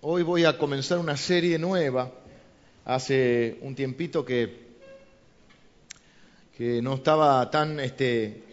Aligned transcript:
Hoy 0.00 0.22
voy 0.22 0.44
a 0.44 0.56
comenzar 0.56 0.98
una 0.98 1.16
serie 1.16 1.58
nueva. 1.58 2.12
Hace 2.84 3.58
un 3.62 3.74
tiempito 3.74 4.24
que, 4.24 4.68
que 6.56 6.80
no 6.80 6.94
estaba 6.94 7.50
tan, 7.50 7.80
este, 7.80 8.44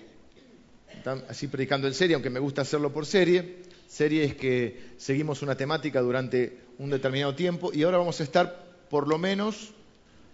tan 1.03 1.23
así 1.29 1.47
predicando 1.47 1.85
en 1.87 1.93
serie, 1.93 2.15
aunque 2.15 2.31
me 2.31 2.39
gusta 2.39 2.63
hacerlo 2.63 2.91
por 2.91 3.05
serie. 3.05 3.57
Serie 3.87 4.23
es 4.23 4.33
que 4.33 4.93
seguimos 4.97 5.43
una 5.43 5.55
temática 5.55 6.01
durante 6.01 6.61
un 6.79 6.89
determinado 6.89 7.35
tiempo 7.35 7.69
y 7.71 7.83
ahora 7.83 7.99
vamos 7.99 8.19
a 8.21 8.23
estar 8.23 8.65
por 8.89 9.07
lo 9.07 9.19
menos, 9.19 9.71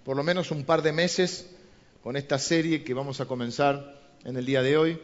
por 0.05 0.15
lo 0.15 0.23
menos 0.23 0.49
un 0.49 0.63
par 0.63 0.81
de 0.81 0.93
meses 0.93 1.49
con 2.03 2.15
esta 2.15 2.39
serie 2.39 2.85
que 2.85 2.93
vamos 2.93 3.19
a 3.19 3.25
comenzar 3.25 3.99
en 4.23 4.37
el 4.37 4.45
día 4.45 4.61
de 4.61 4.77
hoy. 4.77 4.97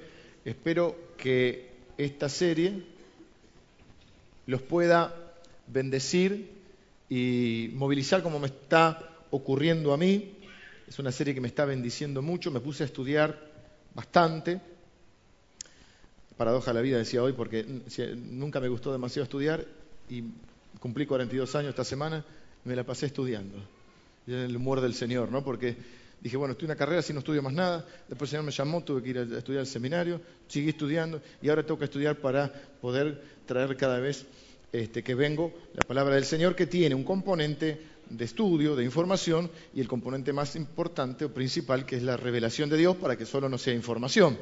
Espero 0.46 0.96
que 1.18 1.70
esta 1.98 2.30
serie 2.30 2.82
los 4.46 4.62
pueda 4.62 5.27
bendecir 5.68 6.52
y 7.10 7.72
movilizar 7.74 8.24
como 8.24 8.40
me 8.40 8.48
está 8.48 9.18
ocurriendo 9.32 9.94
a 9.94 9.98
mí. 9.98 10.34
Es 10.88 11.00
una 11.00 11.12
serie 11.12 11.34
que 11.34 11.42
me 11.42 11.48
está 11.48 11.66
bendiciendo 11.66 12.22
mucho. 12.22 12.52
Me 12.52 12.60
puse 12.60 12.84
a 12.84 12.86
estudiar 12.86 13.40
bastante. 13.94 14.62
Paradoja 16.38 16.72
la 16.74 16.82
vida 16.82 16.98
decía 16.98 17.24
hoy, 17.24 17.34
porque 17.34 17.66
nunca 18.16 18.60
me 18.60 18.68
gustó 18.68 18.92
demasiado 18.92 19.24
estudiar 19.24 19.66
y 20.10 20.24
cumplí 20.80 21.06
42 21.06 21.56
años 21.56 21.70
esta 21.70 21.84
semana 21.84 22.24
me 22.64 22.76
la 22.76 22.84
pasé 22.84 23.08
estudiando. 23.08 23.58
En 24.28 24.36
el 24.36 24.56
humor 24.56 24.82
del 24.82 24.94
Señor, 24.94 25.32
¿no? 25.32 25.44
Porque 25.44 25.76
dije, 26.22 26.36
bueno, 26.36 26.52
estoy 26.52 26.66
en 26.66 26.72
una 26.72 26.78
carrera, 26.78 27.02
si 27.02 27.14
no 27.14 27.20
estudio 27.20 27.42
más 27.42 27.54
nada. 27.54 27.86
Después 28.08 28.30
el 28.30 28.32
Señor 28.32 28.44
me 28.44 28.52
llamó, 28.52 28.84
tuve 28.84 29.02
que 29.02 29.10
ir 29.10 29.18
a 29.20 29.38
estudiar 29.38 29.62
al 29.62 29.68
seminario, 29.68 30.22
seguí 30.48 30.70
estudiando 30.70 31.22
y 31.42 31.50
ahora 31.50 31.64
tengo 31.64 31.80
que 31.80 31.86
estudiar 31.86 32.18
para 32.18 32.52
poder 32.82 33.24
traer 33.46 33.78
cada 33.78 34.00
vez 34.00 34.26
este, 34.72 35.04
que 35.04 35.16
vengo 35.16 35.54
la 35.74 35.88
palabra 35.88 36.16
del 36.16 36.26
Señor 36.26 36.56
que 36.56 36.68
tiene 36.68 36.96
un 36.96 37.04
componente 37.04 37.80
de 38.10 38.26
estudio, 38.26 38.76
de 38.76 38.84
información 38.84 39.50
y 39.74 39.82
el 39.82 39.88
componente 39.88 40.34
más 40.34 40.56
importante 40.56 41.26
o 41.26 41.34
principal 41.34 41.86
que 41.86 41.98
es 41.98 42.04
la 42.04 42.18
revelación 42.18 42.70
de 42.70 42.78
Dios 42.78 42.96
para 42.96 43.18
que 43.18 43.26
solo 43.26 43.50
no 43.50 43.58
sea 43.58 43.74
información. 43.74 44.38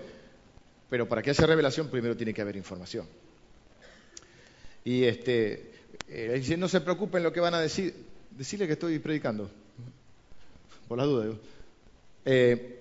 Pero 0.89 1.07
para 1.07 1.21
que 1.21 1.31
haya 1.31 1.45
revelación 1.45 1.89
primero 1.89 2.15
tiene 2.15 2.33
que 2.33 2.41
haber 2.41 2.55
información. 2.55 3.07
Y 4.83 5.03
este, 5.03 5.71
eh, 6.07 6.55
no 6.57 6.67
se 6.67 6.81
preocupen 6.81 7.23
lo 7.23 7.33
que 7.33 7.39
van 7.39 7.55
a 7.55 7.59
decir, 7.59 7.93
decirle 8.31 8.67
que 8.67 8.73
estoy 8.73 8.99
predicando, 8.99 9.49
por 10.87 10.97
la 10.97 11.05
duda. 11.05 11.35
Eh, 12.23 12.79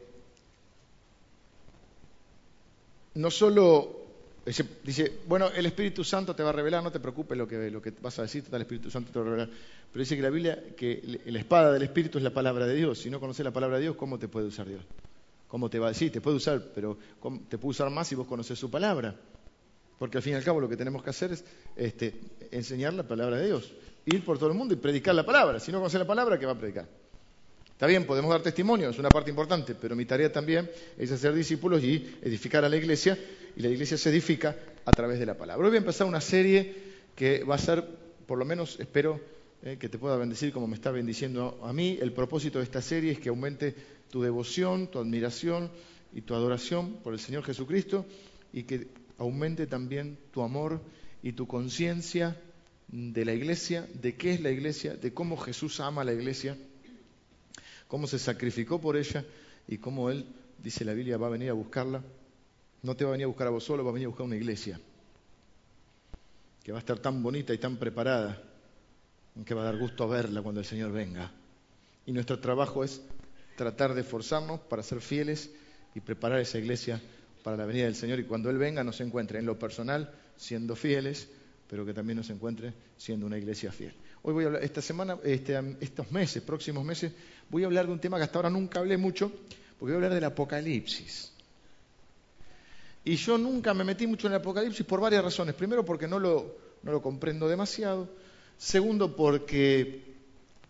no 3.15 3.31
solo 3.31 4.04
Dice, 4.45 5.21
bueno, 5.27 5.49
el 5.49 5.65
Espíritu 5.65 6.05
Santo 6.05 6.35
te 6.35 6.43
va 6.43 6.51
a 6.51 6.53
revelar, 6.53 6.83
no 6.83 6.93
te 6.93 7.01
preocupes 7.01 7.37
lo 7.37 7.49
que, 7.49 7.71
lo 7.71 7.81
que 7.81 7.95
vas 8.03 8.19
a 8.19 8.23
decir, 8.23 8.45
el 8.53 8.61
Espíritu 8.61 8.91
Santo 8.91 9.11
te 9.11 9.19
va 9.19 9.25
a 9.25 9.29
revelar. 9.29 9.49
Pero 9.91 10.01
dice 10.01 10.17
que 10.17 10.23
la 10.23 10.29
Biblia, 10.29 10.63
que 10.77 11.21
la 11.25 11.39
espada 11.39 11.73
del 11.73 11.83
Espíritu 11.83 12.19
es 12.19 12.25
la 12.25 12.35
palabra 12.35 12.67
de 12.67 12.75
Dios. 12.75 12.99
Si 12.99 13.09
no 13.09 13.21
conoces 13.21 13.43
la 13.43 13.53
palabra 13.53 13.77
de 13.77 13.85
Dios, 13.85 13.97
¿cómo 13.97 14.19
te 14.19 14.29
puede 14.29 14.47
usar 14.47 14.69
Dios? 14.69 14.83
¿Cómo 15.49 15.71
te 15.71 15.79
va 15.79 15.87
a 15.87 15.91
decir? 15.91 16.13
Te 16.13 16.21
puede 16.21 16.37
usar, 16.37 16.63
pero 16.75 16.99
te 17.49 17.57
puede 17.57 17.71
usar 17.71 17.89
más 17.89 18.09
si 18.09 18.15
vos 18.15 18.27
conoces 18.27 18.59
su 18.59 18.71
palabra. 18.71 19.15
Porque 19.99 20.19
al 20.19 20.23
fin 20.23 20.35
y 20.35 20.37
al 20.37 20.45
cabo 20.45 20.61
lo 20.61 20.69
que 20.69 20.77
tenemos 20.77 21.03
que 21.03 21.11
hacer 21.11 21.33
es 21.33 21.45
este, 21.77 22.21
enseñar 22.51 22.93
la 22.93 23.05
palabra 23.05 23.39
de 23.39 23.47
Dios. 23.47 23.73
Ir 24.05 24.25
por 24.25 24.39
todo 24.39 24.51
el 24.51 24.57
mundo 24.57 24.75
y 24.75 24.77
predicar 24.77 25.15
la 25.15 25.25
palabra. 25.25 25.59
Si 25.59 25.73
no 25.73 25.79
conoces 25.79 26.01
la 26.01 26.07
palabra, 26.07 26.39
¿qué 26.39 26.45
va 26.45 26.53
a 26.53 26.59
predicar? 26.59 26.87
Está 27.75 27.87
bien, 27.87 28.07
podemos 28.07 28.31
dar 28.31 28.41
testimonio, 28.41 28.91
es 28.91 28.99
una 29.01 29.09
parte 29.09 29.31
importante, 29.31 29.75
pero 29.75 29.97
mi 29.97 30.05
tarea 30.05 30.31
también 30.31 30.71
es 30.97 31.11
hacer 31.11 31.35
discípulos 31.35 31.83
y 31.83 32.19
edificar 32.23 32.65
a 32.65 32.69
la 32.69 32.77
iglesia, 32.77 33.19
y 33.57 33.63
la 33.63 33.69
iglesia 33.69 33.97
se 33.97 34.11
edifica 34.11 34.57
a 34.85 34.93
través 34.93 35.19
de 35.19 35.27
la 35.27 35.37
palabra. 35.37 35.65
Hoy 35.65 35.71
voy 35.71 35.77
a 35.77 35.81
empezar 35.81 36.07
una 36.07 36.21
serie 36.21 36.75
que 37.15 37.45
va 37.45 37.55
a 37.55 37.59
ser, 37.59 37.85
por 38.27 38.39
lo 38.39 38.45
menos 38.45 38.79
espero 38.81 39.21
eh, 39.63 39.77
que 39.79 39.89
te 39.89 39.99
pueda 39.99 40.17
bendecir 40.17 40.53
como 40.53 40.67
me 40.67 40.75
está 40.75 40.91
bendiciendo 40.91 41.61
a 41.63 41.73
mí. 41.73 41.99
El 42.01 42.13
propósito 42.13 42.59
de 42.59 42.65
esta 42.65 42.83
serie 42.83 43.13
es 43.13 43.19
que 43.19 43.29
aumente 43.29 43.75
tu 44.11 44.23
devoción, 44.23 44.89
tu 44.89 44.99
admiración 44.99 45.71
y 46.13 46.23
tu 46.23 46.35
adoración 46.35 46.99
por 47.03 47.13
el 47.13 47.21
Señor 47.21 47.45
Jesucristo 47.45 48.07
y 48.53 48.65
que 48.65 48.89
aumente 49.19 49.67
también 49.67 50.19
tu 50.33 50.43
amor 50.43 50.81
y 51.23 51.33
tu 51.33 51.47
conciencia 51.47 52.37
de 52.89 53.25
la 53.25 53.33
iglesia, 53.33 53.89
de 53.95 54.15
qué 54.15 54.35
es 54.35 54.41
la 54.41 54.51
iglesia, 54.51 54.95
de 54.95 55.13
cómo 55.15 55.37
Jesús 55.37 55.81
ama 55.81 56.03
a 56.03 56.05
la 56.05 56.13
iglesia 56.13 56.57
cómo 57.89 58.09
se 58.09 58.19
sacrificó 58.19 58.81
por 58.81 58.97
ella 58.97 59.25
y 59.69 59.79
cómo 59.79 60.11
Él, 60.11 60.27
dice 60.59 60.85
la 60.85 60.95
Biblia, 60.95 61.17
va 61.17 61.29
a 61.29 61.31
venir 61.31 61.51
a 61.51 61.53
buscarla. 61.53 62.03
No 62.85 62.95
te 62.95 63.05
va 63.05 63.11
a 63.11 63.13
venir 63.13 63.25
a 63.25 63.29
buscar 63.29 63.47
a 63.47 63.51
vos 63.51 63.65
solo, 63.65 63.83
va 63.83 63.91
a 63.91 63.95
venir 63.95 64.05
a 64.05 64.09
buscar 64.11 64.27
una 64.27 64.37
iglesia 64.37 64.79
que 66.63 66.71
va 66.71 66.77
a 66.79 66.81
estar 66.81 66.99
tan 66.99 67.23
bonita 67.23 67.55
y 67.55 67.59
tan 67.59 67.79
preparada 67.79 68.43
que 69.45 69.55
va 69.55 69.63
a 69.63 69.65
dar 69.65 69.79
gusto 69.79 70.05
a 70.05 70.07
verla 70.07 70.43
cuando 70.43 70.61
el 70.61 70.67
Señor 70.67 70.93
venga. 70.93 71.33
Y 72.05 72.13
nuestro 72.13 72.39
trabajo 72.41 72.85
es 72.85 73.01
tratar 73.57 73.95
de 73.95 74.03
esforzarnos 74.03 74.61
para 74.61 74.83
ser 74.83 75.01
fieles 75.01 75.51
y 75.95 76.01
preparar 76.01 76.41
esa 76.41 76.59
iglesia 76.59 77.01
para 77.43 77.57
la 77.57 77.65
venida 77.65 77.85
del 77.85 77.95
Señor 77.95 78.21
y 78.21 78.25
cuando 78.25 78.51
Él 78.51 78.59
venga 78.59 78.85
nos 78.85 79.01
encuentre 79.01 79.39
en 79.39 79.47
lo 79.47 79.59
personal 79.59 80.13
siendo 80.37 80.77
fieles, 80.77 81.27
pero 81.69 81.87
que 81.87 81.95
también 81.95 82.19
nos 82.19 82.29
encuentre 82.29 82.75
siendo 82.99 83.25
una 83.25 83.39
iglesia 83.39 83.73
fiel. 83.73 83.95
Hoy 84.21 84.35
voy 84.35 84.45
a 84.45 84.47
hablar, 84.49 84.63
esta 84.63 84.83
semana, 84.83 85.17
este, 85.25 85.59
estos 85.81 86.13
meses, 86.13 86.43
próximos 86.43 86.85
meses, 86.85 87.13
voy 87.49 87.63
a 87.63 87.67
hablar 87.67 87.87
de 87.87 87.93
un 87.93 87.99
tema 87.99 88.19
que 88.19 88.25
hasta 88.25 88.39
ahora 88.39 88.51
nunca 88.51 88.81
hablé 88.81 88.99
mucho, 88.99 89.33
porque 89.79 89.93
voy 89.93 89.93
a 89.93 89.97
hablar 89.97 90.15
del 90.15 90.25
Apocalipsis. 90.25 91.34
Y 93.05 93.17
yo 93.17 93.37
nunca 93.37 93.75
me 93.75 93.85
metí 93.85 94.07
mucho 94.07 94.27
en 94.27 94.33
el 94.33 94.41
Apocalipsis 94.41 94.87
por 94.87 95.01
varias 95.01 95.23
razones. 95.23 95.55
Primero, 95.55 95.85
porque 95.85 96.09
no 96.09 96.19
lo, 96.19 96.57
comprendo 97.03 97.49
demasiado. 97.49 98.09
Segundo, 98.57 99.15
porque 99.15 100.15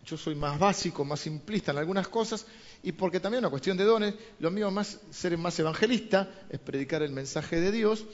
yo 0.05 0.17
soy 0.17 0.35
más 0.35 0.59
básico, 0.59 1.05
más 1.05 1.21
simplista 1.21 1.71
en 1.71 1.79
algunas 1.79 2.09
cosas. 2.09 2.47
Y 2.83 2.93
porque 2.93 3.21
también 3.21 3.39
es 3.39 3.43
una 3.43 3.51
cuestión 3.51 3.77
de 3.77 3.85
dones. 3.85 4.15
Lo 4.41 4.51
mío 4.51 4.71
más 4.71 5.01
ser 5.11 5.39
más 5.39 5.59
evangelista, 5.59 6.29
es 6.51 6.59
predicar 6.59 7.03
el 7.03 7.13
mensaje 7.13 7.61
de 7.61 7.71
Dios. 7.71 8.05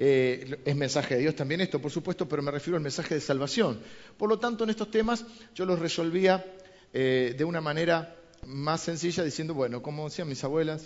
Eh, 0.00 0.60
es 0.64 0.76
mensaje 0.76 1.14
de 1.14 1.22
Dios 1.22 1.34
también 1.34 1.60
esto, 1.60 1.80
por 1.80 1.90
supuesto, 1.90 2.28
pero 2.28 2.40
me 2.40 2.52
refiero 2.52 2.76
al 2.76 2.82
mensaje 2.82 3.14
de 3.14 3.20
salvación. 3.20 3.80
Por 4.16 4.28
lo 4.28 4.38
tanto, 4.38 4.62
en 4.64 4.70
estos 4.70 4.90
temas 4.90 5.24
yo 5.54 5.64
los 5.64 5.78
resolvía 5.78 6.44
eh, 6.92 7.34
de 7.36 7.44
una 7.44 7.60
manera 7.60 8.16
más 8.46 8.82
sencilla, 8.82 9.24
diciendo, 9.24 9.54
bueno, 9.54 9.82
como 9.82 10.04
decían 10.04 10.28
mis 10.28 10.44
abuelas, 10.44 10.84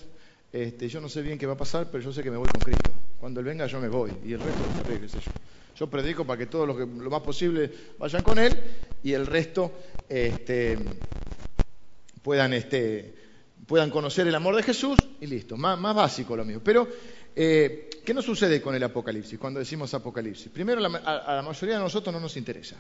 este, 0.53 0.89
yo 0.89 1.01
no 1.01 1.09
sé 1.09 1.23
bien 1.23 1.39
qué 1.39 1.47
va 1.47 1.55
a 1.55 1.57
pasar, 1.57 1.89
pero 1.91 2.03
yo 2.03 2.13
sé 2.13 2.23
que 2.23 2.31
me 2.31 2.37
voy 2.37 2.49
con 2.49 2.61
Cristo. 2.61 2.91
Cuando 3.19 3.41
Él 3.41 3.47
venga 3.47 3.67
yo 3.67 3.81
me 3.81 3.89
voy 3.89 4.13
y 4.25 4.33
el 4.33 4.41
resto 4.41 4.61
qué 4.87 5.09
sé 5.09 5.19
yo. 5.19 5.31
Yo 5.77 5.87
predico 5.89 6.27
para 6.27 6.39
que 6.39 6.47
todos 6.47 6.67
los 6.67 6.77
que 6.77 6.85
lo 6.85 7.11
más 7.11 7.23
posible 7.23 7.71
vayan 7.99 8.23
con 8.23 8.39
Él 8.39 8.57
y 9.03 9.13
el 9.13 9.27
resto 9.27 9.73
este, 10.09 10.79
puedan, 12.23 12.53
este, 12.53 13.15
puedan 13.67 13.91
conocer 13.91 14.27
el 14.27 14.35
amor 14.35 14.57
de 14.57 14.63
Jesús 14.63 14.99
y 15.21 15.27
listo. 15.27 15.57
Más, 15.57 15.81
básico 15.81 16.37
lo 16.37 16.45
mío. 16.45 16.61
Pero 16.63 16.87
eh, 17.35 17.89
¿Qué 18.05 18.13
nos 18.13 18.25
sucede 18.25 18.61
con 18.61 18.75
el 18.75 18.83
Apocalipsis 18.83 19.39
cuando 19.39 19.61
decimos 19.61 19.95
Apocalipsis? 19.95 20.49
Primero, 20.49 20.85
a, 20.85 21.35
la 21.37 21.43
mayoría 21.43 21.77
de 21.77 21.83
nosotros 21.83 22.13
no 22.13 22.19
nos 22.21 22.37
interesa. 22.37 22.77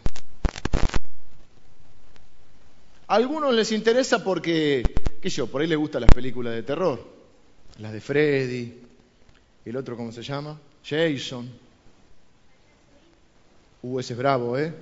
A 3.06 3.14
algunos 3.14 3.54
les 3.54 3.70
interesa 3.70 4.24
porque, 4.24 4.82
qué 5.20 5.30
sé 5.30 5.36
yo, 5.36 5.46
por 5.46 5.60
ahí 5.60 5.68
les 5.68 5.78
gustan 5.78 6.00
las 6.00 6.10
películas 6.10 6.54
de 6.54 6.64
terror, 6.64 7.11
las 7.78 7.92
de 7.92 8.00
Freddy, 8.00 8.80
el 9.64 9.76
otro, 9.76 9.96
¿cómo 9.96 10.12
se 10.12 10.22
llama? 10.22 10.58
Jason. 10.84 11.50
Uh, 13.82 14.00
ese 14.00 14.12
es 14.12 14.18
bravo, 14.18 14.58
¿eh? 14.58 14.72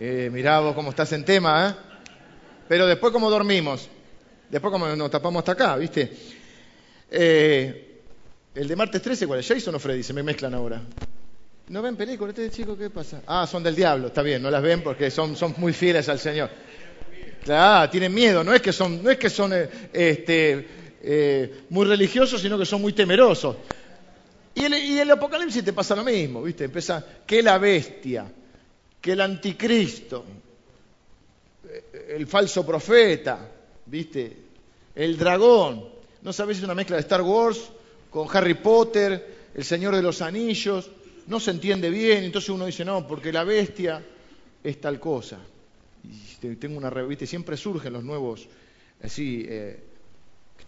eh 0.00 0.30
mirá 0.32 0.60
vos 0.60 0.74
cómo 0.74 0.90
estás 0.90 1.12
en 1.12 1.24
tema, 1.24 1.68
¿eh? 1.68 1.74
Pero 2.68 2.86
después, 2.86 3.12
¿cómo 3.12 3.30
dormimos? 3.30 3.88
Después, 4.50 4.72
¿cómo 4.72 4.86
nos 4.88 5.10
tapamos 5.10 5.40
hasta 5.40 5.52
acá, 5.52 5.76
viste? 5.76 6.10
Eh, 7.10 8.00
el 8.54 8.68
de 8.68 8.76
martes 8.76 9.00
13, 9.00 9.26
¿cuál 9.26 9.40
es? 9.40 9.48
¿Jason 9.48 9.74
o 9.74 9.78
Freddy? 9.78 10.02
Se 10.02 10.12
me 10.12 10.22
mezclan 10.22 10.54
ahora. 10.54 10.82
¿No 11.68 11.82
ven 11.82 11.96
películas 11.96 12.30
ustedes, 12.30 12.52
chicos? 12.52 12.78
¿Qué 12.78 12.90
pasa? 12.90 13.22
Ah, 13.26 13.46
son 13.46 13.62
del 13.62 13.76
diablo, 13.76 14.08
está 14.08 14.22
bien, 14.22 14.42
no 14.42 14.50
las 14.50 14.62
ven 14.62 14.82
porque 14.82 15.10
son, 15.10 15.36
son 15.36 15.54
muy 15.58 15.72
fieles 15.72 16.08
al 16.08 16.18
Señor. 16.18 16.50
Claro, 17.44 17.90
tienen 17.90 18.12
miedo, 18.12 18.42
no 18.42 18.52
es 18.52 18.60
que 18.60 18.72
son, 18.72 19.02
no 19.02 19.10
es 19.10 19.18
que 19.18 19.30
son 19.30 19.52
eh, 19.52 19.68
este, 19.92 20.87
eh, 21.02 21.64
muy 21.70 21.86
religiosos, 21.86 22.40
sino 22.40 22.58
que 22.58 22.66
son 22.66 22.80
muy 22.80 22.92
temerosos. 22.92 23.56
Y 24.54 24.64
el, 24.64 24.72
el 24.74 25.10
Apocalipsis 25.10 25.64
te 25.64 25.72
pasa 25.72 25.94
lo 25.94 26.04
mismo, 26.04 26.42
¿viste? 26.42 26.64
Empieza 26.64 27.04
que 27.26 27.42
la 27.42 27.58
bestia, 27.58 28.30
que 29.00 29.12
el 29.12 29.20
anticristo, 29.20 30.24
el 32.08 32.26
falso 32.26 32.64
profeta, 32.66 33.48
¿viste? 33.86 34.36
El 34.94 35.16
dragón. 35.16 35.84
¿No 36.22 36.32
sabes 36.32 36.56
si 36.56 36.62
es 36.62 36.64
una 36.64 36.74
mezcla 36.74 36.96
de 36.96 37.02
Star 37.02 37.22
Wars 37.22 37.70
con 38.10 38.26
Harry 38.32 38.54
Potter, 38.54 39.50
El 39.54 39.64
Señor 39.64 39.94
de 39.94 40.02
los 40.02 40.22
Anillos, 40.22 40.90
no 41.26 41.38
se 41.38 41.50
entiende 41.50 41.90
bien, 41.90 42.24
entonces 42.24 42.50
uno 42.50 42.66
dice, 42.66 42.84
no, 42.84 43.06
porque 43.06 43.32
la 43.32 43.44
bestia 43.44 44.02
es 44.64 44.80
tal 44.80 44.98
cosa. 44.98 45.38
Y 46.42 46.56
tengo 46.56 46.78
una 46.78 46.90
revista, 46.90 47.26
siempre 47.26 47.56
surgen 47.56 47.92
los 47.92 48.02
nuevos, 48.02 48.48
así, 49.02 49.44
eh, 49.46 49.84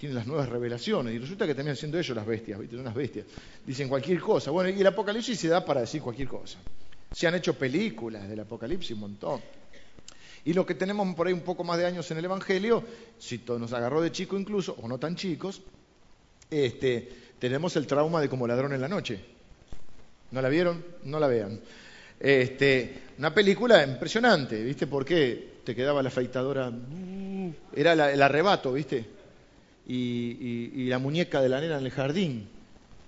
tienen 0.00 0.17
las 0.17 0.26
nuevas 0.26 0.49
revelaciones, 0.49 1.14
y 1.14 1.19
resulta 1.19 1.47
que 1.47 1.55
también 1.55 1.76
siendo 1.76 1.99
ellos 1.99 2.17
las 2.17 2.25
bestias, 2.25 2.58
¿viste? 2.58 2.75
son 2.75 2.94
bestias, 2.94 3.26
dicen 3.67 3.87
cualquier 3.87 4.19
cosa. 4.19 4.50
Bueno, 4.50 4.70
y 4.70 4.81
el 4.81 4.87
Apocalipsis 4.87 5.38
se 5.38 5.49
da 5.49 5.62
para 5.62 5.82
decir 5.82 6.00
cualquier 6.00 6.26
cosa. 6.26 6.58
Se 7.12 7.26
han 7.26 7.35
hecho 7.35 7.52
películas 7.52 8.26
del 8.26 8.41
Apocalipsis 8.41 8.93
un 8.93 9.00
montón. 9.00 9.43
Y 10.47 10.55
lo 10.55 10.64
que 10.64 10.75
tenemos 10.75 11.14
por 11.14 11.26
ahí 11.26 11.35
un 11.35 11.43
poco 11.43 11.64
más 11.64 11.76
de 11.76 11.85
años 11.85 12.11
en 12.11 12.17
el 12.17 12.25
Evangelio, 12.25 12.82
si 13.19 13.43
nos 13.47 13.75
agarró 13.75 14.00
de 14.00 14.11
chico 14.11 14.38
incluso, 14.38 14.75
o 14.81 14.88
no 14.88 14.97
tan 14.97 15.17
chicos, 15.17 15.61
este, 16.50 17.06
tenemos 17.38 17.76
el 17.76 17.87
trauma 17.87 18.23
de 18.23 18.31
como 18.31 18.47
ladrón 18.47 18.73
en 18.73 18.81
la 18.81 18.88
noche. 18.88 19.20
¿No 20.31 20.41
la 20.41 20.49
vieron? 20.49 20.82
No 21.05 21.20
la 21.20 21.26
vean. 21.26 21.61
Este, 22.19 23.02
una 23.19 23.35
película 23.35 23.85
impresionante, 23.85 24.62
¿viste? 24.62 24.87
Porque 24.87 25.61
te 25.62 25.75
quedaba 25.75 26.02
la 26.02 26.08
afeitadora, 26.08 26.73
era 27.76 27.93
el 27.93 28.23
arrebato, 28.23 28.73
¿viste? 28.73 29.19
Y, 29.92 30.88
la 30.88 30.98
muñeca 30.98 31.40
de 31.40 31.48
la 31.48 31.60
nena 31.60 31.78
en 31.78 31.84
el 31.84 31.90
jardín, 31.90 32.48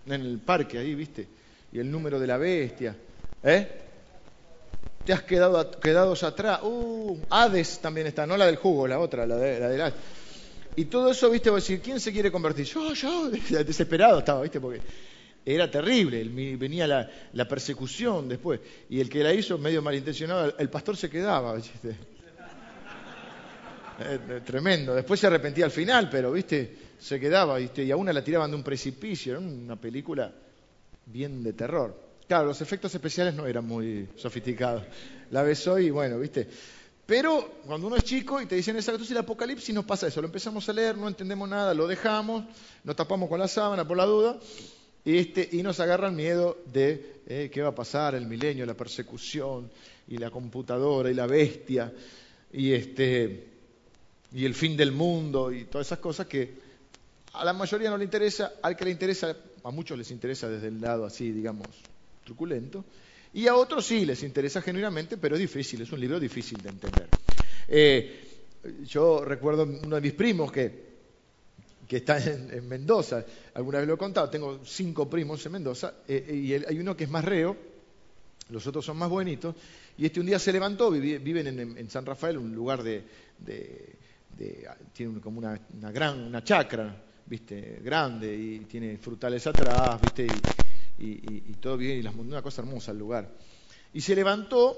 en 0.07 0.21
el 0.21 0.39
parque 0.39 0.79
ahí, 0.79 0.95
¿viste? 0.95 1.29
Y 1.73 1.79
el 1.79 1.91
número 1.91 2.19
de 2.19 2.27
la 2.27 2.37
bestia, 2.39 2.97
¿eh? 3.45 3.69
Te 5.05 5.13
has 5.13 5.23
quedado 5.23 5.71
quedados 5.81 6.23
atrás. 6.23 6.61
Uh, 6.63 7.19
Hades 7.31 7.79
también 7.81 8.07
está, 8.09 8.27
no 8.27 8.37
la 8.37 8.47
del 8.47 8.57
jugo, 8.57 8.87
la 8.87 8.99
otra, 8.99 9.27
la 9.27 9.37
de 9.37 9.61
la, 9.61 9.69
de 9.69 9.93
Y 10.77 10.87
todo 10.87 11.11
eso, 11.11 11.31
¿viste? 11.31 11.51
Vos 11.51 11.63
decir, 11.63 11.81
¿quién 11.81 12.01
se 12.01 12.13
quiere 12.13 12.31
convertir? 12.31 12.67
Yo, 12.67 12.95
yo, 12.95 13.31
desesperado 13.65 14.19
estaba, 14.19 14.43
¿viste? 14.43 14.61
Porque 14.61 14.81
era 15.45 15.71
terrible, 15.71 16.25
venía 16.57 16.87
la, 16.87 17.49
persecución 17.49 18.29
después. 18.29 18.61
Y 18.91 19.01
el 19.01 19.09
que 19.09 19.23
la 19.23 19.33
hizo, 19.33 19.57
medio 19.57 19.83
malintencionado, 19.83 20.57
el 20.59 20.69
pastor 20.69 20.97
se 20.97 21.09
quedaba. 21.09 21.55
¿viste? 21.55 21.97
Eh, 24.09 24.41
tremendo. 24.45 24.95
Después 24.95 25.21
se 25.21 25.27
arrepentía 25.27 25.65
al 25.65 25.71
final, 25.71 26.09
pero, 26.11 26.33
viste, 26.33 26.77
se 26.99 27.19
quedaba, 27.19 27.59
viste, 27.59 27.85
y 27.85 27.91
a 27.91 27.97
una 27.97 28.13
la 28.13 28.23
tiraban 28.23 28.51
de 28.51 28.57
un 28.57 28.63
precipicio. 28.63 29.33
Era 29.33 29.41
una 29.41 29.77
película 29.77 30.33
bien 31.07 31.43
de 31.43 31.53
terror. 31.53 32.13
Claro, 32.27 32.47
los 32.47 32.61
efectos 32.61 32.95
especiales 32.95 33.35
no 33.35 33.47
eran 33.47 33.67
muy 33.67 34.09
sofisticados. 34.17 34.85
La 35.31 35.43
ves 35.43 35.67
hoy 35.67 35.87
y 35.87 35.91
bueno, 35.91 36.19
viste. 36.19 36.49
Pero 37.05 37.61
cuando 37.67 37.89
uno 37.89 37.97
es 37.97 38.05
chico 38.05 38.41
y 38.41 38.47
te 38.47 38.55
dicen 38.55 38.77
esa 38.77 38.93
cosa, 38.93 39.13
el 39.13 39.19
apocalipsis 39.19 39.75
nos 39.75 39.85
pasa 39.85 40.07
eso. 40.07 40.21
Lo 40.21 40.29
empezamos 40.29 40.69
a 40.69 40.73
leer, 40.73 40.97
no 40.97 41.09
entendemos 41.09 41.49
nada, 41.49 41.75
lo 41.75 41.87
dejamos, 41.87 42.45
nos 42.85 42.97
tapamos 42.97 43.29
con 43.29 43.41
la 43.41 43.49
sábana 43.49 43.87
por 43.87 43.97
la 43.97 44.07
duda 44.07 44.39
y, 45.05 45.19
este, 45.19 45.49
y 45.53 45.63
nos 45.63 45.81
agarra 45.81 46.09
el 46.09 46.15
miedo 46.15 46.59
de 46.73 47.21
eh, 47.27 47.51
qué 47.53 47.61
va 47.61 47.71
a 47.71 47.75
pasar, 47.75 48.15
el 48.15 48.27
milenio, 48.27 48.65
la 48.65 48.75
persecución 48.75 49.71
y 50.09 50.17
la 50.17 50.31
computadora 50.31 51.11
y 51.11 51.15
la 51.15 51.27
bestia 51.27 51.93
y 52.53 52.73
este 52.73 53.52
y 54.35 54.45
el 54.45 54.55
fin 54.55 54.77
del 54.77 54.93
mundo 54.93 55.53
y 55.53 55.65
todas 55.65 55.87
esas 55.89 55.99
cosas 55.99 56.27
que 56.27 56.55
a 57.35 57.45
la 57.45 57.53
mayoría 57.53 57.91
no 57.91 57.97
le 57.97 58.05
interesa, 58.05 58.55
al 58.63 58.77
que 58.77 58.85
le 58.85 58.91
interesa, 58.91 59.37
a 59.65 59.71
muchos 59.71 59.97
les 59.97 60.11
interesa 60.11 60.49
desde 60.49 60.69
el 60.69 60.81
lado 60.81 61.07
así, 61.07 61.31
digamos, 61.33 61.67
truculento, 62.25 62.85
y 63.35 63.47
a 63.47 63.55
otros 63.55 63.87
sí 63.87 64.05
les 64.05 64.23
interesa 64.23 64.61
genuinamente, 64.61 65.17
pero 65.17 65.35
es 65.35 65.41
difícil, 65.41 65.81
es 65.83 65.93
un 65.93 66.01
libro 66.01 66.21
difícil 66.21 66.61
de 66.61 66.69
entender. 66.69 67.09
Eh, 67.69 68.29
yo 68.85 69.25
recuerdo 69.25 69.65
uno 69.65 69.97
de 69.97 70.03
mis 70.03 70.13
primos 70.13 70.53
que, 70.53 70.93
que 71.89 71.97
está 71.99 72.23
en, 72.23 72.69
Mendoza, 72.69 73.25
alguna 73.55 73.79
vez 73.79 73.89
lo 73.89 73.95
he 73.95 73.99
contado, 73.99 74.29
tengo 74.29 74.61
cinco 74.65 75.09
primos 75.09 75.45
en 75.47 75.53
Mendoza, 75.53 75.95
eh, 76.07 76.35
y 76.35 76.53
hay 76.53 76.79
uno 76.79 76.97
que 76.97 77.05
es 77.05 77.11
más 77.11 77.25
reo, 77.25 77.57
los 78.51 78.67
otros 78.67 78.85
son 78.85 78.99
más 78.99 79.09
buenitos, 79.09 79.55
y 79.97 80.05
este 80.05 80.21
un 80.21 80.27
día 80.27 80.39
se 80.39 80.53
levantó, 80.53 80.91
viven 80.91 81.47
en, 81.79 81.91
San 81.91 82.05
Rafael, 82.05 82.37
un 82.37 82.55
lugar 82.55 82.83
de 82.83 83.05
tiene 84.93 85.21
como 85.21 85.39
una, 85.39 85.59
gran, 85.93 86.21
una 86.21 86.43
chacra, 86.43 86.95
¿viste? 87.27 87.81
Grande 87.83 88.35
y 88.35 88.61
tiene 88.61 88.99
frutales 88.99 89.47
atrás, 89.47 90.01
¿viste? 90.01 90.27
Y, 90.99 91.55
todo 91.55 91.77
bien, 91.77 91.99
y 91.99 92.03
las, 92.03 92.15
una 92.15 92.43
cosa 92.43 92.63
hermosa 92.63 92.93
el 92.93 92.99
lugar. 92.99 93.29
Y 93.93 94.01
se 94.01 94.15
levantó 94.15 94.77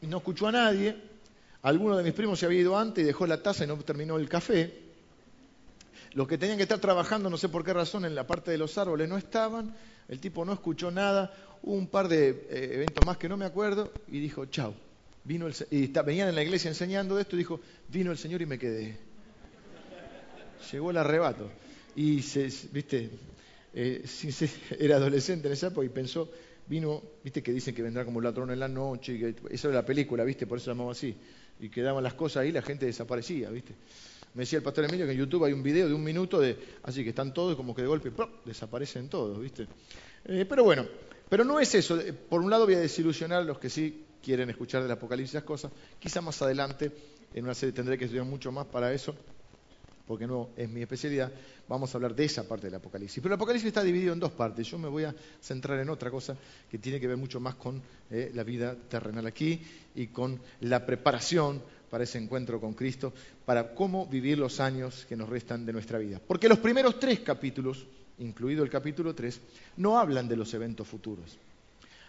y 0.00 0.06
no 0.06 0.18
escuchó 0.18 0.46
a 0.48 0.52
nadie. 0.52 0.96
Alguno 1.62 1.96
de 1.96 2.04
mis 2.04 2.12
primos 2.12 2.38
se 2.38 2.46
había 2.46 2.60
ido 2.60 2.78
antes 2.78 3.02
y 3.02 3.06
dejó 3.06 3.26
la 3.26 3.42
taza 3.42 3.64
y 3.64 3.66
no 3.66 3.76
terminó 3.78 4.16
el 4.16 4.28
café. 4.28 4.86
Los 6.12 6.26
que 6.28 6.38
tenían 6.38 6.56
que 6.56 6.62
estar 6.62 6.78
trabajando, 6.78 7.28
no 7.28 7.36
sé 7.36 7.48
por 7.48 7.64
qué 7.64 7.72
razón, 7.72 8.04
en 8.04 8.14
la 8.14 8.26
parte 8.26 8.50
de 8.50 8.58
los 8.58 8.78
árboles 8.78 9.08
no 9.08 9.18
estaban. 9.18 9.74
El 10.08 10.20
tipo 10.20 10.44
no 10.44 10.52
escuchó 10.52 10.90
nada. 10.90 11.34
Hubo 11.62 11.74
un 11.74 11.88
par 11.88 12.08
de 12.08 12.46
eh, 12.48 12.70
eventos 12.74 13.04
más 13.04 13.18
que 13.18 13.28
no 13.28 13.36
me 13.36 13.44
acuerdo 13.44 13.92
y 14.06 14.20
dijo, 14.20 14.46
chao 14.46 14.87
Vino 15.28 15.46
el, 15.46 15.54
y 15.70 15.88
venían 15.88 16.30
en 16.30 16.34
la 16.34 16.42
iglesia 16.42 16.70
enseñando 16.70 17.18
esto 17.18 17.36
y 17.36 17.40
dijo, 17.40 17.60
vino 17.92 18.10
el 18.10 18.16
Señor 18.16 18.40
y 18.40 18.46
me 18.46 18.58
quedé. 18.58 18.96
Llegó 20.72 20.90
el 20.90 20.96
arrebato. 20.96 21.50
Y, 21.94 22.22
viste, 22.72 23.10
eh, 23.74 24.06
era 24.80 24.96
adolescente 24.96 25.46
en 25.48 25.52
esa 25.52 25.66
época 25.66 25.84
y 25.84 25.90
pensó, 25.90 26.30
vino, 26.66 27.02
viste 27.22 27.42
que 27.42 27.52
dicen 27.52 27.74
que 27.74 27.82
vendrá 27.82 28.06
como 28.06 28.22
ladrón 28.22 28.52
en 28.52 28.58
la 28.58 28.68
noche, 28.68 29.16
y 29.16 29.54
eso 29.54 29.68
era 29.68 29.80
la 29.80 29.84
película, 29.84 30.24
viste, 30.24 30.46
por 30.46 30.56
eso 30.56 30.64
se 30.64 30.70
llamaba 30.70 30.92
así. 30.92 31.14
Y 31.60 31.68
quedaban 31.68 32.02
las 32.02 32.14
cosas 32.14 32.44
ahí, 32.44 32.50
la 32.50 32.62
gente 32.62 32.86
desaparecía, 32.86 33.50
viste. 33.50 33.74
Me 34.32 34.44
decía 34.44 34.60
el 34.60 34.62
pastor 34.62 34.86
Emilio 34.86 35.04
que 35.04 35.12
en 35.12 35.18
YouTube 35.18 35.44
hay 35.44 35.52
un 35.52 35.62
video 35.62 35.88
de 35.88 35.94
un 35.94 36.04
minuto 36.04 36.40
de, 36.40 36.56
así 36.84 37.02
que 37.02 37.10
están 37.10 37.34
todos 37.34 37.54
como 37.54 37.74
que 37.74 37.82
de 37.82 37.88
golpe 37.88 38.10
desaparecen 38.46 39.10
todos, 39.10 39.38
viste. 39.38 39.66
Eh, 40.24 40.46
pero 40.48 40.64
bueno, 40.64 40.86
pero 41.28 41.44
no 41.44 41.60
es 41.60 41.74
eso. 41.74 42.00
Por 42.30 42.40
un 42.40 42.48
lado 42.48 42.64
voy 42.64 42.76
a 42.76 42.80
desilusionar 42.80 43.44
los 43.44 43.58
que 43.58 43.68
sí 43.68 44.06
quieren 44.22 44.50
escuchar 44.50 44.82
del 44.82 44.92
Apocalipsis 44.92 45.34
las 45.34 45.44
cosas. 45.44 45.72
Quizá 45.98 46.20
más 46.20 46.40
adelante, 46.42 46.90
en 47.34 47.44
una 47.44 47.54
serie 47.54 47.72
tendré 47.72 47.98
que 47.98 48.04
estudiar 48.04 48.24
mucho 48.24 48.52
más 48.52 48.66
para 48.66 48.92
eso, 48.92 49.14
porque 50.06 50.26
no 50.26 50.50
es 50.56 50.68
mi 50.68 50.80
especialidad. 50.80 51.30
Vamos 51.68 51.92
a 51.92 51.98
hablar 51.98 52.14
de 52.14 52.24
esa 52.24 52.48
parte 52.48 52.66
del 52.66 52.74
Apocalipsis. 52.76 53.22
Pero 53.22 53.34
el 53.34 53.38
Apocalipsis 53.38 53.68
está 53.68 53.82
dividido 53.82 54.14
en 54.14 54.20
dos 54.20 54.32
partes. 54.32 54.66
Yo 54.66 54.78
me 54.78 54.88
voy 54.88 55.04
a 55.04 55.14
centrar 55.40 55.78
en 55.78 55.90
otra 55.90 56.10
cosa 56.10 56.36
que 56.70 56.78
tiene 56.78 56.98
que 56.98 57.06
ver 57.06 57.18
mucho 57.18 57.40
más 57.40 57.56
con 57.56 57.82
eh, 58.10 58.30
la 58.34 58.42
vida 58.42 58.74
terrenal 58.74 59.26
aquí 59.26 59.60
y 59.94 60.06
con 60.06 60.40
la 60.60 60.84
preparación 60.86 61.62
para 61.90 62.04
ese 62.04 62.18
encuentro 62.18 62.60
con 62.60 62.74
Cristo, 62.74 63.12
para 63.44 63.74
cómo 63.74 64.06
vivir 64.06 64.38
los 64.38 64.60
años 64.60 65.06
que 65.08 65.16
nos 65.16 65.28
restan 65.28 65.64
de 65.66 65.72
nuestra 65.72 65.98
vida. 65.98 66.20
Porque 66.26 66.48
los 66.48 66.58
primeros 66.58 66.98
tres 66.98 67.20
capítulos, 67.20 67.86
incluido 68.18 68.62
el 68.62 68.70
capítulo 68.70 69.14
3, 69.14 69.40
no 69.78 69.98
hablan 69.98 70.28
de 70.28 70.36
los 70.36 70.52
eventos 70.54 70.86
futuros 70.86 71.38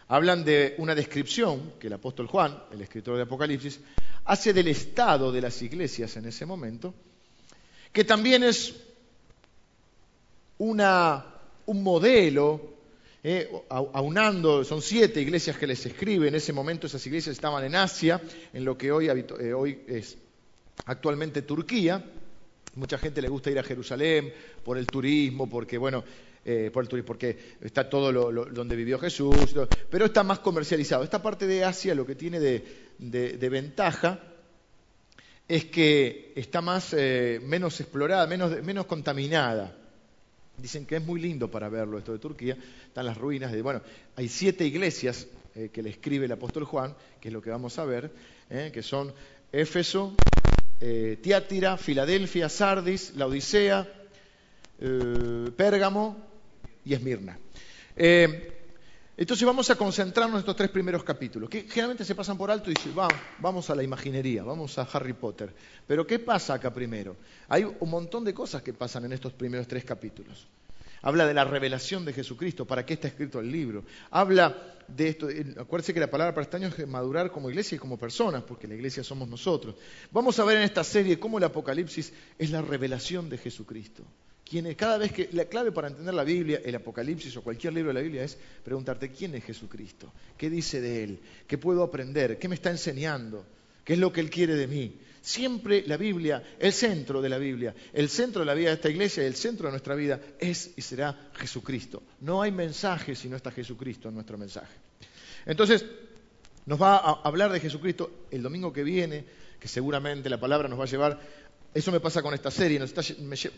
hablan 0.09 0.43
de 0.43 0.75
una 0.79 0.95
descripción 0.95 1.73
que 1.79 1.87
el 1.87 1.93
apóstol 1.93 2.27
Juan, 2.27 2.61
el 2.71 2.81
escritor 2.81 3.15
de 3.15 3.23
Apocalipsis, 3.23 3.79
hace 4.25 4.53
del 4.53 4.67
estado 4.67 5.31
de 5.31 5.41
las 5.41 5.61
iglesias 5.61 6.17
en 6.17 6.25
ese 6.25 6.45
momento, 6.45 6.93
que 7.93 8.03
también 8.03 8.43
es 8.43 8.75
una, 10.57 11.25
un 11.67 11.83
modelo, 11.83 12.77
eh, 13.23 13.51
aunando, 13.69 14.63
son 14.63 14.81
siete 14.81 15.21
iglesias 15.21 15.57
que 15.57 15.67
les 15.67 15.85
escribe, 15.85 16.27
en 16.27 16.35
ese 16.35 16.53
momento 16.53 16.87
esas 16.87 17.05
iglesias 17.05 17.35
estaban 17.35 17.63
en 17.63 17.75
Asia, 17.75 18.19
en 18.51 18.65
lo 18.65 18.75
que 18.77 18.91
hoy, 18.91 19.09
eh, 19.09 19.53
hoy 19.53 19.83
es 19.87 20.17
actualmente 20.85 21.43
Turquía, 21.43 22.03
mucha 22.79 22.97
gente 22.97 23.21
le 23.21 23.27
gusta 23.27 23.51
ir 23.51 23.59
a 23.59 23.63
Jerusalén 23.63 24.33
por 24.63 24.77
el 24.77 24.87
turismo, 24.87 25.49
porque 25.49 25.77
bueno, 25.77 26.03
eh, 26.45 26.71
por 26.73 26.83
el 26.83 26.89
turismo, 26.89 27.07
porque 27.07 27.37
está 27.61 27.89
todo 27.89 28.11
lo, 28.11 28.45
donde 28.45 28.75
vivió 28.75 28.97
Jesús, 28.97 29.55
pero 29.89 30.05
está 30.05 30.23
más 30.23 30.39
comercializado. 30.39 31.03
Esta 31.03 31.21
parte 31.21 31.45
de 31.45 31.63
Asia 31.63 31.93
lo 31.93 32.05
que 32.05 32.15
tiene 32.15 32.39
de, 32.39 33.49
ventaja 33.49 34.19
es 35.47 35.65
que 35.65 36.31
está 36.35 36.61
más, 36.61 36.93
eh, 36.97 37.41
menos 37.43 37.79
explorada, 37.81 38.25
menos, 38.25 38.63
menos 38.63 38.85
contaminada. 38.85 39.75
Dicen 40.57 40.85
que 40.85 40.97
es 40.97 41.05
muy 41.05 41.19
lindo 41.19 41.49
para 41.49 41.69
verlo 41.69 41.97
esto 41.97 42.13
de 42.13 42.19
Turquía. 42.19 42.57
Están 42.87 43.05
las 43.05 43.17
ruinas 43.17 43.51
de, 43.51 43.61
bueno, 43.61 43.81
hay 44.15 44.27
siete 44.29 44.65
iglesias 44.65 45.27
eh, 45.55 45.69
que 45.71 45.83
le 45.83 45.89
escribe 45.89 46.25
el 46.25 46.31
apóstol 46.31 46.63
Juan, 46.63 46.95
que 47.19 47.27
es 47.29 47.33
lo 47.33 47.41
que 47.41 47.49
vamos 47.49 47.77
a 47.79 47.85
ver, 47.85 48.11
que 48.49 48.81
son 48.81 49.13
Éfeso, 49.51 50.15
Tiátira, 51.21 51.77
Filadelfia, 51.77 52.47
Sardis, 52.47 53.13
la 53.15 53.27
Odisea, 53.27 53.87
Pérgamo 55.55 56.17
y 56.85 56.93
Esmirna. 56.93 57.37
Eh, 57.95 58.55
entonces 59.17 59.45
vamos 59.45 59.69
a 59.69 59.75
concentrarnos 59.75 60.35
en 60.35 60.39
estos 60.39 60.55
tres 60.55 60.69
primeros 60.69 61.03
capítulos, 61.03 61.49
que 61.49 61.63
generalmente 61.63 62.05
se 62.05 62.15
pasan 62.15 62.37
por 62.37 62.49
alto 62.49 62.71
y 62.71 62.73
dicen, 62.73 62.95
vamos, 62.95 63.19
vamos 63.39 63.69
a 63.69 63.75
la 63.75 63.83
imaginería, 63.83 64.43
vamos 64.43 64.77
a 64.79 64.83
Harry 64.83 65.11
Potter. 65.11 65.53
Pero 65.85 66.07
¿qué 66.07 66.19
pasa 66.19 66.53
acá 66.53 66.73
primero? 66.73 67.17
Hay 67.49 67.65
un 67.65 67.89
montón 67.89 68.23
de 68.23 68.33
cosas 68.33 68.61
que 68.61 68.71
pasan 68.71 69.03
en 69.03 69.11
estos 69.11 69.33
primeros 69.33 69.67
tres 69.67 69.83
capítulos. 69.83 70.47
Habla 71.01 71.25
de 71.25 71.33
la 71.33 71.45
revelación 71.45 72.05
de 72.05 72.13
Jesucristo, 72.13 72.65
para 72.65 72.85
qué 72.85 72.95
está 72.95 73.07
escrito 73.07 73.39
el 73.39 73.51
libro. 73.51 73.83
Habla 74.11 74.75
de 74.87 75.07
esto, 75.09 75.29
eh, 75.29 75.45
acuérdense 75.57 75.93
que 75.93 75.99
la 75.99 76.09
palabra 76.09 76.33
para 76.33 76.43
este 76.43 76.57
año 76.57 76.67
es 76.67 76.87
madurar 76.87 77.31
como 77.31 77.49
iglesia 77.49 77.75
y 77.75 77.79
como 77.79 77.97
personas, 77.97 78.43
porque 78.43 78.67
la 78.67 78.75
iglesia 78.75 79.03
somos 79.03 79.27
nosotros. 79.27 79.75
Vamos 80.11 80.39
a 80.39 80.45
ver 80.45 80.57
en 80.57 80.63
esta 80.63 80.83
serie 80.83 81.19
cómo 81.19 81.37
el 81.37 81.43
Apocalipsis 81.43 82.11
es 82.37 82.49
la 82.51 82.61
revelación 82.61 83.29
de 83.29 83.37
Jesucristo 83.37 84.03
cada 84.75 84.97
vez 84.97 85.11
que 85.11 85.29
la 85.33 85.45
clave 85.45 85.71
para 85.71 85.89
entender 85.89 86.13
la 86.13 86.23
Biblia, 86.23 86.61
el 86.65 86.75
Apocalipsis 86.75 87.37
o 87.37 87.43
cualquier 87.43 87.73
libro 87.73 87.89
de 87.89 87.93
la 87.93 88.01
Biblia 88.01 88.23
es 88.23 88.37
preguntarte 88.63 89.11
quién 89.11 89.35
es 89.35 89.43
Jesucristo, 89.43 90.11
qué 90.37 90.49
dice 90.49 90.81
de 90.81 91.03
él, 91.03 91.19
qué 91.47 91.59
puedo 91.59 91.83
aprender, 91.83 92.39
qué 92.39 92.47
me 92.47 92.55
está 92.55 92.71
enseñando, 92.71 93.45
qué 93.83 93.93
es 93.93 93.99
lo 93.99 94.11
que 94.11 94.21
él 94.21 94.29
quiere 94.29 94.55
de 94.55 94.67
mí. 94.67 94.99
Siempre 95.21 95.83
la 95.85 95.97
Biblia, 95.97 96.41
el 96.59 96.73
centro 96.73 97.21
de 97.21 97.29
la 97.29 97.37
Biblia, 97.37 97.75
el 97.93 98.09
centro 98.09 98.41
de 98.41 98.45
la 98.45 98.53
vida 98.53 98.69
de 98.69 98.75
esta 98.75 98.89
iglesia, 98.89 99.25
el 99.25 99.35
centro 99.35 99.67
de 99.67 99.71
nuestra 99.71 99.95
vida 99.95 100.19
es 100.39 100.71
y 100.75 100.81
será 100.81 101.31
Jesucristo. 101.35 102.03
No 102.21 102.41
hay 102.41 102.51
mensaje 102.51 103.15
si 103.15 103.29
no 103.29 103.35
está 103.35 103.51
Jesucristo 103.51 104.09
en 104.09 104.15
nuestro 104.15 104.37
mensaje. 104.37 104.73
Entonces, 105.45 105.85
nos 106.65 106.81
va 106.81 106.97
a 106.97 107.21
hablar 107.23 107.51
de 107.51 107.59
Jesucristo 107.59 108.25
el 108.31 108.43
domingo 108.43 108.71
que 108.71 108.83
viene, 108.83 109.25
que 109.59 109.67
seguramente 109.67 110.29
la 110.29 110.39
palabra 110.39 110.67
nos 110.67 110.79
va 110.79 110.83
a 110.83 110.87
llevar. 110.87 111.19
Eso 111.73 111.91
me 111.91 111.99
pasa 111.99 112.21
con 112.21 112.33
esta 112.33 112.51
serie, 112.51 112.79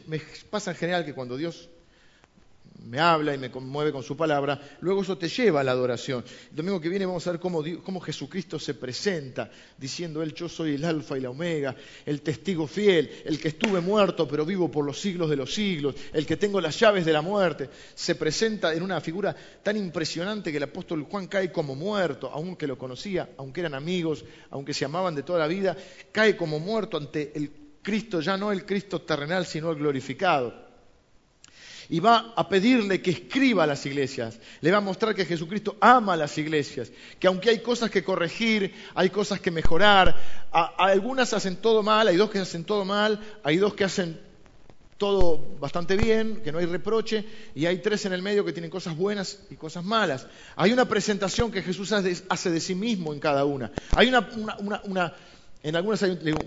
me 0.08 0.22
pasa 0.50 0.72
en 0.72 0.77
general 0.77 1.06
que 1.06 1.13
cuando 1.13 1.38
Dios 1.38 1.70
me 2.86 3.00
habla 3.00 3.34
y 3.34 3.38
me 3.38 3.52
conmueve 3.52 3.92
con 3.92 4.02
su 4.02 4.18
palabra, 4.18 4.60
luego 4.82 5.04
eso 5.04 5.18
te 5.18 5.30
lleva 5.30 5.62
a 5.62 5.64
la 5.64 5.72
adoración. 5.72 6.24
El 6.50 6.56
domingo 6.56 6.82
que 6.82 6.90
viene 6.90 7.06
vamos 7.06 7.26
a 7.28 7.32
ver 7.32 7.40
cómo, 7.40 7.64
cómo, 7.84 8.00
Jesucristo 8.00 8.58
se 8.58 8.74
presenta, 8.74 9.52
diciendo 9.78 10.24
Él, 10.24 10.34
yo 10.34 10.50
soy 10.50 10.76
el 10.76 10.86
alfa 10.86 11.18
y 11.18 11.22
la 11.22 11.30
omega, 11.30 11.76
el 12.06 12.22
testigo 12.22 12.66
fiel, 12.66 13.10
el 13.26 13.40
que 13.40 13.50
estuve 13.50 13.82
muerto 13.82 14.28
pero 14.28 14.46
vivo 14.46 14.72
por 14.72 14.84
los 14.86 15.00
siglos 15.00 15.30
de 15.30 15.36
los 15.36 15.54
siglos, 15.54 15.96
el 16.12 16.26
que 16.26 16.38
tengo 16.38 16.60
las 16.60 16.80
llaves 16.80 17.06
de 17.06 17.14
la 17.14 17.22
muerte. 17.22 17.70
Se 17.94 18.16
presenta 18.16 18.74
en 18.74 18.82
una 18.82 19.00
figura 19.00 19.36
tan 19.62 19.78
impresionante 19.78 20.52
que 20.52 20.58
el 20.58 20.64
apóstol 20.64 21.04
Juan 21.04 21.28
cae 21.28 21.52
como 21.52 21.76
muerto, 21.76 22.32
aunque 22.34 22.68
lo 22.68 22.78
conocía, 22.78 23.30
aunque 23.38 23.60
eran 23.62 23.76
amigos, 23.76 24.26
aunque 24.50 24.74
se 24.74 24.86
amaban 24.86 25.14
de 25.14 25.24
toda 25.24 25.40
la 25.40 25.48
vida, 25.48 25.78
cae 26.12 26.36
como 26.36 26.60
muerto 26.60 26.98
ante 26.98 27.32
el 27.36 27.52
Cristo, 27.84 28.22
ya 28.22 28.38
no 28.38 28.52
el 28.52 28.66
Cristo 28.66 29.02
terrenal, 29.02 29.46
sino 29.46 29.72
el 29.72 29.78
glorificado 29.78 30.71
y 31.90 32.00
va 32.00 32.34
a 32.36 32.48
pedirle 32.50 33.02
que 33.02 33.12
escriba 33.12 33.64
a 33.64 33.68
las 33.68 33.86
iglesias. 33.86 34.40
Le 34.62 34.72
va 34.72 34.78
a 34.78 34.82
mostrar 34.82 35.16
que 35.16 35.26
Jesucristo 35.26 35.78
ama 35.80 36.14
a 36.14 36.18
las 36.18 36.38
iglesias, 36.38 36.92
que 37.20 37.28
aunque 37.28 37.50
hay 37.50 37.60
cosas 37.60 37.90
que 37.90 38.04
corregir, 38.04 38.74
hay 38.96 39.10
cosas 39.10 39.40
que 39.40 39.52
mejorar, 39.52 40.16
algunas 40.52 41.34
hacen 41.34 41.58
todo 41.58 41.84
mal, 41.84 42.08
hay 42.08 42.18
dos 42.18 42.30
que 42.30 42.40
hacen 42.40 42.64
todo 42.64 42.86
mal, 42.86 43.20
hay 43.44 43.58
dos 43.58 43.74
que 43.74 43.84
hacen 43.84 44.20
todo 44.98 45.58
bastante 45.60 45.98
bien, 45.98 46.42
que 46.44 46.52
no 46.52 46.60
hay 46.60 46.68
reproche, 46.68 47.26
y 47.56 47.66
hay 47.66 47.80
tres 47.80 48.06
en 48.06 48.14
el 48.14 48.22
medio 48.22 48.46
que 48.46 48.54
tienen 48.54 48.70
cosas 48.70 48.96
buenas 48.96 49.40
y 49.50 49.56
cosas 49.56 49.84
malas. 49.84 50.28
Hay 50.56 50.72
una 50.72 50.88
presentación 50.88 51.52
que 51.52 51.64
Jesús 51.64 51.92
hace 51.92 52.52
de 52.52 52.60
sí 52.60 52.76
mismo 52.76 53.12
en 53.12 53.20
cada 53.20 53.44
una. 53.44 53.72
Hay 53.96 54.10
una, 54.10 54.30
en 55.64 55.76
algunas 55.76 56.04
hay 56.04 56.38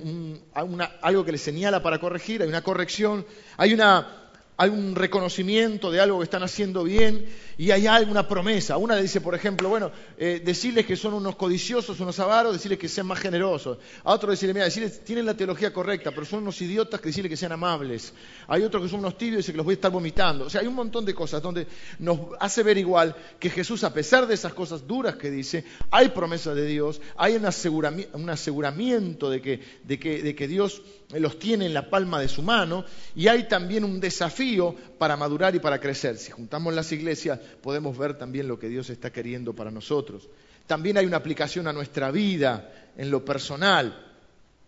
algo 1.03 1.25
que 1.25 1.33
le 1.33 1.39
señala 1.39 1.83
para 1.83 1.99
corregir, 1.99 2.43
hay 2.43 2.49
una 2.49 2.63
corrección, 2.63 3.27
hay 3.57 3.75
una 3.75 4.24
hay 4.57 4.71
un 4.71 4.95
reconocimiento 4.95 5.91
de 5.91 6.01
algo 6.01 6.19
que 6.19 6.25
están 6.25 6.45
haciendo 6.45 6.85
bien 6.85 7.27
y 7.59 7.73
hay 7.73 7.87
alguna 7.89 8.29
promesa. 8.29 8.77
Una 8.77 8.95
le 8.95 9.03
dice, 9.03 9.21
por 9.21 9.35
ejemplo, 9.35 9.69
bueno, 9.69 9.91
eh, 10.17 10.41
decirles 10.45 10.87
que 10.87 10.95
son 10.95 11.15
unos 11.15 11.35
codiciosos, 11.35 11.99
unos 11.99 12.21
avaros, 12.21 12.53
decirles 12.53 12.79
que 12.79 12.89
sean 12.89 13.07
más 13.09 13.19
generosos. 13.19 13.79
A 14.05 14.13
otro 14.13 14.31
decirle, 14.31 14.55
mira, 14.55 14.67
decirles, 14.67 15.03
tienen 15.03 15.27
la 15.27 15.35
teología 15.35 15.73
correcta, 15.73 16.13
pero 16.13 16.25
son 16.25 16.43
unos 16.43 16.61
idiotas 16.61 17.01
que 17.01 17.09
decirles 17.09 17.31
que 17.31 17.37
sean 17.37 17.53
amables. 17.53 18.13
Hay 18.47 18.63
otros 18.63 18.85
que 18.85 18.89
son 18.89 19.01
unos 19.01 19.19
tibios 19.19 19.35
y 19.35 19.37
dice 19.39 19.53
que 19.53 19.57
los 19.57 19.65
voy 19.67 19.73
a 19.73 19.77
estar 19.77 19.91
vomitando. 19.91 20.45
O 20.45 20.51
sea, 20.51 20.61
hay 20.61 20.69
un 20.69 20.75
montón 20.75 21.05
de 21.05 21.15
cosas 21.15 21.43
donde 21.43 21.67
nos 21.99 22.21
hace 22.39 22.63
ver 22.63 22.79
igual 22.79 23.17
que 23.41 23.51
Jesús, 23.51 23.83
a 23.83 23.93
pesar 23.93 24.27
de 24.29 24.35
esas 24.35 24.55
cosas 24.55 24.87
duras 24.87 25.17
que 25.17 25.31
dice, 25.31 25.65
hay 25.91 26.11
promesas 26.11 26.55
de 26.55 26.67
Dios, 26.67 27.01
hay 27.17 27.35
un 27.35 28.31
aseguramiento 28.31 29.31
de 29.31 29.41
que 29.41 30.49
Dios 30.49 30.81
los 31.21 31.39
tiene 31.39 31.67
en 31.67 31.75
la 31.75 31.91
palma 31.91 32.21
de 32.21 32.29
su 32.29 32.43
mano 32.43 32.85
y 33.15 33.29
hay 33.29 33.49
también 33.49 33.85
un 33.85 34.01
desafío 34.01 34.75
para 34.99 35.17
madurar 35.17 35.55
y 35.55 35.61
para 35.61 35.81
crecer. 35.81 36.17
Si 36.17 36.31
juntamos 36.31 36.75
las 36.75 36.91
iglesias 36.93 37.39
podemos 37.63 37.97
ver 37.97 38.19
también 38.19 38.49
lo 38.49 38.59
que 38.59 38.69
Dios 38.69 38.91
está 38.91 39.13
queriendo 39.13 39.55
para 39.55 39.71
nosotros. 39.71 40.29
También 40.67 40.97
hay 40.97 41.07
una 41.07 41.19
aplicación 41.19 41.69
a 41.69 41.73
nuestra 41.73 42.11
vida 42.11 42.73
en 42.97 43.11
lo 43.11 43.25
personal 43.25 44.13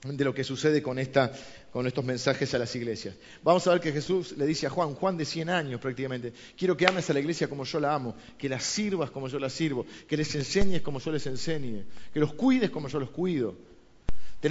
de 0.03 0.25
lo 0.25 0.35
que 0.35 0.45
sucede 0.45 0.83
con, 0.83 0.99
esta, 0.99 1.33
con 1.73 1.87
estos 1.87 2.05
mensajes 2.05 2.53
a 2.55 2.59
las 2.59 2.75
iglesias. 2.77 3.17
Vamos 3.43 3.67
a 3.67 3.73
ver 3.73 3.81
que 3.81 3.93
Jesús 3.93 4.37
le 4.37 4.47
dice 4.47 4.67
a 4.67 4.71
Juan, 4.71 4.95
Juan 4.95 5.17
de 5.17 5.25
100 5.25 5.49
años 5.49 5.81
prácticamente, 5.81 6.33
quiero 6.57 6.77
que 6.77 6.87
ames 6.87 7.09
a 7.11 7.13
la 7.13 7.21
iglesia 7.21 7.49
como 7.49 7.65
yo 7.65 7.81
la 7.81 7.95
amo, 7.95 8.15
que 8.39 8.49
la 8.49 8.61
sirvas 8.61 9.11
como 9.11 9.29
yo 9.29 9.39
la 9.39 9.51
sirvo, 9.51 9.87
que 10.07 10.17
les 10.17 10.35
enseñes 10.35 10.83
como 10.83 11.01
yo 11.01 11.11
les 11.11 11.27
enseñe, 11.27 11.85
que 12.13 12.21
los 12.21 12.35
cuides 12.35 12.71
como 12.71 12.89
yo 12.89 13.01
los 13.01 13.11
cuido 13.11 13.57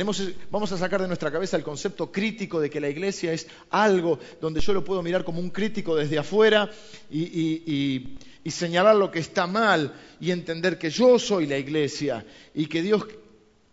vamos 0.04 0.72
a 0.72 0.78
sacar 0.78 1.02
de 1.02 1.08
nuestra 1.08 1.32
cabeza 1.32 1.58
el 1.58 1.64
concepto 1.64 2.12
crítico 2.12 2.60
de 2.60 2.70
que 2.70 2.80
la 2.80 2.90
iglesia 2.90 3.34
es 3.34 3.48
algo 3.70 4.20
donde 4.42 4.62
yo 4.62 4.74
lo 4.74 4.84
puedo 4.84 5.02
mirar 5.02 5.24
como 5.24 5.40
un 5.40 5.50
crítico 5.50 5.96
desde 5.96 6.18
afuera 6.18 6.70
y, 7.12 8.18
señalar 8.46 8.96
lo 8.96 9.12
que 9.12 9.20
está 9.20 9.48
mal 9.48 9.94
y 10.20 10.32
entender 10.32 10.78
que 10.78 10.90
yo 10.90 11.18
soy 11.20 11.48
la 11.48 11.58
iglesia 11.58 12.26
y 12.54 12.68
que 12.68 12.82
Dios 12.82 13.06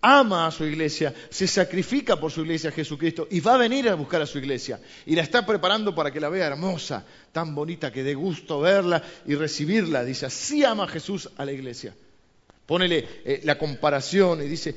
ama 0.00 0.46
a 0.46 0.50
su 0.50 0.64
iglesia, 0.64 1.14
se 1.30 1.46
sacrifica 1.46 2.18
por 2.18 2.32
su 2.32 2.40
iglesia 2.40 2.72
Jesucristo 2.72 3.28
y 3.30 3.40
va 3.40 3.54
a 3.54 3.58
venir 3.58 3.88
a 3.88 3.94
buscar 3.94 4.20
a 4.20 4.26
su 4.26 4.38
iglesia 4.38 4.80
y 5.06 5.14
la 5.14 5.22
está 5.22 5.46
preparando 5.46 5.94
para 5.94 6.10
que 6.10 6.20
la 6.20 6.28
vea 6.28 6.46
hermosa, 6.48 7.04
tan 7.30 7.54
bonita 7.54 7.92
que 7.92 8.02
dé 8.02 8.14
gusto 8.14 8.60
verla 8.60 9.02
y 9.26 9.34
recibirla. 9.36 10.04
Dice, 10.04 10.26
así 10.26 10.64
ama 10.64 10.88
Jesús 10.88 11.30
a 11.36 11.44
la 11.44 11.52
iglesia. 11.52 11.94
Pónele 12.66 13.06
eh, 13.24 13.40
la 13.44 13.58
comparación 13.58 14.42
y 14.42 14.48
dice, 14.48 14.74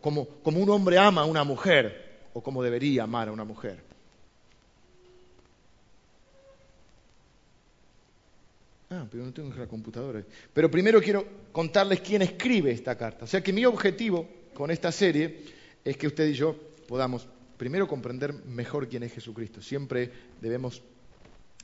como, 0.00 0.28
como, 0.42 0.60
un 0.60 0.68
hombre 0.68 0.98
ama 0.98 1.22
a 1.22 1.24
una 1.24 1.42
mujer, 1.42 2.28
o 2.34 2.42
como 2.42 2.62
debería 2.62 3.04
amar 3.04 3.28
a 3.28 3.32
una 3.32 3.44
mujer. 3.44 3.82
Ah, 8.90 9.06
pero 9.10 9.24
no 9.24 9.32
tengo 9.32 9.54
la 9.56 9.66
computadora. 9.66 10.22
Pero 10.52 10.70
primero 10.70 11.00
quiero 11.00 11.26
contarles 11.50 12.02
quién 12.02 12.20
escribe 12.20 12.72
esta 12.72 12.94
carta. 12.98 13.24
O 13.24 13.26
sea 13.26 13.42
que 13.42 13.54
mi 13.54 13.64
objetivo 13.64 14.28
con 14.52 14.70
esta 14.70 14.92
serie 14.92 15.44
es 15.82 15.96
que 15.96 16.08
usted 16.08 16.26
y 16.28 16.34
yo 16.34 16.54
podamos 16.86 17.26
primero 17.56 17.88
comprender 17.88 18.34
mejor 18.44 18.86
quién 18.86 19.02
es 19.04 19.14
Jesucristo. 19.14 19.62
Siempre 19.62 20.10
debemos 20.42 20.82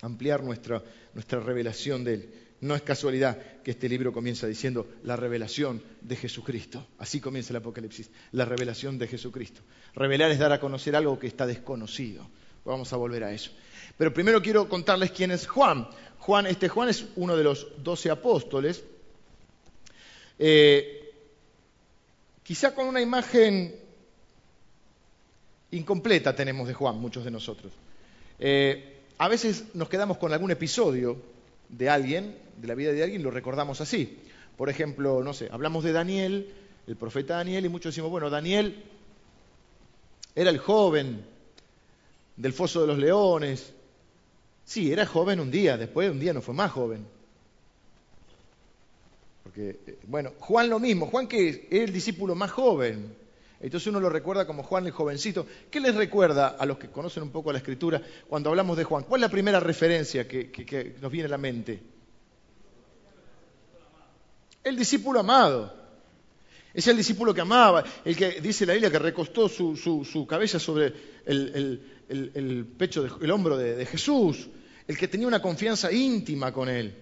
ampliar 0.00 0.42
nuestra, 0.42 0.83
nuestra 1.12 1.40
revelación 1.40 2.02
de 2.04 2.14
Él. 2.14 2.35
No 2.61 2.75
es 2.75 2.83
casualidad 2.83 3.38
que 3.62 3.71
este 3.71 3.88
libro 3.88 4.12
comienza 4.12 4.47
diciendo 4.47 4.87
la 5.02 5.17
revelación 5.17 5.83
de 6.02 6.17
Jesucristo. 6.17 6.87
Así 6.99 7.21
comienza 7.21 7.52
el 7.52 7.57
Apocalipsis, 7.57 8.11
la 8.33 8.45
revelación 8.45 8.99
de 8.99 9.07
Jesucristo. 9.07 9.62
Revelar 9.95 10.31
es 10.31 10.38
dar 10.38 10.52
a 10.52 10.61
conocer 10.61 10.95
algo 10.95 11.19
que 11.19 11.26
está 11.26 11.47
desconocido. 11.47 12.29
Vamos 12.64 12.93
a 12.93 12.97
volver 12.97 13.25
a 13.25 13.33
eso. 13.33 13.50
Pero 13.97 14.12
primero 14.12 14.43
quiero 14.43 14.69
contarles 14.69 15.11
quién 15.12 15.31
es 15.31 15.47
Juan. 15.47 15.88
Juan, 16.19 16.47
este 16.47 16.69
Juan 16.69 16.90
es 16.90 17.07
uno 17.17 17.35
de 17.35 17.45
los 17.45 17.67
doce 17.83 18.11
apóstoles. 18.11 18.85
Eh, 20.38 21.12
quizá 22.43 22.75
con 22.75 22.87
una 22.87 23.00
imagen 23.00 23.75
incompleta 25.71 26.37
tenemos 26.37 26.69
de 26.69 26.75
Juan, 26.75 26.99
muchos 26.99 27.25
de 27.25 27.31
nosotros. 27.31 27.73
Eh, 28.38 29.00
a 29.17 29.29
veces 29.29 29.64
nos 29.75 29.88
quedamos 29.88 30.19
con 30.19 30.33
algún 30.33 30.50
episodio 30.50 31.40
de 31.71 31.89
alguien, 31.89 32.37
de 32.57 32.69
la 32.69 32.75
vida 32.75 32.93
de 32.93 33.03
alguien, 33.03 33.23
lo 33.23 33.31
recordamos 33.31 33.81
así. 33.81 34.19
Por 34.57 34.69
ejemplo, 34.69 35.23
no 35.23 35.33
sé, 35.33 35.49
hablamos 35.50 35.85
de 35.85 35.93
Daniel, 35.93 36.53
el 36.87 36.97
profeta 36.97 37.37
Daniel, 37.37 37.65
y 37.65 37.69
muchos 37.69 37.95
decimos, 37.95 38.11
bueno, 38.11 38.31
Daniel 38.31 38.85
era 40.35 40.50
el 40.50 40.59
joven 40.59 41.25
del 42.37 42.53
foso 42.53 42.83
de 42.83 42.87
los 42.87 42.99
leones. 42.99 43.73
Sí, 44.65 44.93
era 44.93 45.07
joven 45.07 45.41
un 45.41 45.50
día, 45.50 45.77
después 45.77 46.11
un 46.11 46.21
día 46.21 46.33
no 46.33 46.43
fue 46.43 46.55
más 46.55 46.71
joven. 46.71 47.07
Porque, 49.43 49.81
eh, 49.87 49.99
bueno, 50.07 50.33
Juan 50.39 50.69
lo 50.69 50.79
mismo, 50.79 51.07
Juan 51.07 51.27
que 51.27 51.49
es 51.49 51.61
el 51.71 51.93
discípulo 51.93 52.35
más 52.35 52.50
joven. 52.50 53.15
Entonces 53.61 53.88
uno 53.88 54.00
lo 54.00 54.09
recuerda 54.09 54.47
como 54.47 54.62
Juan 54.62 54.87
el 54.87 54.93
jovencito. 54.93 55.47
¿Qué 55.71 55.81
les 55.81 55.95
recuerda 55.95 56.49
a 56.49 56.64
los 56.64 56.79
que 56.79 56.88
conocen 56.88 57.23
un 57.23 57.31
poco 57.31 57.52
la 57.52 57.59
escritura 57.59 58.00
cuando 58.26 58.49
hablamos 58.49 58.76
de 58.76 58.85
Juan? 58.85 59.05
¿Cuál 59.05 59.21
es 59.21 59.29
la 59.29 59.31
primera 59.31 59.61
referencia 59.61 60.26
que, 60.26 60.97
nos 61.00 61.12
viene 61.12 61.26
a 61.26 61.31
la 61.31 61.38
mente? 61.38 61.83
El 64.64 64.76
discípulo 64.76 65.21
amado. 65.21 65.79
Es 66.73 66.87
el 66.87 66.97
discípulo 66.97 67.35
que 67.35 67.40
amaba, 67.40 67.85
el 68.05 68.17
que 68.17 68.40
dice 68.40 68.64
la 68.64 68.73
Biblia 68.75 68.90
que 68.90 68.99
recostó 68.99 69.49
su, 69.49 70.26
cabeza 70.29 70.59
sobre 70.59 70.93
el, 71.26 72.75
pecho, 72.79 73.19
el 73.21 73.31
hombro 73.31 73.59
de, 73.59 73.85
Jesús, 73.85 74.49
el 74.87 74.97
que 74.97 75.09
tenía 75.09 75.26
una 75.26 75.43
confianza 75.43 75.93
íntima 75.93 76.52
con 76.52 76.69
él. 76.69 76.95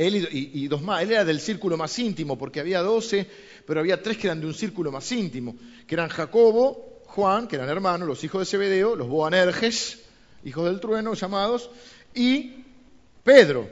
Él 0.00 0.26
y, 0.32 0.66
dos 0.66 0.80
más, 0.80 1.02
él 1.02 1.12
era 1.12 1.26
del 1.26 1.40
círculo 1.40 1.76
más 1.76 1.98
íntimo, 1.98 2.38
porque 2.38 2.58
había 2.58 2.80
doce, 2.80 3.26
pero 3.66 3.80
había 3.80 4.02
tres 4.02 4.16
que 4.16 4.28
eran 4.28 4.40
de 4.40 4.46
un 4.46 4.54
círculo 4.54 4.90
más 4.90 5.12
íntimo, 5.12 5.56
que 5.86 5.94
eran 5.94 6.08
Jacobo, 6.08 7.02
Juan, 7.04 7.46
que 7.46 7.56
eran 7.56 7.68
hermanos, 7.68 8.08
los 8.08 8.24
hijos 8.24 8.40
de 8.40 8.46
Zebedeo, 8.46 8.96
los 8.96 9.08
Boanerges, 9.08 10.00
hijos 10.42 10.64
del 10.64 10.80
trueno 10.80 11.12
llamados, 11.12 11.68
y 12.14 12.64
Pedro. 13.22 13.68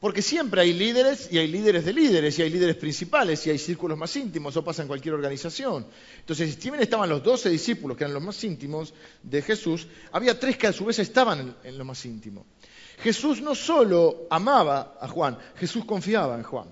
Porque 0.00 0.22
siempre 0.22 0.60
hay 0.60 0.72
líderes 0.72 1.28
y 1.30 1.38
hay 1.38 1.46
líderes 1.46 1.84
de 1.84 1.92
líderes 1.92 2.36
y 2.36 2.42
hay 2.42 2.50
líderes 2.50 2.74
principales 2.74 3.46
y 3.46 3.50
hay 3.50 3.58
círculos 3.58 3.96
más 3.96 4.16
íntimos, 4.16 4.54
eso 4.54 4.64
pasa 4.64 4.82
en 4.82 4.88
cualquier 4.88 5.14
organización. 5.14 5.86
Entonces, 6.18 6.58
si 6.58 6.68
bien 6.68 6.82
estaban 6.82 7.08
los 7.08 7.22
doce 7.22 7.48
discípulos, 7.48 7.96
que 7.96 8.02
eran 8.02 8.14
los 8.14 8.24
más 8.24 8.42
íntimos 8.42 8.92
de 9.22 9.40
Jesús, 9.40 9.86
había 10.10 10.36
tres 10.36 10.58
que 10.58 10.66
a 10.66 10.72
su 10.72 10.84
vez 10.84 10.98
estaban 10.98 11.54
en 11.62 11.78
lo 11.78 11.84
más 11.84 12.04
íntimo. 12.04 12.44
Jesús 12.98 13.40
no 13.40 13.54
solo 13.54 14.26
amaba 14.30 14.96
a 15.00 15.08
Juan, 15.08 15.38
Jesús 15.56 15.84
confiaba 15.84 16.36
en 16.36 16.42
Juan. 16.42 16.68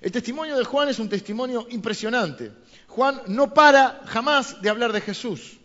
El 0.00 0.12
testimonio 0.12 0.56
de 0.56 0.64
Juan 0.64 0.88
es 0.88 0.98
un 0.98 1.08
testimonio 1.08 1.66
impresionante. 1.70 2.52
Juan 2.86 3.20
no 3.26 3.52
para 3.52 4.02
jamás 4.06 4.62
de 4.62 4.70
hablar 4.70 4.92
de 4.92 5.00
Jesús. 5.00 5.58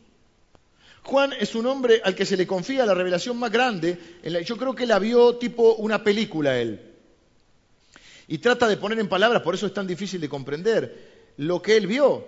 Juan 1.04 1.34
es 1.40 1.54
un 1.54 1.66
hombre 1.68 2.02
al 2.04 2.16
que 2.16 2.26
se 2.26 2.38
le 2.38 2.48
confía 2.48 2.86
la 2.86 2.94
revelación 2.94 3.38
más 3.38 3.52
grande. 3.52 4.00
Yo 4.46 4.58
creo 4.58 4.74
que 4.74 4.86
la 4.86 5.00
vio 5.00 5.36
tipo 5.36 5.76
una 5.76 6.04
película 6.04 6.58
él. 6.58 6.94
Y 8.28 8.38
trata 8.38 8.68
de 8.68 8.78
poner 8.78 9.00
en 9.00 9.10
palabras, 9.10 9.42
por 9.42 9.54
eso 9.54 9.68
es 9.68 9.74
tan 9.74 9.86
difícil 9.86 10.22
de 10.22 10.30
comprender, 10.30 11.34
lo 11.38 11.62
que 11.62 11.76
él 11.76 11.88
vio 11.88 12.26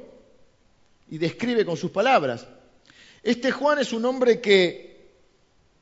y 1.10 1.17
describe 1.17 1.65
con 1.65 1.77
sus 1.77 1.91
palabras. 1.91 2.46
Este 3.24 3.51
Juan 3.51 3.79
es 3.79 3.94
un 3.94 4.05
hombre 4.05 4.41
que 4.41 4.84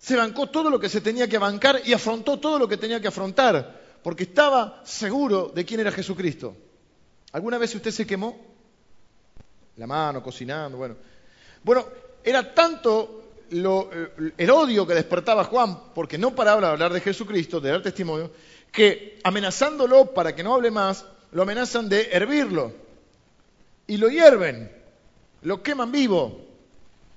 se 0.04 0.18
bancó 0.18 0.48
todo 0.48 0.70
lo 0.70 0.82
que 0.82 0.90
se 0.90 1.00
tenía 1.00 1.30
que 1.30 1.38
bancar 1.38 1.80
y 1.86 1.94
afrontó 1.94 2.38
todo 2.38 2.60
lo 2.60 2.68
que 2.68 2.76
tenía 2.76 3.00
que 3.00 3.08
afrontar, 3.08 4.00
porque 4.04 4.24
estaba 4.24 4.82
seguro 4.84 5.50
de 5.56 5.64
quién 5.64 5.80
era 5.80 5.94
Jesucristo. 5.94 6.58
¿Alguna 7.32 7.58
vez 7.58 7.74
usted 7.74 7.90
se 7.90 8.06
quemó? 8.06 8.38
La 9.78 9.88
mano, 9.88 10.22
cocinando, 10.22 10.78
bueno. 10.78 10.98
Bueno, 11.64 11.86
era 12.22 12.54
tanto 12.54 13.38
el 13.50 14.50
odio 14.50 14.86
que 14.86 14.94
despertaba 14.94 15.46
Juan, 15.46 15.94
porque 15.96 16.18
no 16.18 16.36
paraba 16.36 16.60
de 16.60 16.68
hablar 16.68 16.92
de 16.92 17.00
Jesucristo, 17.00 17.62
de 17.62 17.70
dar 17.70 17.82
testimonio, 17.82 18.30
que 18.74 19.22
amenazándolo 19.24 20.14
para 20.14 20.36
que 20.36 20.44
no 20.44 20.54
hable 20.54 20.70
más, 20.70 21.06
lo 21.32 21.44
amenazan 21.44 21.88
de 21.88 22.10
hervirlo. 22.12 22.74
Y 23.88 23.96
lo 23.96 24.10
hierven, 24.10 24.70
lo 25.44 25.64
queman 25.64 25.94
vivo. 25.94 26.42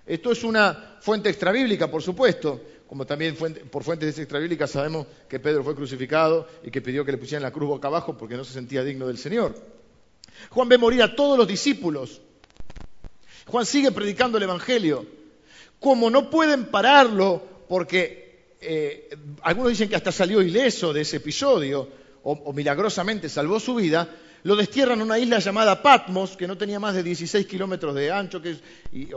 Esto 0.06 0.30
es 0.30 0.44
una 0.44 0.98
fuente 1.00 1.28
extrabíblica, 1.28 1.90
por 1.90 2.00
supuesto, 2.00 2.60
como 2.88 3.06
también 3.06 3.36
por 3.70 3.82
fuentes 3.82 4.18
extrabíblicas 4.18 4.70
sabemos 4.70 5.06
que 5.28 5.40
Pedro 5.40 5.64
fue 5.64 5.74
crucificado 5.74 6.46
y 6.62 6.70
que 6.70 6.80
pidió 6.80 7.04
que 7.04 7.12
le 7.12 7.18
pusieran 7.18 7.42
la 7.42 7.50
cruz 7.50 7.68
boca 7.68 7.88
abajo 7.88 8.16
porque 8.16 8.36
no 8.36 8.44
se 8.44 8.52
sentía 8.52 8.84
digno 8.84 9.06
del 9.06 9.18
Señor. 9.18 9.54
Juan 10.50 10.68
ve 10.68 10.78
morir 10.78 11.02
a 11.02 11.16
todos 11.16 11.36
los 11.36 11.48
discípulos. 11.48 12.20
Juan 13.46 13.66
sigue 13.66 13.92
predicando 13.92 14.38
el 14.38 14.44
Evangelio. 14.44 15.06
Como 15.80 16.10
no 16.10 16.30
pueden 16.30 16.66
pararlo 16.66 17.42
porque 17.68 18.54
eh, 18.60 19.10
algunos 19.42 19.70
dicen 19.70 19.88
que 19.88 19.96
hasta 19.96 20.12
salió 20.12 20.42
ileso 20.42 20.92
de 20.92 21.02
ese 21.02 21.18
episodio 21.18 21.88
o, 22.22 22.52
milagrosamente 22.52 23.28
salvó 23.28 23.60
su 23.60 23.76
vida, 23.76 24.08
lo 24.46 24.54
destierran 24.54 25.00
a 25.00 25.02
una 25.02 25.18
isla 25.18 25.40
llamada 25.40 25.82
Patmos, 25.82 26.36
que 26.36 26.46
no 26.46 26.56
tenía 26.56 26.78
más 26.78 26.94
de 26.94 27.02
16 27.02 27.46
kilómetros 27.46 27.96
de 27.96 28.12
ancho 28.12 28.40
que 28.40 28.54
y, 28.92 29.08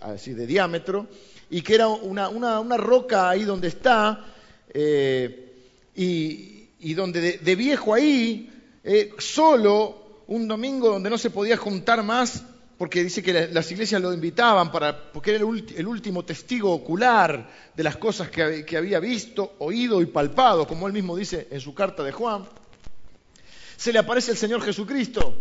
así 0.00 0.34
de 0.34 0.46
diámetro, 0.46 1.08
y 1.50 1.62
que 1.62 1.74
era 1.74 1.88
una, 1.88 2.76
roca 2.76 3.28
ahí 3.28 3.42
donde 3.42 3.66
está, 3.66 4.24
eh, 4.72 5.52
y, 5.96 6.94
donde 6.94 7.38
de, 7.38 7.56
viejo 7.56 7.92
ahí, 7.92 8.48
eh, 8.84 9.10
solo, 9.18 10.22
un 10.28 10.46
domingo 10.46 10.90
donde 10.90 11.10
no 11.10 11.18
se 11.18 11.30
podía 11.30 11.56
juntar 11.56 12.04
más, 12.04 12.44
porque 12.76 13.02
dice 13.02 13.20
que 13.20 13.48
las 13.48 13.72
iglesias 13.72 14.00
lo 14.00 14.12
invitaban 14.12 14.70
para, 14.70 15.10
porque 15.10 15.34
era 15.34 15.40
el, 15.40 15.86
último 15.88 16.24
testigo 16.24 16.72
ocular 16.72 17.50
de 17.74 17.82
las 17.82 17.96
cosas 17.96 18.30
que, 18.30 18.64
que, 18.64 18.76
había 18.76 19.00
visto, 19.00 19.56
oído 19.58 20.00
y 20.00 20.06
palpado, 20.06 20.68
como 20.68 20.86
él 20.86 20.92
mismo 20.92 21.16
dice 21.16 21.48
en 21.50 21.60
su 21.60 21.74
carta 21.74 22.04
de 22.04 22.12
Juan. 22.12 22.44
Se 23.78 23.92
le 23.92 24.00
aparece 24.00 24.32
el 24.32 24.36
Señor 24.36 24.60
Jesucristo 24.60 25.36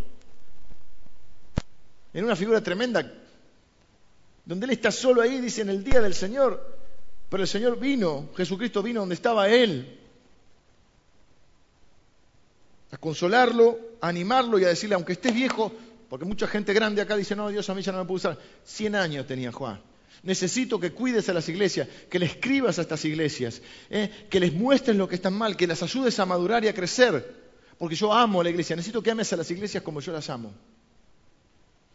en 2.13 2.23
una 2.23 2.35
figura 2.35 2.61
tremenda, 2.61 3.11
donde 4.45 4.67
él 4.67 4.73
está 4.73 4.91
solo 4.91 5.23
ahí, 5.23 5.41
dice 5.41 5.61
en 5.61 5.69
el 5.69 5.83
día 5.83 6.01
del 6.01 6.13
Señor, 6.13 6.77
pero 7.29 7.41
el 7.41 7.49
Señor 7.49 7.79
vino, 7.79 8.29
Jesucristo 8.37 8.83
vino 8.83 8.99
donde 8.99 9.15
estaba 9.15 9.49
él, 9.49 9.99
a 12.91 12.97
consolarlo, 12.97 13.79
a 14.01 14.09
animarlo 14.09 14.59
y 14.59 14.65
a 14.65 14.67
decirle, 14.69 14.93
aunque 14.93 15.13
estés 15.13 15.33
viejo, 15.33 15.73
porque 16.07 16.25
mucha 16.25 16.47
gente 16.47 16.73
grande 16.73 17.01
acá 17.01 17.17
dice, 17.17 17.35
no, 17.35 17.49
Dios 17.49 17.67
a 17.71 17.73
mí 17.73 17.81
ya 17.81 17.91
no 17.91 17.97
me 17.97 18.05
puede 18.05 18.17
usar. 18.17 18.39
Cien 18.63 18.93
años 18.93 19.25
tenía 19.25 19.51
Juan. 19.51 19.81
Necesito 20.21 20.79
que 20.79 20.91
cuides 20.91 21.27
a 21.29 21.33
las 21.33 21.49
iglesias, 21.49 21.87
que 22.07 22.19
le 22.19 22.27
escribas 22.27 22.77
a 22.77 22.83
estas 22.83 23.03
iglesias, 23.03 23.63
¿eh? 23.89 24.27
que 24.29 24.39
les 24.39 24.53
muestres 24.53 24.95
lo 24.95 25.07
que 25.07 25.15
están 25.15 25.33
mal, 25.33 25.57
que 25.57 25.65
las 25.65 25.81
ayudes 25.81 26.19
a 26.19 26.27
madurar 26.27 26.63
y 26.63 26.67
a 26.67 26.75
crecer. 26.75 27.46
Porque 27.77 27.95
yo 27.95 28.11
amo 28.11 28.41
la 28.41 28.49
iglesia. 28.49 28.75
Necesito 28.75 29.01
que 29.01 29.11
ames 29.11 29.31
a 29.33 29.37
las 29.37 29.49
iglesias 29.51 29.83
como 29.83 29.99
yo 29.99 30.11
las 30.11 30.29
amo. 30.29 30.53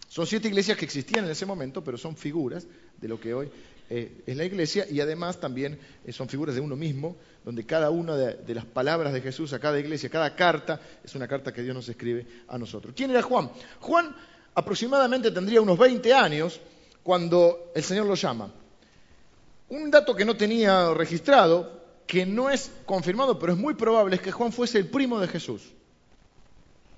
Son 0.08 0.26
siete 0.26 0.48
iglesias 0.48 0.76
que 0.76 0.84
existían 0.84 1.24
en 1.24 1.30
ese 1.30 1.46
momento, 1.46 1.82
pero 1.82 1.96
son 1.96 2.16
figuras 2.16 2.66
de 3.00 3.08
lo 3.08 3.18
que 3.18 3.32
hoy 3.32 3.50
eh, 3.88 4.23
es 4.26 4.36
la 4.36 4.45
iglesia 4.45 4.86
y 4.88 5.00
además 5.00 5.40
también 5.40 5.78
eh, 6.04 6.12
son 6.12 6.28
figuras 6.28 6.54
de 6.54 6.60
uno 6.60 6.76
mismo, 6.76 7.16
donde 7.45 7.66
cada 7.66 7.90
una 7.90 8.16
de, 8.16 8.54
las 8.54 8.64
palabras 8.64 9.12
de 9.12 9.21
Jesús 9.21 9.52
a 9.52 9.58
cada 9.58 9.78
iglesia, 9.78 10.08
cada 10.08 10.34
carta, 10.36 10.80
es 11.02 11.14
una 11.14 11.26
carta 11.26 11.52
que 11.52 11.62
Dios 11.62 11.75
nos 11.75 11.88
escribe 11.88 12.26
a 12.49 12.58
nosotros. 12.58 12.95
¿Quién 12.97 13.10
era 13.10 13.23
Juan? 13.23 13.50
Juan 13.80 14.14
aproximadamente 14.54 15.30
tendría 15.30 15.60
unos 15.60 15.78
20 15.78 16.12
años 16.12 16.60
cuando 17.02 17.73
el 17.75 17.82
Señor 17.82 18.06
lo 18.06 18.14
llama. 18.14 18.52
Un 19.71 19.90
dato 19.90 20.14
que 20.14 20.25
no 20.25 20.36
tenía 20.36 20.92
registrado, 20.95 21.81
que 22.06 22.26
no 22.26 22.50
es 22.50 22.71
confirmado, 22.84 23.38
pero 23.38 23.52
es 23.52 23.58
muy 23.58 23.75
probable, 23.75 24.17
es 24.17 24.23
que 24.23 24.32
Juan 24.32 24.52
fuese 24.52 24.78
el 24.78 24.88
primo 24.88 25.21
de 25.21 25.28
Jesús. 25.28 25.62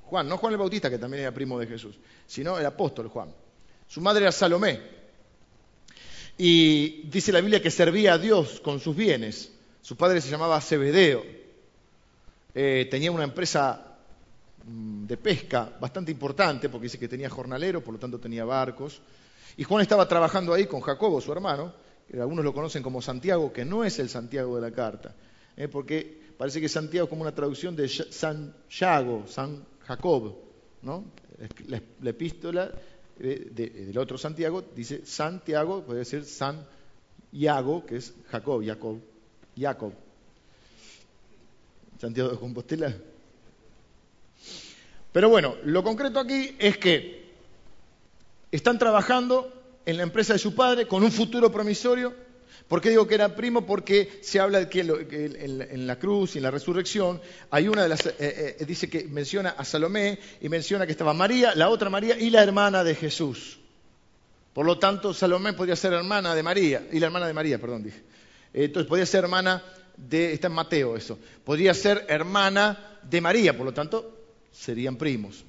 Juan, 0.07 0.29
no 0.29 0.37
Juan 0.37 0.53
el 0.53 0.59
Bautista, 0.59 0.91
que 0.91 0.99
también 0.99 1.23
era 1.23 1.33
primo 1.33 1.59
de 1.59 1.67
Jesús, 1.67 1.97
sino 2.27 2.59
el 2.59 2.67
apóstol 2.67 3.09
Juan. 3.09 3.33
Su 3.89 4.01
madre 4.01 4.23
era 4.23 4.33
Salomé. 4.33 4.81
Y 6.37 7.03
dice 7.09 7.33
la 7.33 7.41
Biblia 7.41 7.63
que 7.63 7.71
servía 7.71 8.15
a 8.15 8.19
Dios 8.19 8.61
con 8.61 8.81
sus 8.81 8.97
bienes. 8.97 9.53
Su 9.83 9.97
padre 9.97 10.21
se 10.21 10.31
llamaba 10.31 10.61
Zebedeo. 10.61 11.25
Eh, 12.55 12.89
tenía 12.91 13.13
una 13.13 13.25
empresa 13.25 13.99
mm, 14.65 15.07
de 15.07 15.17
pesca 15.17 15.73
bastante 15.81 16.11
importante, 16.11 16.69
porque 16.69 16.85
dice 16.85 16.99
que 16.99 17.09
tenía 17.09 17.31
jornalero, 17.31 17.83
por 17.83 17.95
lo 17.95 18.01
tanto 18.01 18.19
tenía 18.19 18.45
barcos. 18.45 19.01
Y 19.57 19.65
Juan 19.65 19.83
estaba 19.83 20.09
trabajando 20.09 20.53
ahí 20.53 20.67
con 20.67 20.81
Jacobo, 20.81 21.21
su 21.21 21.31
hermano, 21.33 21.73
algunos 22.13 22.45
lo 22.45 22.53
conocen 22.53 22.83
como 22.83 23.03
Santiago, 23.03 23.53
que 23.53 23.65
no 23.65 23.85
es 23.85 23.99
el 23.99 24.09
Santiago 24.09 24.57
de 24.57 24.63
la 24.63 24.71
carta, 24.71 25.15
eh, 25.57 25.69
porque 25.69 26.21
parece 26.37 26.61
que 26.61 26.69
Santiago 26.69 27.05
es 27.05 27.11
como 27.11 27.23
una 27.23 27.35
traducción 27.35 27.75
de 27.75 27.89
San 27.89 28.55
Yago, 28.71 29.27
San 29.27 29.65
Jacob, 29.81 30.37
¿no? 30.83 31.05
La, 31.67 32.11
epístola 32.11 32.71
eh, 33.19 33.51
del 33.51 33.99
otro 33.99 34.19
Santiago 34.19 34.63
dice 34.75 35.05
Santiago, 35.05 35.83
puede 35.83 36.05
ser 36.05 36.25
San 36.25 36.67
Iago, 37.33 37.85
que 37.85 37.97
es 37.97 38.15
Jacob, 38.31 38.65
Jacob, 38.65 38.99
Jacob. 39.59 39.93
Santiago 41.99 42.31
de 42.31 42.39
Compostela. 42.39 42.95
Pero 45.13 45.29
bueno, 45.29 45.57
lo 45.65 45.83
concreto 45.83 46.21
aquí 46.21 46.57
es 46.59 46.77
que 46.77 47.33
están 48.51 48.79
trabajando 48.79 49.64
en 49.87 49.97
la 49.97 50.03
empresa 50.03 50.33
de 50.33 50.39
su 50.39 50.55
padre 50.55 50.87
con 50.87 51.03
un 51.03 51.13
futuro 51.13 51.51
promisorio 51.53 52.15
¿Por 52.69 52.81
qué 52.81 52.91
digo 52.91 53.07
que 53.07 53.15
era 53.15 53.37
primo? 53.37 53.67
Porque 53.67 54.21
se 54.23 54.41
habla 54.41 54.59
de 54.61 54.69
que, 54.69 54.81
en, 54.81 55.87
la 55.87 55.99
cruz 55.99 56.35
y 56.35 56.39
en 56.39 56.45
la 56.45 56.51
resurrección 56.51 57.21
hay 57.51 57.69
una 57.69 57.83
de 57.83 57.89
las, 57.91 58.07
eh, 58.07 58.15
eh, 58.19 58.65
dice 58.67 58.89
que 58.89 59.05
menciona 59.05 59.51
a 59.51 59.65
Salomé 59.65 60.19
y 60.41 60.49
menciona 60.49 60.87
que 60.87 60.93
estaba 60.93 61.13
María, 61.13 61.55
la 61.55 61.69
otra 61.69 61.91
María 61.91 62.19
y 62.19 62.31
la 62.31 62.43
hermana 62.43 62.83
de 62.83 62.95
Jesús. 62.95 63.59
Por 64.55 64.65
lo 64.65 64.79
tanto, 64.79 65.13
Salomé 65.13 65.53
podía 65.53 65.77
ser 65.77 65.93
hermana 65.93 66.35
de 66.35 66.43
María, 66.43 66.87
y 66.91 67.01
la 67.01 67.07
hermana 67.07 67.27
de 67.27 67.35
María, 67.35 67.61
perdón, 67.61 67.83
dije. 67.83 68.03
Entonces, 68.55 68.89
podía 68.89 69.05
ser 69.05 69.25
hermana 69.25 69.63
de, 69.97 70.33
está 70.33 70.47
en 70.47 70.55
Mateo 70.55 70.97
eso, 70.97 71.19
podría 71.45 71.75
ser 71.75 72.07
hermana 72.09 72.99
de 73.03 73.21
María, 73.21 73.55
por 73.57 73.67
lo 73.67 73.75
tanto, 73.75 74.27
serían 74.51 74.97
primos. 74.97 75.45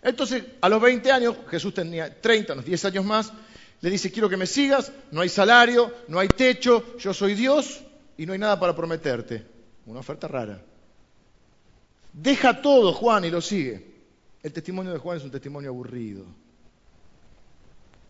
Entonces, 0.00 0.44
a 0.60 0.68
los 0.68 0.80
20 0.80 1.12
años, 1.12 1.36
Jesús 1.50 1.74
tenía 1.74 2.20
30, 2.20 2.54
unos 2.54 2.64
10 2.64 2.84
años 2.86 3.04
más, 3.04 3.32
le 3.80 3.90
dice, 3.90 4.10
quiero 4.10 4.28
que 4.28 4.36
me 4.36 4.46
sigas, 4.46 4.92
no 5.12 5.20
hay 5.20 5.28
salario, 5.28 5.92
no 6.08 6.18
hay 6.18 6.30
techo, 6.30 6.96
yo 6.98 7.14
soy 7.14 7.34
Dios 7.34 7.80
y 8.16 8.26
no 8.26 8.32
hay 8.32 8.38
nada 8.38 8.58
para 8.58 8.74
prometerte. 8.74 9.46
Una 9.86 10.00
oferta 10.00 10.26
rara. 10.26 10.62
Deja 12.12 12.60
todo, 12.60 12.92
Juan, 12.92 13.24
y 13.24 13.30
lo 13.30 13.40
sigue. 13.40 13.98
El 14.42 14.52
testimonio 14.52 14.92
de 14.92 14.98
Juan 14.98 15.18
es 15.18 15.24
un 15.24 15.30
testimonio 15.30 15.70
aburrido. 15.70 16.26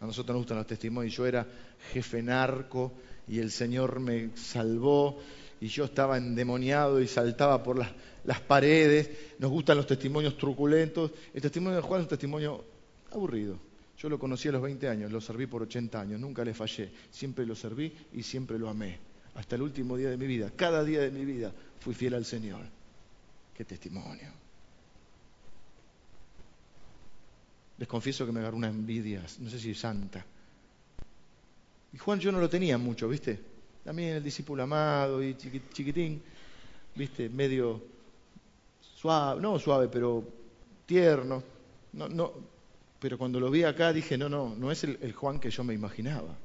A 0.01 0.07
nosotros 0.07 0.35
nos 0.35 0.43
gustan 0.43 0.59
los 0.59 0.67
testimonios. 0.67 1.15
Yo 1.15 1.27
era 1.27 1.47
jefe 1.93 2.23
narco 2.23 2.95
y 3.27 3.39
el 3.41 3.51
Señor 3.51 4.01
me 4.01 4.37
salvó 4.37 5.21
y 5.61 5.69
yo 5.69 5.85
estaba 5.85 6.17
endemoniado 6.17 7.01
y 7.01 7.09
saltaba 7.09 7.63
por 7.63 7.79
las, 7.79 7.91
las 8.25 8.41
paredes. 8.41 9.11
Nos 9.39 9.51
gustan 9.51 9.77
los 9.77 9.87
testimonios 9.87 10.37
truculentos. 10.37 11.11
El 11.35 11.43
testimonio 11.43 11.77
de 11.77 11.83
Juan 11.83 12.01
es 12.01 12.05
un 12.05 12.09
testimonio 12.09 12.65
aburrido. 13.11 13.68
Yo 13.99 14.09
lo 14.09 14.19
conocí 14.19 14.49
a 14.49 14.53
los 14.53 14.63
20 14.63 14.89
años, 14.89 15.11
lo 15.11 15.21
serví 15.21 15.47
por 15.47 15.63
80 15.63 16.01
años, 16.01 16.21
nunca 16.21 16.45
le 16.45 16.55
fallé, 16.55 16.91
siempre 17.11 17.45
lo 17.45 17.57
serví 17.57 17.93
y 18.13 18.23
siempre 18.23 18.57
lo 18.57 18.69
amé, 18.69 18.99
hasta 19.35 19.57
el 19.57 19.63
último 19.63 19.97
día 19.97 20.09
de 20.09 20.17
mi 20.17 20.29
vida. 20.29 20.53
Cada 20.55 20.85
día 20.85 21.01
de 21.01 21.11
mi 21.11 21.25
vida 21.25 21.53
fui 21.81 21.95
fiel 21.95 22.15
al 22.15 22.25
Señor. 22.25 22.61
Qué 23.55 23.65
testimonio. 23.65 24.29
Les 27.77 27.89
confieso 27.89 28.25
que 28.25 28.31
me 28.31 28.39
agarró 28.39 28.57
una 28.57 28.69
envidia, 28.69 29.25
no 29.41 29.51
sé 29.51 29.59
si 29.59 29.75
santa. 29.75 30.25
Y 31.93 31.99
Juan 31.99 32.21
yo 32.21 32.31
no 32.31 32.39
lo 32.39 32.49
tenía 32.49 32.79
mucho, 32.79 33.09
¿viste? 33.09 33.41
También 33.83 34.17
el 34.17 34.23
discípulo 34.23 34.63
amado 34.63 35.23
y 35.23 35.37
chiquitín, 35.37 36.23
¿viste? 36.95 37.29
Medio 37.29 37.83
suave, 38.81 39.41
no 39.41 39.59
suave, 39.59 39.89
pero 39.89 40.23
tierno. 40.87 41.43
No, 41.95 42.09
no, 42.09 42.33
pero 43.01 43.17
cuando 43.17 43.39
lo 43.39 43.51
vi 43.51 43.63
acá 43.63 43.93
dije, 43.93 44.19
no, 44.19 44.29
no, 44.29 44.55
no 44.57 44.73
es 44.73 44.85
el, 44.85 45.13
Juan 45.13 45.39
que 45.39 45.51
yo 45.51 45.63
me 45.63 45.75
imaginaba. 45.75 46.37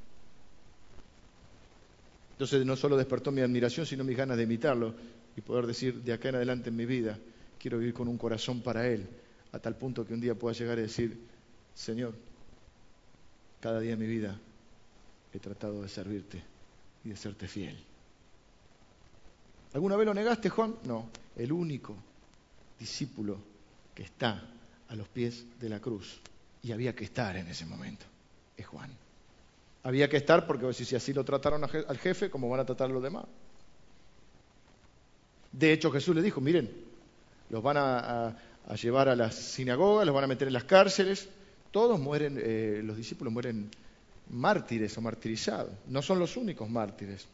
Entonces 2.34 2.66
no 2.66 2.76
solo 2.76 2.98
despertó 2.98 3.32
mi 3.32 3.42
admiración, 3.42 3.86
sino 3.86 4.04
mis 4.04 4.18
ganas 4.18 4.38
de 4.38 4.44
imitarlo 4.44 4.94
y 5.36 5.42
poder 5.42 5.66
decir 5.66 6.02
de 6.04 6.14
acá 6.14 6.30
en 6.30 6.36
adelante 6.36 6.70
en 6.70 6.76
mi 6.76 6.86
vida, 6.86 7.18
quiero 7.60 7.80
vivir 7.80 7.94
con 7.94 8.08
un 8.08 8.18
corazón 8.18 8.62
para 8.62 8.88
Él, 8.88 9.08
a 9.52 9.60
tal 9.60 9.76
punto 9.78 10.06
que 10.06 10.14
un 10.14 10.22
día 10.22 10.36
pueda 10.36 10.56
llegar 10.56 10.78
a 10.78 10.82
decir, 10.82 11.18
Señor, 11.74 12.14
cada 13.60 13.80
día 13.80 13.92
de 13.92 13.98
mi 13.98 14.08
vida 14.08 14.40
he 15.34 15.40
tratado 15.40 15.82
de 15.82 15.90
servirte 15.90 16.44
y 17.04 17.10
de 17.10 17.16
serte 17.16 17.48
fiel. 17.48 17.78
¿Alguna 19.74 19.96
vez 19.96 20.06
lo 20.06 20.14
negaste, 20.14 20.50
Juan? 20.50 20.76
No, 20.86 21.10
el 21.36 21.52
único 21.52 21.96
discípulo 22.78 23.38
que 23.96 24.04
está 24.04 24.44
a 24.90 24.96
los 24.96 25.08
pies 25.08 25.46
de 25.60 25.70
la 25.70 25.80
cruz, 25.80 26.20
y 26.64 26.72
había 26.72 26.96
que 26.96 27.04
estar 27.04 27.36
en 27.36 27.48
ese 27.48 27.66
momento, 27.66 28.06
es 28.58 28.66
Juan. 28.66 28.90
Había 29.84 30.10
que 30.10 30.16
estar 30.16 30.48
porque 30.48 30.72
si 30.74 30.96
así 30.96 31.14
lo 31.14 31.26
trataron 31.26 31.62
al 31.64 31.98
jefe, 31.98 32.30
¿cómo 32.30 32.50
van 32.50 32.62
a 32.62 32.66
tratar 32.66 32.90
a 32.90 32.94
los 32.94 33.04
demás? 33.04 33.26
De 35.52 35.74
hecho, 35.74 35.92
Jesús 35.92 36.16
le 36.16 36.22
dijo, 36.22 36.40
miren, 36.40 36.72
los 37.50 37.62
van 37.62 37.78
a, 37.78 38.36
llevar 38.82 39.10
a 39.10 39.16
las 39.16 39.36
sinagogas, 39.36 40.06
los 40.06 40.16
van 40.16 40.24
a 40.24 40.28
meter 40.28 40.48
en 40.48 40.54
las 40.54 40.64
cárceles, 40.64 41.28
todos 41.72 42.00
mueren, 42.00 42.40
eh, 42.42 42.82
los 42.82 42.96
discípulos 42.96 43.34
mueren 43.34 43.70
mártires 44.30 44.98
o 44.98 45.02
martirizados, 45.02 45.74
no 45.88 46.02
son 46.02 46.18
los 46.18 46.38
únicos 46.38 46.70
mártires. 46.70 47.28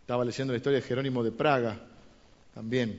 Estaba 0.00 0.24
leyendo 0.24 0.54
la 0.54 0.56
historia 0.56 0.80
de 0.80 0.86
Jerónimo 0.86 1.22
de 1.22 1.30
Praga, 1.30 1.78
también. 2.54 2.98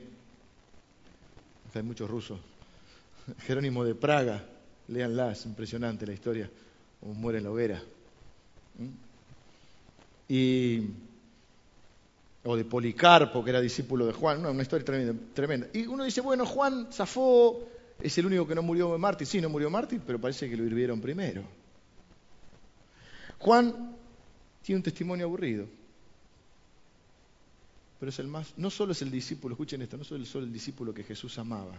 hay 1.74 1.82
muchos 1.82 2.08
rusos. 2.08 2.38
Jerónimo 3.46 3.84
de 3.84 3.94
Praga, 3.94 4.44
léanla, 4.88 5.32
es 5.32 5.44
impresionante 5.46 6.06
la 6.06 6.12
historia, 6.12 6.50
como 7.00 7.14
muere 7.14 7.38
en 7.38 7.44
la 7.44 7.50
hoguera. 7.50 7.82
¿Mm? 8.78 8.88
Y, 10.28 10.82
o 12.44 12.56
de 12.56 12.64
Policarpo, 12.64 13.44
que 13.44 13.50
era 13.50 13.60
discípulo 13.60 14.06
de 14.06 14.12
Juan, 14.12 14.44
una 14.44 14.62
historia 14.62 14.84
tremenda, 14.84 15.14
tremenda. 15.34 15.68
Y 15.72 15.86
uno 15.86 16.04
dice, 16.04 16.20
bueno, 16.20 16.46
Juan 16.46 16.88
zafó, 16.92 17.68
es 18.00 18.16
el 18.18 18.26
único 18.26 18.46
que 18.46 18.54
no 18.54 18.62
murió 18.62 18.96
mártir. 18.98 19.26
Sí, 19.26 19.40
no 19.40 19.48
murió 19.48 19.68
mártir, 19.70 20.00
pero 20.06 20.20
parece 20.20 20.48
que 20.48 20.56
lo 20.56 20.64
hirvieron 20.64 21.00
primero. 21.00 21.42
Juan 23.38 23.96
tiene 24.62 24.78
un 24.78 24.82
testimonio 24.82 25.26
aburrido 25.26 25.66
pero 28.00 28.08
es 28.08 28.18
el 28.18 28.28
más, 28.28 28.54
no 28.56 28.70
solo 28.70 28.92
es 28.92 29.02
el 29.02 29.10
discípulo, 29.10 29.52
escuchen 29.52 29.82
esto, 29.82 29.98
no 29.98 30.04
solo 30.04 30.24
es 30.24 30.34
el 30.34 30.50
discípulo 30.50 30.94
que 30.94 31.04
Jesús 31.04 31.38
amaba. 31.38 31.74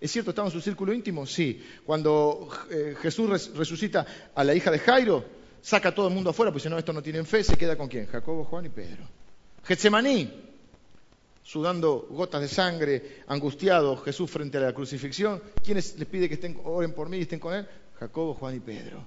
¿Es 0.00 0.12
cierto, 0.12 0.30
estaba 0.30 0.48
en 0.48 0.52
su 0.52 0.60
círculo 0.60 0.92
íntimo? 0.92 1.26
Sí. 1.26 1.62
Cuando 1.84 2.48
eh, 2.70 2.94
Jesús 3.00 3.52
resucita 3.54 4.06
a 4.34 4.44
la 4.44 4.54
hija 4.54 4.70
de 4.70 4.78
Jairo, 4.78 5.24
saca 5.60 5.88
a 5.88 5.94
todo 5.94 6.08
el 6.08 6.14
mundo 6.14 6.30
afuera, 6.30 6.52
pues 6.52 6.62
si 6.62 6.68
no, 6.68 6.78
estos 6.78 6.94
no 6.94 7.02
tienen 7.02 7.26
fe, 7.26 7.42
se 7.42 7.56
queda 7.56 7.76
con 7.76 7.88
quién? 7.88 8.06
Jacobo, 8.06 8.44
Juan 8.44 8.66
y 8.66 8.68
Pedro. 8.68 9.08
Getsemaní, 9.64 10.30
sudando 11.42 12.06
gotas 12.10 12.40
de 12.40 12.48
sangre, 12.48 13.22
angustiado, 13.26 13.96
Jesús 13.96 14.30
frente 14.30 14.58
a 14.58 14.60
la 14.60 14.72
crucifixión. 14.72 15.42
¿Quiénes 15.64 15.98
les 15.98 16.06
pide 16.06 16.28
que 16.28 16.34
estén, 16.34 16.60
oren 16.64 16.92
por 16.92 17.08
mí 17.08 17.18
y 17.18 17.22
estén 17.22 17.40
con 17.40 17.54
él? 17.54 17.66
Jacobo, 17.98 18.34
Juan 18.34 18.56
y 18.56 18.60
Pedro. 18.60 19.04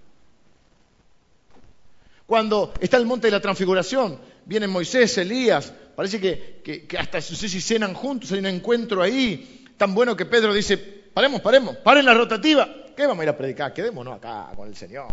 Cuando 2.26 2.74
está 2.80 2.98
el 2.98 3.06
monte 3.06 3.28
de 3.28 3.32
la 3.32 3.42
transfiguración, 3.42 4.18
vienen 4.46 4.70
Moisés, 4.70 5.18
Elías, 5.18 5.74
parece 5.96 6.20
que, 6.20 6.88
hasta 6.98 7.18
no 7.18 7.24
sé 7.24 7.50
si 7.50 7.60
cenan 7.60 7.94
juntos, 7.94 8.32
hay 8.32 8.40
un 8.40 8.46
encuentro 8.46 9.02
ahí, 9.02 9.61
tan 9.82 9.96
bueno 9.96 10.16
que 10.16 10.28
Pedro 10.28 10.54
dice, 10.54 10.78
paremos, 10.78 11.42
paremos, 11.42 11.76
paren 11.78 12.06
la 12.06 12.14
rotativa, 12.14 12.70
¿qué 12.96 13.08
vamos 13.08 13.22
a 13.22 13.24
ir 13.24 13.30
a 13.30 13.36
predicar? 13.36 13.74
Quedémonos 13.74 14.16
acá 14.16 14.52
con 14.56 14.68
el 14.68 14.76
Señor. 14.76 15.12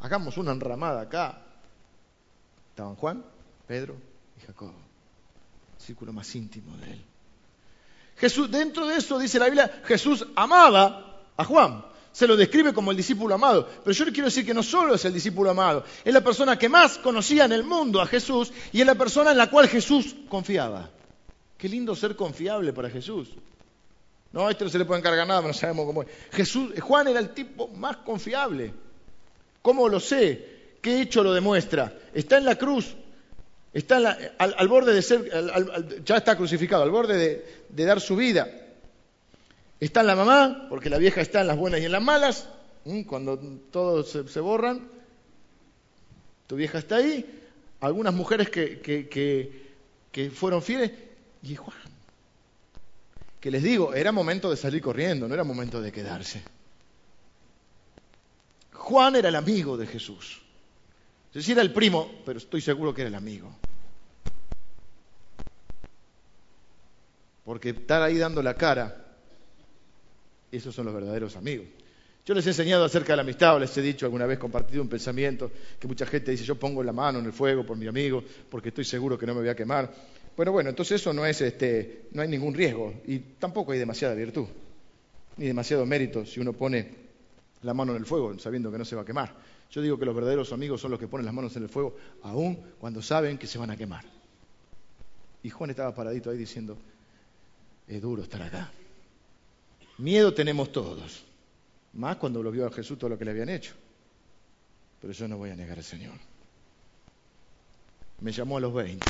Hagamos 0.00 0.36
una 0.38 0.50
enramada 0.50 1.02
acá. 1.02 1.38
Estaban 2.70 2.96
Juan, 2.96 3.24
Pedro 3.68 3.94
y 4.36 4.44
Jacob, 4.44 4.72
círculo 5.78 6.12
más 6.12 6.34
íntimo 6.34 6.76
de 6.78 6.94
él. 6.94 7.04
Jesús, 8.16 8.50
dentro 8.50 8.88
de 8.88 8.96
eso 8.96 9.20
dice 9.20 9.38
la 9.38 9.44
Biblia, 9.44 9.82
Jesús 9.84 10.26
amaba 10.34 11.20
a 11.36 11.44
Juan 11.44 11.84
se 12.10 12.26
lo 12.26 12.36
describe 12.36 12.72
como 12.72 12.90
el 12.90 12.96
discípulo 12.96 13.36
amado. 13.36 13.68
Pero 13.84 13.92
yo 13.92 14.04
le 14.04 14.12
quiero 14.12 14.26
decir 14.26 14.44
que 14.44 14.54
no 14.54 14.64
solo 14.64 14.94
es 14.96 15.04
el 15.04 15.12
discípulo 15.12 15.50
amado, 15.50 15.84
es 16.04 16.12
la 16.12 16.22
persona 16.22 16.58
que 16.58 16.68
más 16.68 16.98
conocía 16.98 17.44
en 17.44 17.52
el 17.52 17.62
mundo 17.62 18.00
a 18.00 18.06
Jesús 18.06 18.52
y 18.72 18.80
es 18.80 18.86
la 18.86 18.96
persona 18.96 19.30
en 19.30 19.38
la 19.38 19.48
cual 19.48 19.68
Jesús 19.68 20.16
confiaba. 20.28 20.90
Qué 21.64 21.70
lindo 21.70 21.96
ser 21.96 22.14
confiable 22.14 22.74
para 22.74 22.90
Jesús. 22.90 23.30
No, 24.32 24.46
a 24.46 24.50
este 24.50 24.64
no 24.64 24.70
se 24.70 24.76
le 24.76 24.84
puede 24.84 25.00
encargar 25.00 25.26
nada, 25.26 25.40
no 25.40 25.54
sabemos 25.54 25.86
cómo 25.86 26.02
es. 26.02 26.08
Jesús, 26.30 26.78
Juan 26.78 27.08
era 27.08 27.18
el 27.18 27.30
tipo 27.30 27.68
más 27.68 27.96
confiable. 27.96 28.70
¿Cómo 29.62 29.88
lo 29.88 29.98
sé? 29.98 30.74
¿Qué 30.82 31.00
hecho 31.00 31.22
lo 31.22 31.32
demuestra? 31.32 31.90
Está 32.12 32.36
en 32.36 32.44
la 32.44 32.56
cruz, 32.56 32.94
está 33.72 33.96
al, 33.96 34.68
borde 34.68 34.92
de 34.92 35.00
ser, 35.00 35.30
ya 36.04 36.18
está 36.18 36.36
crucificado, 36.36 36.82
al 36.82 36.90
borde 36.90 37.42
de 37.66 37.84
dar 37.86 37.98
su 37.98 38.14
vida. 38.14 38.46
Está 39.80 40.02
en 40.02 40.08
la 40.08 40.16
mamá, 40.16 40.66
porque 40.68 40.90
la 40.90 40.98
vieja 40.98 41.22
está 41.22 41.40
en 41.40 41.46
las 41.46 41.56
buenas 41.56 41.80
y 41.80 41.86
en 41.86 41.92
las 41.92 42.02
malas, 42.02 42.46
cuando 43.06 43.38
todos 43.70 44.10
se, 44.10 44.40
borran. 44.40 44.86
Tu 46.46 46.56
vieja 46.56 46.76
está 46.76 46.96
ahí. 46.96 47.24
Algunas 47.80 48.12
mujeres 48.12 48.50
que, 48.50 50.30
fueron 50.34 50.60
fieles. 50.60 51.13
Y 51.44 51.56
Juan, 51.56 51.76
que 53.40 53.50
les 53.50 53.62
digo, 53.62 53.94
era 53.94 54.10
momento 54.10 54.50
de 54.50 54.56
salir 54.56 54.82
corriendo, 54.82 55.28
no 55.28 55.34
era 55.34 55.44
momento 55.44 55.80
de 55.80 55.92
quedarse. 55.92 56.42
Juan 58.72 59.16
era 59.16 59.28
el 59.28 59.36
amigo 59.36 59.76
de 59.76 59.86
Jesús. 59.86 60.42
Es 61.28 61.34
decir, 61.34 61.52
era 61.52 61.62
el 61.62 61.72
primo, 61.72 62.22
pero 62.24 62.38
estoy 62.38 62.60
seguro 62.60 62.94
que 62.94 63.02
era 63.02 63.08
el 63.08 63.14
amigo. 63.14 63.54
Porque 67.44 67.70
estar 67.70 68.00
ahí 68.02 68.16
dando 68.16 68.42
la 68.42 68.54
cara 68.54 69.04
esos 70.56 70.74
son 70.74 70.86
los 70.86 70.94
verdaderos 70.94 71.36
amigos. 71.36 71.66
Yo 72.24 72.32
les 72.32 72.46
he 72.46 72.50
enseñado 72.50 72.84
acerca 72.84 73.12
de 73.12 73.16
la 73.16 73.22
amistad, 73.22 73.56
o 73.56 73.58
les 73.58 73.76
he 73.76 73.82
dicho 73.82 74.06
alguna 74.06 74.24
vez, 74.24 74.38
compartido 74.38 74.80
un 74.80 74.88
pensamiento, 74.88 75.50
que 75.78 75.86
mucha 75.86 76.06
gente 76.06 76.30
dice, 76.30 76.44
yo 76.44 76.54
pongo 76.54 76.82
la 76.82 76.92
mano 76.92 77.18
en 77.18 77.26
el 77.26 77.32
fuego 77.32 77.66
por 77.66 77.76
mi 77.76 77.86
amigo, 77.86 78.24
porque 78.48 78.70
estoy 78.70 78.84
seguro 78.84 79.18
que 79.18 79.26
no 79.26 79.34
me 79.34 79.40
voy 79.40 79.50
a 79.50 79.54
quemar. 79.54 79.92
Bueno, 80.36 80.50
bueno, 80.52 80.70
entonces 80.70 81.00
eso 81.00 81.12
no 81.12 81.24
es, 81.24 81.40
este, 81.40 82.08
no 82.12 82.22
hay 82.22 82.28
ningún 82.28 82.54
riesgo, 82.54 82.92
y 83.06 83.18
tampoco 83.18 83.72
hay 83.72 83.78
demasiada 83.78 84.14
virtud, 84.14 84.46
ni 85.36 85.46
demasiado 85.46 85.86
mérito 85.86 86.26
si 86.26 86.40
uno 86.40 86.52
pone 86.52 87.04
la 87.62 87.72
mano 87.72 87.92
en 87.92 87.98
el 87.98 88.06
fuego 88.06 88.38
sabiendo 88.38 88.70
que 88.70 88.78
no 88.78 88.84
se 88.84 88.96
va 88.96 89.02
a 89.02 89.04
quemar. 89.04 89.34
Yo 89.70 89.80
digo 89.80 89.98
que 89.98 90.04
los 90.04 90.14
verdaderos 90.14 90.52
amigos 90.52 90.80
son 90.80 90.90
los 90.90 91.00
que 91.00 91.08
ponen 91.08 91.24
las 91.24 91.34
manos 91.34 91.56
en 91.56 91.62
el 91.62 91.68
fuego, 91.68 91.96
aun 92.22 92.56
cuando 92.78 93.00
saben 93.00 93.38
que 93.38 93.46
se 93.46 93.58
van 93.58 93.70
a 93.70 93.76
quemar. 93.76 94.04
Y 95.42 95.50
Juan 95.50 95.70
estaba 95.70 95.94
paradito 95.94 96.30
ahí 96.30 96.38
diciendo, 96.38 96.76
es 97.86 98.00
duro 98.00 98.22
estar 98.22 98.42
acá. 98.42 98.72
Miedo 99.98 100.34
tenemos 100.34 100.72
todos, 100.72 101.24
más 101.92 102.16
cuando 102.16 102.42
lo 102.42 102.50
vio 102.50 102.66
a 102.66 102.72
Jesús 102.72 102.98
todo 102.98 103.10
lo 103.10 103.18
que 103.18 103.24
le 103.24 103.30
habían 103.30 103.48
hecho. 103.48 103.74
Pero 105.00 105.12
yo 105.12 105.28
no 105.28 105.36
voy 105.36 105.50
a 105.50 105.56
negar 105.56 105.78
al 105.78 105.84
Señor. 105.84 106.14
Me 108.20 108.32
llamó 108.32 108.56
a 108.56 108.60
los 108.60 108.72
20, 108.72 109.04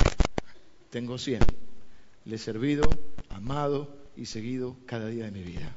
tengo 0.95 1.17
100. 1.17 1.41
Le 2.23 2.37
he 2.37 2.39
servido, 2.39 2.89
amado 3.27 3.93
y 4.15 4.27
seguido 4.27 4.77
cada 4.85 5.09
día 5.09 5.25
de 5.25 5.31
mi 5.31 5.43
vida. 5.43 5.75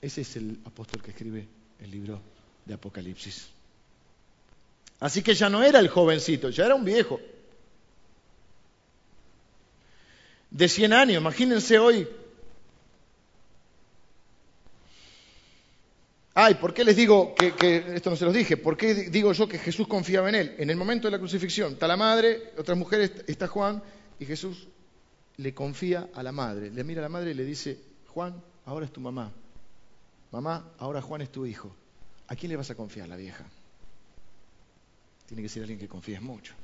Ese 0.00 0.22
es 0.22 0.34
el 0.34 0.58
apóstol 0.64 1.00
que 1.00 1.12
escribe 1.12 1.46
el 1.78 1.92
libro 1.92 2.20
de 2.64 2.74
Apocalipsis. 2.74 3.50
Así 4.98 5.22
que 5.22 5.32
ya 5.32 5.48
no 5.48 5.62
era 5.62 5.78
el 5.78 5.86
jovencito, 5.86 6.50
ya 6.50 6.64
era 6.64 6.74
un 6.74 6.84
viejo. 6.84 7.20
De 10.50 10.68
100 10.68 10.92
años, 10.92 11.20
imagínense 11.20 11.78
hoy 11.78 12.08
Ay, 16.36 16.54
¿por 16.56 16.74
qué 16.74 16.82
les 16.82 16.96
digo 16.96 17.32
que, 17.32 17.94
esto 17.94 18.10
no 18.10 18.16
se 18.16 18.24
los 18.24 18.34
dije? 18.34 18.56
¿Por 18.56 18.76
qué 18.76 18.92
digo 18.94 19.32
yo 19.32 19.46
que 19.46 19.56
Jesús 19.56 19.86
confiaba 19.86 20.28
en 20.28 20.34
él? 20.34 20.54
En 20.58 20.68
el 20.68 20.76
momento 20.76 21.06
de 21.06 21.12
la 21.12 21.18
crucifixión 21.18 21.74
está 21.74 21.86
la 21.86 21.96
madre, 21.96 22.52
otras 22.58 22.76
mujeres, 22.76 23.12
está 23.28 23.46
Juan, 23.46 23.80
y 24.18 24.26
Jesús 24.26 24.66
le 25.36 25.54
confía 25.54 26.08
a 26.12 26.24
la 26.24 26.32
madre. 26.32 26.72
Le 26.72 26.82
mira 26.82 27.00
a 27.00 27.02
la 27.02 27.08
madre 27.08 27.30
y 27.30 27.34
le 27.34 27.44
dice, 27.44 27.78
Juan, 28.08 28.42
ahora 28.64 28.84
es 28.84 28.92
tu 28.92 29.00
mamá. 29.00 29.30
Mamá, 30.32 30.72
ahora 30.78 31.00
Juan 31.00 31.22
es 31.22 31.30
tu 31.30 31.46
hijo. 31.46 31.72
¿A 32.26 32.34
quién 32.34 32.50
le 32.50 32.56
vas 32.56 32.70
a 32.70 32.74
confiar, 32.74 33.08
la 33.08 33.16
vieja? 33.16 33.44
Tiene 35.26 35.40
que 35.40 35.48
ser 35.48 35.62
alguien 35.62 35.78
que 35.78 35.86
confíes 35.86 36.20
mucho. 36.20 36.54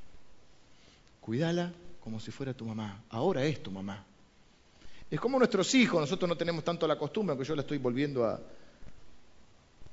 Cuídala 1.20 1.72
como 2.00 2.18
si 2.18 2.33
fuera 2.33 2.54
tu 2.54 2.64
mamá. 2.64 3.04
Ahora 3.11 3.44
es 3.44 3.62
tu 3.62 3.70
mamá. 3.70 4.04
Es 5.09 5.20
como 5.20 5.38
nuestros 5.38 5.72
hijos, 5.76 6.00
nosotros 6.00 6.28
no 6.28 6.37
tenemos 6.37 6.64
tanto 6.64 6.88
la 6.88 6.98
costumbre, 6.98 7.33
aunque 7.33 7.46
yo 7.46 7.54
la 7.54 7.62
estoy 7.62 7.78
volviendo 7.78 8.24
a, 8.24 8.40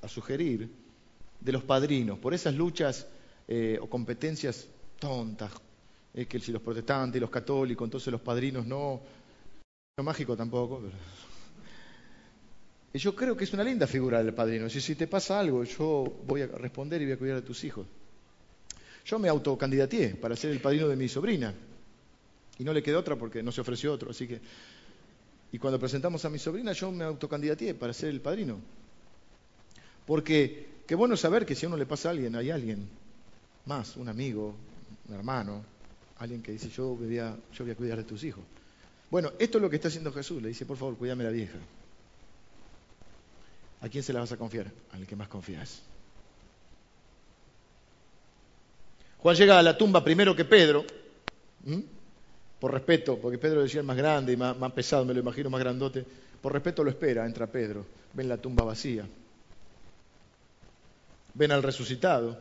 a 0.01 0.07
sugerir 0.07 0.69
de 1.39 1.51
los 1.51 1.63
padrinos, 1.63 2.19
por 2.19 2.33
esas 2.33 2.55
luchas 2.55 3.07
eh, 3.47 3.77
o 3.81 3.89
competencias 3.89 4.67
tontas, 4.99 5.51
es 6.13 6.27
que 6.27 6.39
si 6.39 6.51
los 6.51 6.61
protestantes 6.61 7.17
y 7.17 7.21
los 7.21 7.29
católicos, 7.29 7.85
entonces 7.85 8.11
los 8.11 8.21
padrinos 8.21 8.65
no, 8.65 9.01
no 9.97 10.03
mágico 10.03 10.35
tampoco. 10.35 10.81
Y 12.93 12.99
yo 12.99 13.15
creo 13.15 13.37
que 13.37 13.43
es 13.43 13.53
una 13.53 13.63
linda 13.63 13.85
figura 13.85 14.23
del 14.23 14.33
padrino. 14.33 14.69
Si, 14.69 14.81
si 14.81 14.95
te 14.95 15.07
pasa 15.07 15.39
algo, 15.39 15.63
yo 15.63 16.21
voy 16.25 16.41
a 16.41 16.47
responder 16.47 17.01
y 17.01 17.05
voy 17.05 17.13
a 17.13 17.17
cuidar 17.17 17.37
a 17.37 17.41
tus 17.41 17.63
hijos. 17.63 17.85
Yo 19.05 19.19
me 19.19 19.29
autocandidateé 19.29 20.15
para 20.15 20.35
ser 20.35 20.51
el 20.51 20.59
padrino 20.59 20.87
de 20.87 20.95
mi 20.95 21.07
sobrina. 21.07 21.53
Y 22.59 22.63
no 22.63 22.73
le 22.73 22.81
quedó 22.81 22.99
otra 22.99 23.15
porque 23.15 23.43
no 23.43 23.51
se 23.51 23.61
ofreció 23.61 23.93
otro. 23.93 24.09
Así 24.09 24.27
que 24.27 24.41
Y 25.51 25.59
cuando 25.59 25.79
presentamos 25.79 26.25
a 26.25 26.29
mi 26.29 26.39
sobrina, 26.39 26.73
yo 26.73 26.91
me 26.91 27.03
autocandidaté 27.03 27.73
para 27.75 27.93
ser 27.93 28.09
el 28.09 28.21
padrino. 28.21 28.59
Porque 30.07 30.65
qué 30.87 30.95
bueno 30.95 31.15
saber 31.17 31.45
que 31.45 31.53
si 31.53 31.65
a 31.65 31.69
uno 31.69 31.77
le 31.77 31.85
pasa 31.85 32.07
a 32.07 32.11
alguien, 32.11 32.35
hay 32.35 32.49
alguien 32.49 32.89
más, 33.65 33.97
un 33.97 34.07
amigo, 34.07 34.55
un 35.07 35.13
hermano, 35.13 35.63
alguien 36.17 36.41
que 36.41 36.53
dice, 36.53 36.69
yo 36.69 36.95
voy 36.95 37.19
a, 37.19 37.35
yo 37.53 37.71
a 37.71 37.75
cuidar 37.75 37.97
de 37.97 38.05
tus 38.05 38.23
hijos. 38.23 38.43
Bueno, 39.11 39.33
esto 39.37 39.57
es 39.57 39.61
lo 39.61 39.69
que 39.69 39.75
está 39.75 39.89
haciendo 39.89 40.11
Jesús. 40.11 40.41
Le 40.41 40.47
dice, 40.47 40.65
por 40.65 40.77
favor, 40.77 40.97
cuídame 40.97 41.25
la 41.25 41.29
vieja. 41.29 41.57
¿A 43.81 43.89
quién 43.89 44.01
se 44.01 44.13
la 44.13 44.21
vas 44.21 44.31
a 44.31 44.37
confiar? 44.37 44.71
Al 44.93 45.05
que 45.05 45.15
más 45.15 45.27
confías. 45.27 45.83
Juan 49.19 49.35
llega 49.35 49.59
a 49.59 49.63
la 49.63 49.77
tumba 49.77 50.03
primero 50.03 50.35
que 50.35 50.45
Pedro, 50.45 50.85
por 52.59 52.71
respeto, 52.71 53.17
porque 53.19 53.37
Pedro 53.37 53.61
decía 53.61 53.81
el 53.81 53.85
más 53.85 53.97
grande 53.97 54.33
y 54.33 54.37
más, 54.37 54.55
pesado, 54.71 55.05
me 55.05 55.13
lo 55.13 55.19
imagino 55.19 55.49
más 55.49 55.59
grandote. 55.59 56.05
Por 56.41 56.53
respeto 56.53 56.83
lo 56.83 56.89
espera, 56.89 57.25
entra 57.25 57.47
Pedro, 57.47 57.85
ven 58.13 58.29
la 58.29 58.37
tumba 58.37 58.63
vacía, 58.63 59.05
ven 61.37 61.51
al 61.51 61.63
resucitado, 61.63 62.37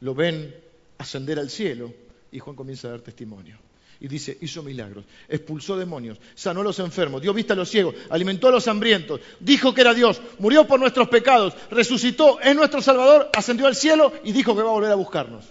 lo 0.00 0.14
ven 0.14 0.54
ascender 0.98 1.38
al 1.38 1.50
cielo 1.50 1.92
y 2.30 2.38
Juan 2.38 2.56
comienza 2.56 2.88
a 2.88 2.92
dar 2.92 3.00
testimonio 3.00 3.58
y 4.00 4.08
dice, 4.08 4.36
hizo 4.40 4.62
milagros, 4.62 5.04
expulsó 5.28 5.76
demonios, 5.76 6.18
sanó 6.34 6.62
a 6.62 6.64
los 6.64 6.78
enfermos, 6.78 7.20
dio 7.20 7.34
vista 7.34 7.52
a 7.52 7.56
los 7.56 7.68
ciegos, 7.68 7.94
alimentó 8.08 8.48
a 8.48 8.50
los 8.50 8.66
hambrientos, 8.66 9.20
dijo 9.40 9.74
que 9.74 9.82
era 9.82 9.92
Dios, 9.92 10.22
murió 10.38 10.66
por 10.66 10.80
nuestros 10.80 11.08
pecados, 11.08 11.54
resucitó, 11.70 12.40
es 12.40 12.56
nuestro 12.56 12.80
Salvador, 12.80 13.30
ascendió 13.34 13.66
al 13.66 13.76
cielo 13.76 14.12
y 14.24 14.32
dijo 14.32 14.56
que 14.56 14.62
va 14.62 14.70
a 14.70 14.72
volver 14.72 14.90
a 14.90 14.94
buscarnos. 14.94 15.44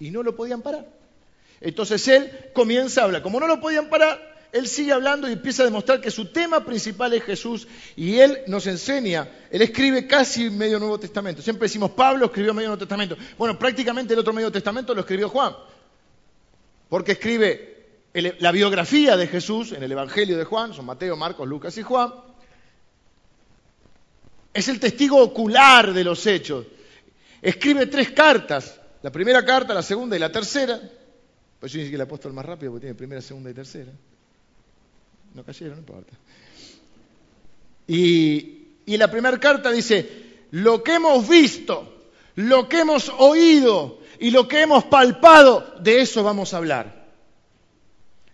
Y 0.00 0.10
no 0.10 0.24
lo 0.24 0.34
podían 0.34 0.60
parar. 0.60 0.88
Entonces 1.60 2.06
él 2.08 2.32
comienza 2.52 3.00
a 3.00 3.04
hablar. 3.04 3.22
Como 3.22 3.38
no 3.38 3.46
lo 3.46 3.60
podían 3.60 3.88
parar, 3.88 4.33
él 4.54 4.68
sigue 4.68 4.92
hablando 4.92 5.28
y 5.28 5.32
empieza 5.32 5.62
a 5.62 5.66
demostrar 5.66 6.00
que 6.00 6.12
su 6.12 6.26
tema 6.26 6.64
principal 6.64 7.12
es 7.12 7.24
Jesús 7.24 7.66
y 7.96 8.18
él 8.20 8.38
nos 8.46 8.68
enseña, 8.68 9.28
él 9.50 9.62
escribe 9.62 10.06
casi 10.06 10.48
medio 10.48 10.78
Nuevo 10.78 10.96
Testamento. 10.96 11.42
Siempre 11.42 11.64
decimos 11.64 11.90
Pablo 11.90 12.26
escribió 12.26 12.54
medio 12.54 12.68
Nuevo 12.68 12.78
Testamento. 12.78 13.16
Bueno, 13.36 13.58
prácticamente 13.58 14.14
el 14.14 14.20
otro 14.20 14.32
medio 14.32 14.52
Testamento 14.52 14.94
lo 14.94 15.00
escribió 15.00 15.28
Juan, 15.28 15.56
porque 16.88 17.12
escribe 17.12 18.10
la 18.12 18.52
biografía 18.52 19.16
de 19.16 19.26
Jesús 19.26 19.72
en 19.72 19.82
el 19.82 19.90
Evangelio 19.90 20.38
de 20.38 20.44
Juan, 20.44 20.72
son 20.72 20.86
Mateo, 20.86 21.16
Marcos, 21.16 21.48
Lucas 21.48 21.76
y 21.76 21.82
Juan, 21.82 22.12
es 24.52 24.68
el 24.68 24.78
testigo 24.78 25.20
ocular 25.20 25.92
de 25.92 26.04
los 26.04 26.24
hechos. 26.28 26.64
Escribe 27.42 27.86
tres 27.86 28.12
cartas, 28.12 28.80
la 29.02 29.10
primera 29.10 29.44
carta, 29.44 29.74
la 29.74 29.82
segunda 29.82 30.14
y 30.14 30.20
la 30.20 30.30
tercera. 30.30 30.80
Pues 31.58 31.72
yo 31.72 31.78
ni 31.78 31.86
siquiera 31.86 32.06
el 32.08 32.32
más 32.32 32.46
rápido 32.46 32.70
porque 32.70 32.82
tiene 32.82 32.94
primera, 32.94 33.20
segunda 33.20 33.50
y 33.50 33.54
tercera. 33.54 33.90
No 35.34 35.44
cayeron, 35.44 35.74
no 35.74 35.80
importa. 35.80 36.12
Y, 37.86 38.68
y 38.86 38.96
la 38.96 39.10
primera 39.10 39.38
carta 39.38 39.70
dice, 39.70 40.24
lo 40.52 40.82
que 40.82 40.94
hemos 40.94 41.28
visto, 41.28 42.08
lo 42.36 42.68
que 42.68 42.80
hemos 42.80 43.12
oído 43.18 43.98
y 44.20 44.30
lo 44.30 44.48
que 44.48 44.62
hemos 44.62 44.84
palpado, 44.84 45.74
de 45.80 46.00
eso 46.00 46.22
vamos 46.22 46.54
a 46.54 46.58
hablar. 46.58 47.04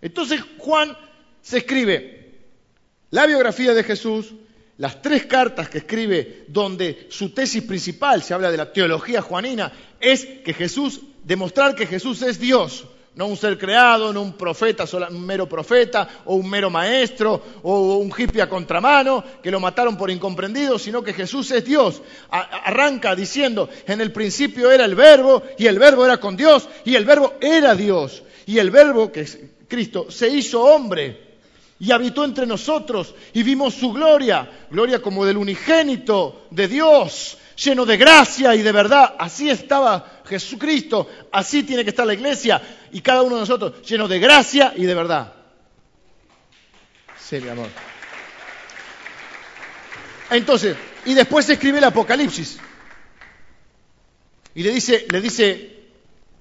Entonces 0.03 0.41
Juan 0.59 0.97
se 1.43 1.59
escribe 1.59 2.21
la 3.11 3.27
biografía 3.27 3.75
de 3.75 3.83
Jesús, 3.83 4.35
las 4.79 5.03
tres 5.03 5.27
cartas 5.27 5.69
que 5.69 5.79
escribe 5.79 6.45
donde 6.49 7.07
su 7.11 7.31
tesis 7.31 7.63
principal, 7.63 8.23
se 8.23 8.35
habla 8.35 8.51
de 8.51 8.57
la 8.57 8.73
teología 8.73 9.21
juanina, 9.21 9.73
es 10.01 10.25
que 10.25 10.55
Jesús, 10.55 11.01
demostrar 11.25 11.75
que 11.75 11.87
Jesús 11.87 12.23
es 12.23 12.39
Dios, 12.39 12.87
no 13.15 13.27
un 13.27 13.37
ser 13.37 13.59
creado, 13.59 14.13
no 14.13 14.23
un 14.23 14.33
profeta, 14.35 14.85
un 15.11 15.27
mero 15.27 15.49
profeta, 15.49 16.09
o 16.25 16.37
un 16.37 16.49
mero 16.49 16.71
maestro, 16.71 17.43
o 17.63 17.97
un 17.97 18.13
hippie 18.17 18.43
a 18.43 18.49
contramano, 18.49 19.25
que 19.43 19.51
lo 19.51 19.61
mataron 19.61 19.97
por 19.97 20.11
incomprendido, 20.11 20.79
sino 20.79 21.03
que 21.03 21.13
Jesús 21.13 21.51
es 21.51 21.65
Dios. 21.65 22.03
arranca 22.31 23.15
diciendo, 23.15 23.69
en 23.87 24.01
el 24.01 24.13
principio 24.13 24.71
era 24.71 24.85
el 24.85 24.95
verbo, 24.95 25.43
y 25.59 25.67
el 25.67 25.79
verbo 25.79 26.05
era 26.05 26.19
con 26.19 26.37
Dios, 26.37 26.69
y 26.85 26.95
el 26.95 27.05
verbo 27.05 27.35
era 27.41 27.75
Dios. 27.75 28.23
Y 28.47 28.59
el 28.59 28.71
verbo, 28.71 29.11
que 29.11 29.27
Cristo 29.69 30.11
se 30.11 30.29
hizo 30.29 30.63
hombre 30.63 31.31
y 31.81 31.93
habitó 31.93 32.25
entre 32.25 32.47
nosotros 32.47 33.15
y 33.33 33.43
vimos 33.43 33.75
su 33.75 33.93
gloria, 33.93 34.67
gloria 34.71 35.01
como 35.01 35.25
del 35.25 35.39
unigénito 35.39 36.47
de 36.51 36.69
Dios, 36.69 37.39
lleno 37.63 37.85
de 37.85 37.97
gracia 37.97 38.55
y 38.55 38.63
de 38.63 38.73
verdad. 38.73 39.15
Así 39.19 39.51
estaba 39.51 40.23
Jesucristo, 40.27 41.09
así 41.33 41.63
tiene 41.63 41.85
que 41.85 41.91
estar 41.91 42.07
la 42.07 42.15
iglesia 42.15 42.61
y 42.93 43.01
cada 43.01 43.23
uno 43.23 43.37
de 43.37 43.41
nosotros, 43.41 43.83
lleno 43.83 44.09
de 44.09 44.19
gracia 44.19 44.73
y 44.77 44.85
de 44.85 44.95
verdad. 44.95 45.33
Sí, 47.19 47.41
mi 47.41 47.49
amor. 47.49 47.69
Entonces, 50.31 50.77
y 51.05 51.15
después 51.15 51.47
se 51.47 51.55
escribe 51.55 51.79
el 51.79 51.85
Apocalipsis. 51.85 52.59
Y 54.55 54.63
le 54.63 54.71
dice, 54.71 55.07
le 55.11 55.21
dice 55.21 55.79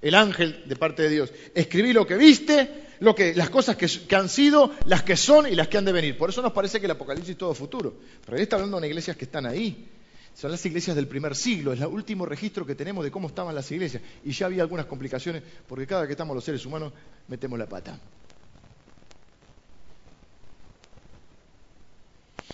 el 0.02 0.16
ángel 0.16 0.64
de 0.66 0.76
parte 0.76 1.04
de 1.04 1.10
Dios, 1.10 1.34
escribí 1.54 1.94
lo 1.94 2.08
que 2.08 2.16
viste, 2.16 2.88
lo 3.00 3.14
que, 3.14 3.36
las 3.36 3.50
cosas 3.50 3.76
que, 3.76 4.16
han 4.16 4.30
sido, 4.30 4.74
las 4.86 5.04
que 5.04 5.16
son 5.16 5.48
y 5.48 5.56
las 5.56 5.68
que 5.68 5.78
han 5.78 5.86
de 5.86 5.92
venir. 5.92 6.18
Por 6.18 6.30
eso 6.30 6.42
nos 6.42 6.54
parece 6.54 6.80
que 6.80 6.86
el 6.86 6.92
Apocalipsis 6.92 7.32
es 7.32 7.38
todo 7.38 7.54
futuro. 7.54 7.96
Pero 8.26 8.38
él 8.38 8.44
está 8.44 8.56
hablando 8.56 8.80
de 8.80 8.88
iglesias 8.88 9.16
que 9.16 9.26
están 9.26 9.46
ahí. 9.46 9.88
Son 10.36 10.52
las 10.52 10.66
iglesias 10.66 10.96
del 10.96 11.08
primer 11.08 11.36
siglo, 11.36 11.74
es 11.74 11.82
el 11.82 11.88
último 11.88 12.26
registro 12.26 12.66
que 12.66 12.76
tenemos 12.76 13.04
de 13.04 13.12
cómo 13.12 13.28
estaban 13.28 13.54
las 13.54 13.70
iglesias. 13.72 14.02
Y 14.24 14.32
ya 14.32 14.46
había 14.46 14.64
algunas 14.64 14.86
complicaciones, 14.86 15.44
porque 15.68 15.86
cada 15.86 16.06
que 16.08 16.14
estamos 16.14 16.34
los 16.36 16.44
seres 16.44 16.66
humanos 16.66 16.94
metemos 17.28 17.60
la 17.60 17.66
pata. 17.68 18.00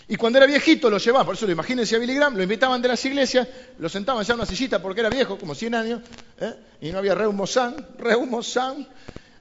Y 0.07 0.17
cuando 0.17 0.37
era 0.37 0.45
viejito 0.45 0.89
lo 0.89 0.97
llevaban, 0.97 1.25
por 1.25 1.35
eso 1.35 1.45
lo 1.45 1.51
imagínense 1.51 1.95
a 1.95 1.99
Billy 1.99 2.13
Graham, 2.13 2.35
lo 2.35 2.43
invitaban 2.43 2.81
de 2.81 2.87
las 2.89 3.03
iglesias, 3.05 3.47
lo 3.79 3.89
sentaban 3.89 4.23
ya 4.23 4.33
en 4.33 4.39
una 4.39 4.45
sillita 4.45 4.81
porque 4.81 5.01
era 5.01 5.09
viejo, 5.09 5.37
como 5.37 5.55
100 5.55 5.75
años, 5.75 6.01
¿eh? 6.39 6.53
y 6.81 6.91
no 6.91 6.99
había 6.99 7.15
reumosan, 7.15 7.75
reumosan, 7.97 8.87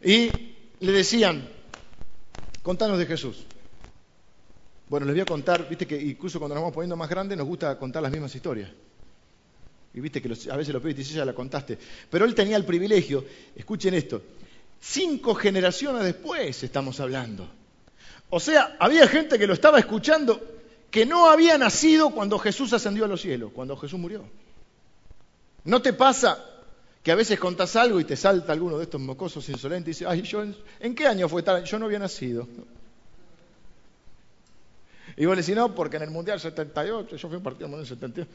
y 0.03 0.55
le 0.81 0.93
decían, 0.93 1.47
contanos 2.63 2.99
de 2.99 3.07
Jesús. 3.07 3.45
Bueno, 4.89 5.07
les 5.07 5.15
voy 5.15 5.23
a 5.23 5.27
contar, 5.27 5.69
viste 5.69 5.87
que 5.87 6.01
incluso 6.01 6.39
cuando 6.39 6.55
nos 6.55 6.63
vamos 6.63 6.75
poniendo 6.75 6.97
más 6.97 7.09
grandes 7.09 7.39
nos 7.39 7.47
gusta 7.47 7.79
contar 7.79 8.03
las 8.03 8.13
mismas 8.13 8.35
historias. 8.35 8.71
Y 9.95 10.01
viste 10.01 10.21
que 10.21 10.29
a 10.29 10.57
veces 10.57 10.75
los 10.75 10.83
pibes 10.83 10.97
dicen, 10.97 11.17
ya 11.17 11.25
la 11.25 11.35
contaste. 11.35 11.79
Pero 12.11 12.25
él 12.25 12.35
tenía 12.35 12.57
el 12.57 12.65
privilegio, 12.65 13.25
escuchen 13.55 13.95
esto, 13.95 14.21
cinco 14.81 15.35
generaciones 15.35 16.05
después 16.05 16.63
estamos 16.63 16.99
hablando. 17.01 17.49
O 18.31 18.41
sea, 18.41 18.77
había 18.81 19.07
gente 19.07 19.39
que 19.39 19.47
lo 19.47 19.55
estaba 19.55 19.79
escuchando 19.79 20.41
que 20.91 21.07
no 21.07 21.29
había 21.29 21.59
nacido 21.59 22.11
cuando 22.11 22.39
Jesús 22.39 22.73
ascendió 22.73 23.05
a 23.05 23.09
los 23.09 23.21
cielos, 23.21 23.51
cuando 23.53 23.77
Jesús 23.77 23.99
murió. 23.99 24.25
¿No 25.65 25.83
te 25.83 25.93
pasa 25.93 26.39
que 27.03 27.11
a 27.11 27.17
veces 27.17 27.39
contás 27.39 27.75
algo 27.77 27.99
y 27.99 28.05
te 28.05 28.17
salta 28.17 28.53
alguno 28.53 28.79
de 28.79 28.85
estos 28.85 29.01
mocosos 29.01 29.49
insolentes 29.49 29.89
y 29.89 30.05
dice, 30.05 30.07
ay, 30.07 30.23
yo 30.23 30.45
en, 30.81 30.95
qué 30.95 31.07
año 31.07 31.29
fue 31.29 31.43
tal? 31.43 31.65
Yo 31.65 31.79
no 31.79 31.87
había 31.87 31.99
nacido. 31.99 32.47
Y 35.17 35.27
vos 35.27 35.37
le 35.37 35.43
decís, 35.43 35.55
no, 35.55 35.75
porque 35.75 35.97
en 35.97 36.03
el 36.05 36.11
Mundial 36.11 36.41
78, 36.41 37.17
yo 37.17 37.29
fui 37.29 37.35
a 37.35 37.39
un 37.39 37.45
partido 37.45 37.69
Mundial 37.69 37.87
78. 37.87 38.31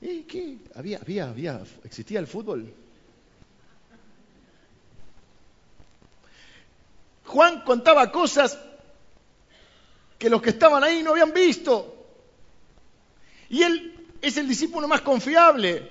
¿Y 0.00 0.22
qué? 0.22 0.58
¿Había, 0.74 0.98
había, 0.98 1.30
había, 1.30 1.60
existía 1.84 2.18
el 2.18 2.26
fútbol? 2.26 2.72
Juan 7.24 7.62
contaba 7.62 8.10
cosas 8.10 8.58
que 10.18 10.28
los 10.28 10.42
que 10.42 10.50
estaban 10.50 10.82
ahí 10.82 11.02
no 11.02 11.12
habían 11.12 11.32
visto. 11.32 12.06
Y 13.48 13.62
él 13.62 14.08
es 14.20 14.36
el 14.36 14.48
discípulo 14.48 14.88
más 14.88 15.00
confiable. 15.02 15.90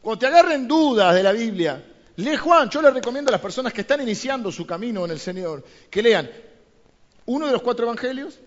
Cuando 0.00 0.18
te 0.18 0.26
agarren 0.26 0.66
dudas 0.66 1.14
de 1.14 1.22
la 1.22 1.32
Biblia, 1.32 1.84
lee 2.16 2.36
Juan. 2.36 2.68
Yo 2.68 2.82
le 2.82 2.90
recomiendo 2.90 3.30
a 3.30 3.32
las 3.32 3.40
personas 3.40 3.72
que 3.72 3.82
están 3.82 4.00
iniciando 4.00 4.50
su 4.50 4.66
camino 4.66 5.04
en 5.04 5.10
el 5.12 5.20
Señor 5.20 5.64
que 5.90 6.02
lean 6.02 6.30
uno 7.26 7.46
de 7.46 7.52
los 7.52 7.62
cuatro 7.62 7.84
evangelios 7.84 8.40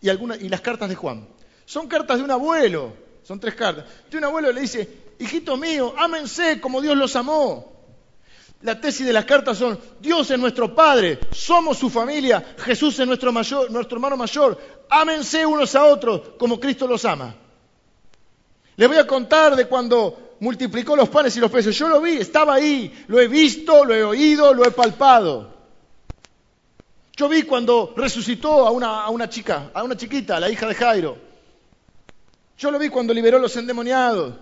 y, 0.00 0.10
y 0.10 0.48
las 0.48 0.60
cartas 0.60 0.88
de 0.88 0.94
Juan. 0.94 1.26
Son 1.64 1.86
cartas 1.86 2.18
de 2.18 2.24
un 2.24 2.30
abuelo, 2.30 2.92
son 3.22 3.38
tres 3.38 3.54
cartas. 3.54 3.84
De 4.10 4.18
un 4.18 4.24
abuelo 4.24 4.50
le 4.52 4.60
dice, 4.60 4.88
hijito 5.18 5.56
mío, 5.56 5.94
ámense 5.96 6.60
como 6.60 6.80
Dios 6.80 6.96
los 6.96 7.14
amó. 7.16 7.72
La 8.62 8.80
tesis 8.80 9.06
de 9.06 9.12
las 9.12 9.24
cartas 9.24 9.58
son, 9.58 9.78
Dios 10.00 10.30
es 10.30 10.38
nuestro 10.38 10.74
Padre, 10.74 11.20
somos 11.30 11.78
su 11.78 11.90
familia, 11.90 12.56
Jesús 12.58 12.98
es 12.98 13.06
nuestro, 13.06 13.32
mayor, 13.32 13.70
nuestro 13.70 13.96
hermano 13.96 14.16
mayor, 14.16 14.58
ámense 14.90 15.46
unos 15.46 15.74
a 15.76 15.84
otros 15.84 16.22
como 16.38 16.58
Cristo 16.58 16.88
los 16.88 17.04
ama. 17.04 17.36
Les 18.76 18.88
voy 18.88 18.96
a 18.96 19.06
contar 19.06 19.54
de 19.54 19.66
cuando 19.66 20.36
multiplicó 20.40 20.96
los 20.96 21.08
panes 21.08 21.36
y 21.36 21.40
los 21.40 21.50
peces. 21.50 21.76
Yo 21.76 21.88
lo 21.88 22.00
vi, 22.00 22.16
estaba 22.16 22.54
ahí, 22.54 23.04
lo 23.08 23.20
he 23.20 23.28
visto, 23.28 23.84
lo 23.84 23.94
he 23.94 24.02
oído, 24.02 24.54
lo 24.54 24.64
he 24.64 24.70
palpado. 24.70 25.57
Yo 27.18 27.28
vi 27.28 27.42
cuando 27.42 27.94
resucitó 27.96 28.64
a 28.64 28.70
una, 28.70 29.02
a 29.02 29.10
una 29.10 29.28
chica, 29.28 29.72
a 29.74 29.82
una 29.82 29.96
chiquita, 29.96 30.38
la 30.38 30.48
hija 30.48 30.68
de 30.68 30.74
Jairo. 30.76 31.18
Yo 32.56 32.70
lo 32.70 32.78
vi 32.78 32.90
cuando 32.90 33.12
liberó 33.12 33.38
a 33.38 33.40
los 33.40 33.56
endemoniados. 33.56 34.36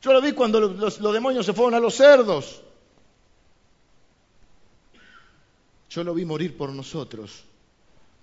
Yo 0.00 0.14
lo 0.14 0.22
vi 0.22 0.32
cuando 0.32 0.58
los, 0.58 1.12
demonios 1.12 1.44
se 1.44 1.52
fueron 1.52 1.74
a 1.74 1.78
los 1.78 1.94
cerdos. 1.94 2.62
Yo 5.90 6.02
lo 6.02 6.14
vi 6.14 6.24
morir 6.24 6.56
por 6.56 6.70
nosotros. 6.70 7.44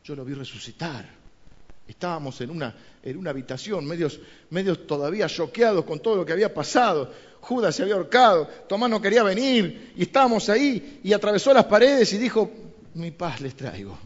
yo 0.04 0.15
lo 0.15 0.26
vi 0.26 0.34
resucitar. 0.34 1.08
Estábamos 1.88 2.41
en 2.41 2.50
una, 2.50 2.76
en 3.04 3.17
una 3.17 3.30
habitación, 3.30 3.86
medios, 3.86 4.19
medios 4.50 4.88
todavía 4.88 5.28
choqueados 5.28 5.86
con 5.86 6.00
todo 6.00 6.15
lo 6.15 6.26
que 6.26 6.34
había 6.34 6.52
pasado. 6.52 7.13
Judas 7.41 7.76
se 7.76 7.84
había 7.84 7.93
ahorcado, 7.93 8.47
Tomás 8.67 8.89
no 8.89 9.00
quería 9.00 9.21
venir 9.21 9.93
y 9.95 10.02
estábamos 10.02 10.50
ahí 10.50 11.02
y 11.04 11.13
atravesó 11.13 11.54
las 11.54 11.65
paredes 11.65 12.12
y 12.13 12.17
dijo, 12.17 12.52
mi 12.98 13.12
paz 13.12 13.42
les 13.42 13.56
traigo. 13.56 13.98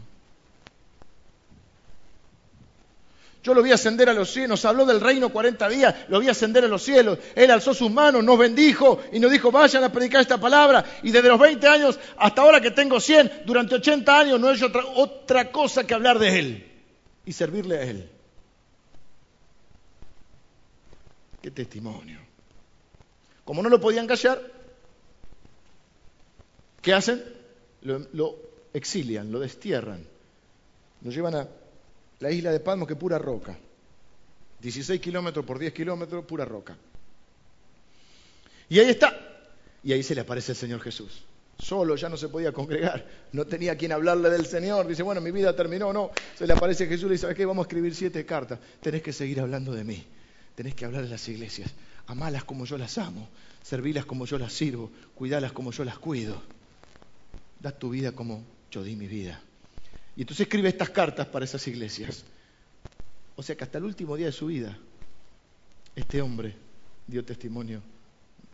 Yo 3.42 3.54
lo 3.54 3.62
vi 3.62 3.72
ascender 3.72 4.08
a 4.08 4.12
los 4.12 4.30
cielos, 4.30 4.64
habló 4.64 4.86
del 4.86 5.00
reino 5.00 5.30
40 5.30 5.68
días, 5.68 5.94
lo 6.08 6.20
vi 6.20 6.28
ascender 6.28 6.64
a 6.64 6.68
los 6.68 6.82
cielos. 6.82 7.18
Él 7.34 7.50
alzó 7.50 7.74
sus 7.74 7.90
manos, 7.90 8.22
nos 8.22 8.38
bendijo 8.38 9.02
y 9.10 9.18
nos 9.18 9.32
dijo, 9.32 9.50
vayan 9.50 9.82
a 9.82 9.90
predicar 9.90 10.20
esta 10.20 10.38
palabra. 10.38 10.84
Y 11.02 11.10
desde 11.10 11.28
los 11.28 11.40
20 11.40 11.66
años 11.66 11.98
hasta 12.18 12.42
ahora 12.42 12.60
que 12.60 12.70
tengo 12.70 13.00
100, 13.00 13.42
durante 13.44 13.74
80 13.74 14.16
años 14.16 14.40
no 14.40 14.48
he 14.48 14.54
hecho 14.54 14.66
otra, 14.66 14.84
otra 14.94 15.50
cosa 15.50 15.84
que 15.84 15.94
hablar 15.94 16.20
de 16.20 16.38
Él 16.38 16.72
y 17.26 17.32
servirle 17.32 17.78
a 17.78 17.82
Él. 17.82 18.10
Qué 21.40 21.50
testimonio. 21.50 22.20
Como 23.44 23.60
no 23.60 23.68
lo 23.68 23.80
podían 23.80 24.06
callar, 24.06 24.40
¿qué 26.80 26.94
hacen? 26.94 27.24
Lo 27.82 28.51
exilian, 28.72 29.30
lo 29.30 29.40
destierran, 29.40 30.04
lo 31.02 31.10
llevan 31.10 31.34
a 31.34 31.48
la 32.20 32.30
isla 32.30 32.52
de 32.52 32.60
Palmo, 32.60 32.86
que 32.86 32.96
pura 32.96 33.18
roca. 33.18 33.58
16 34.60 35.00
kilómetros 35.00 35.44
por 35.44 35.58
10 35.58 35.72
kilómetros, 35.72 36.24
pura 36.24 36.44
roca. 36.44 36.76
Y 38.68 38.78
ahí 38.78 38.90
está. 38.90 39.14
Y 39.82 39.92
ahí 39.92 40.02
se 40.02 40.14
le 40.14 40.20
aparece 40.20 40.52
el 40.52 40.56
Señor 40.56 40.80
Jesús. 40.80 41.24
Solo, 41.58 41.96
ya 41.96 42.08
no 42.08 42.16
se 42.16 42.28
podía 42.28 42.52
congregar, 42.52 43.06
no 43.32 43.44
tenía 43.46 43.76
quien 43.76 43.92
hablarle 43.92 44.30
del 44.30 44.46
Señor. 44.46 44.86
Dice, 44.86 45.02
bueno, 45.02 45.20
mi 45.20 45.30
vida 45.30 45.54
terminó, 45.54 45.92
no. 45.92 46.10
Se 46.36 46.46
le 46.46 46.52
aparece 46.52 46.86
Jesús 46.86 47.04
y 47.04 47.06
le 47.06 47.12
dice, 47.12 47.22
¿sabes 47.22 47.36
qué? 47.36 47.44
Vamos 47.44 47.64
a 47.64 47.68
escribir 47.68 47.94
siete 47.94 48.24
cartas. 48.24 48.58
Tenés 48.80 49.02
que 49.02 49.12
seguir 49.12 49.40
hablando 49.40 49.72
de 49.72 49.84
mí. 49.84 50.04
Tenés 50.54 50.74
que 50.74 50.84
hablar 50.84 51.02
de 51.02 51.08
las 51.08 51.28
iglesias. 51.28 51.70
Amalas 52.06 52.44
como 52.44 52.64
yo 52.64 52.78
las 52.78 52.98
amo. 52.98 53.28
Servilas 53.62 54.04
como 54.04 54.26
yo 54.26 54.38
las 54.38 54.52
sirvo. 54.52 54.90
Cuidalas 55.14 55.52
como 55.52 55.72
yo 55.72 55.84
las 55.84 55.98
cuido. 55.98 56.40
Da 57.60 57.72
tu 57.72 57.90
vida 57.90 58.12
como 58.12 58.42
yo 58.72 58.82
di 58.82 58.96
mi 58.96 59.06
vida. 59.06 59.38
Y 60.16 60.22
entonces 60.22 60.46
escribe 60.46 60.70
estas 60.70 60.90
cartas 60.90 61.26
para 61.26 61.44
esas 61.44 61.66
iglesias. 61.68 62.24
O 63.36 63.42
sea 63.42 63.54
que 63.54 63.64
hasta 63.64 63.78
el 63.78 63.84
último 63.84 64.16
día 64.16 64.26
de 64.26 64.32
su 64.32 64.46
vida, 64.46 64.76
este 65.94 66.20
hombre 66.22 66.54
dio 67.06 67.24
testimonio 67.24 67.82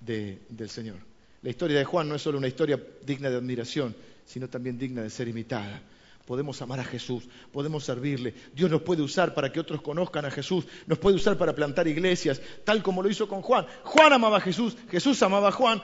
del 0.01 0.69
Señor. 0.69 0.97
La 1.43 1.51
historia 1.51 1.79
de 1.79 1.85
Juan 1.85 2.09
no 2.09 2.17
es 2.17 2.23
solo 2.23 2.39
una 2.39 2.49
historia 2.49 2.83
digna 3.05 3.31
de 3.31 3.37
admiración, 3.37 3.95
sino 4.27 4.49
también 4.49 4.77
digna 4.77 5.03
de 5.03 5.11
ser 5.11 5.29
imitada. 5.29 5.81
Podemos 6.27 6.61
amar 6.61 6.81
a 6.81 6.85
Jesús, 6.85 7.29
podemos 7.53 7.85
servirle. 7.85 8.35
Dios 8.53 8.71
nos 8.71 8.83
puede 8.83 9.03
usar 9.03 9.35
para 9.35 9.51
que 9.51 9.61
otros 9.61 9.81
conozcan 9.81 10.25
a 10.25 10.31
Jesús, 10.31 10.67
nos 10.87 10.99
puede 10.99 11.17
usar 11.17 11.39
para 11.39 11.55
plantar 11.55 11.87
iglesias, 11.87 12.41
tal 12.65 12.83
como 12.83 13.03
lo 13.03 13.09
hizo 13.09 13.29
con 13.29 13.41
Juan. 13.41 13.67
Juan 13.85 14.13
amaba 14.13 14.39
a 14.39 14.41
Jesús, 14.41 14.77
Jesús 14.91 15.23
amaba 15.23 15.49
a 15.49 15.53
Juan, 15.53 15.81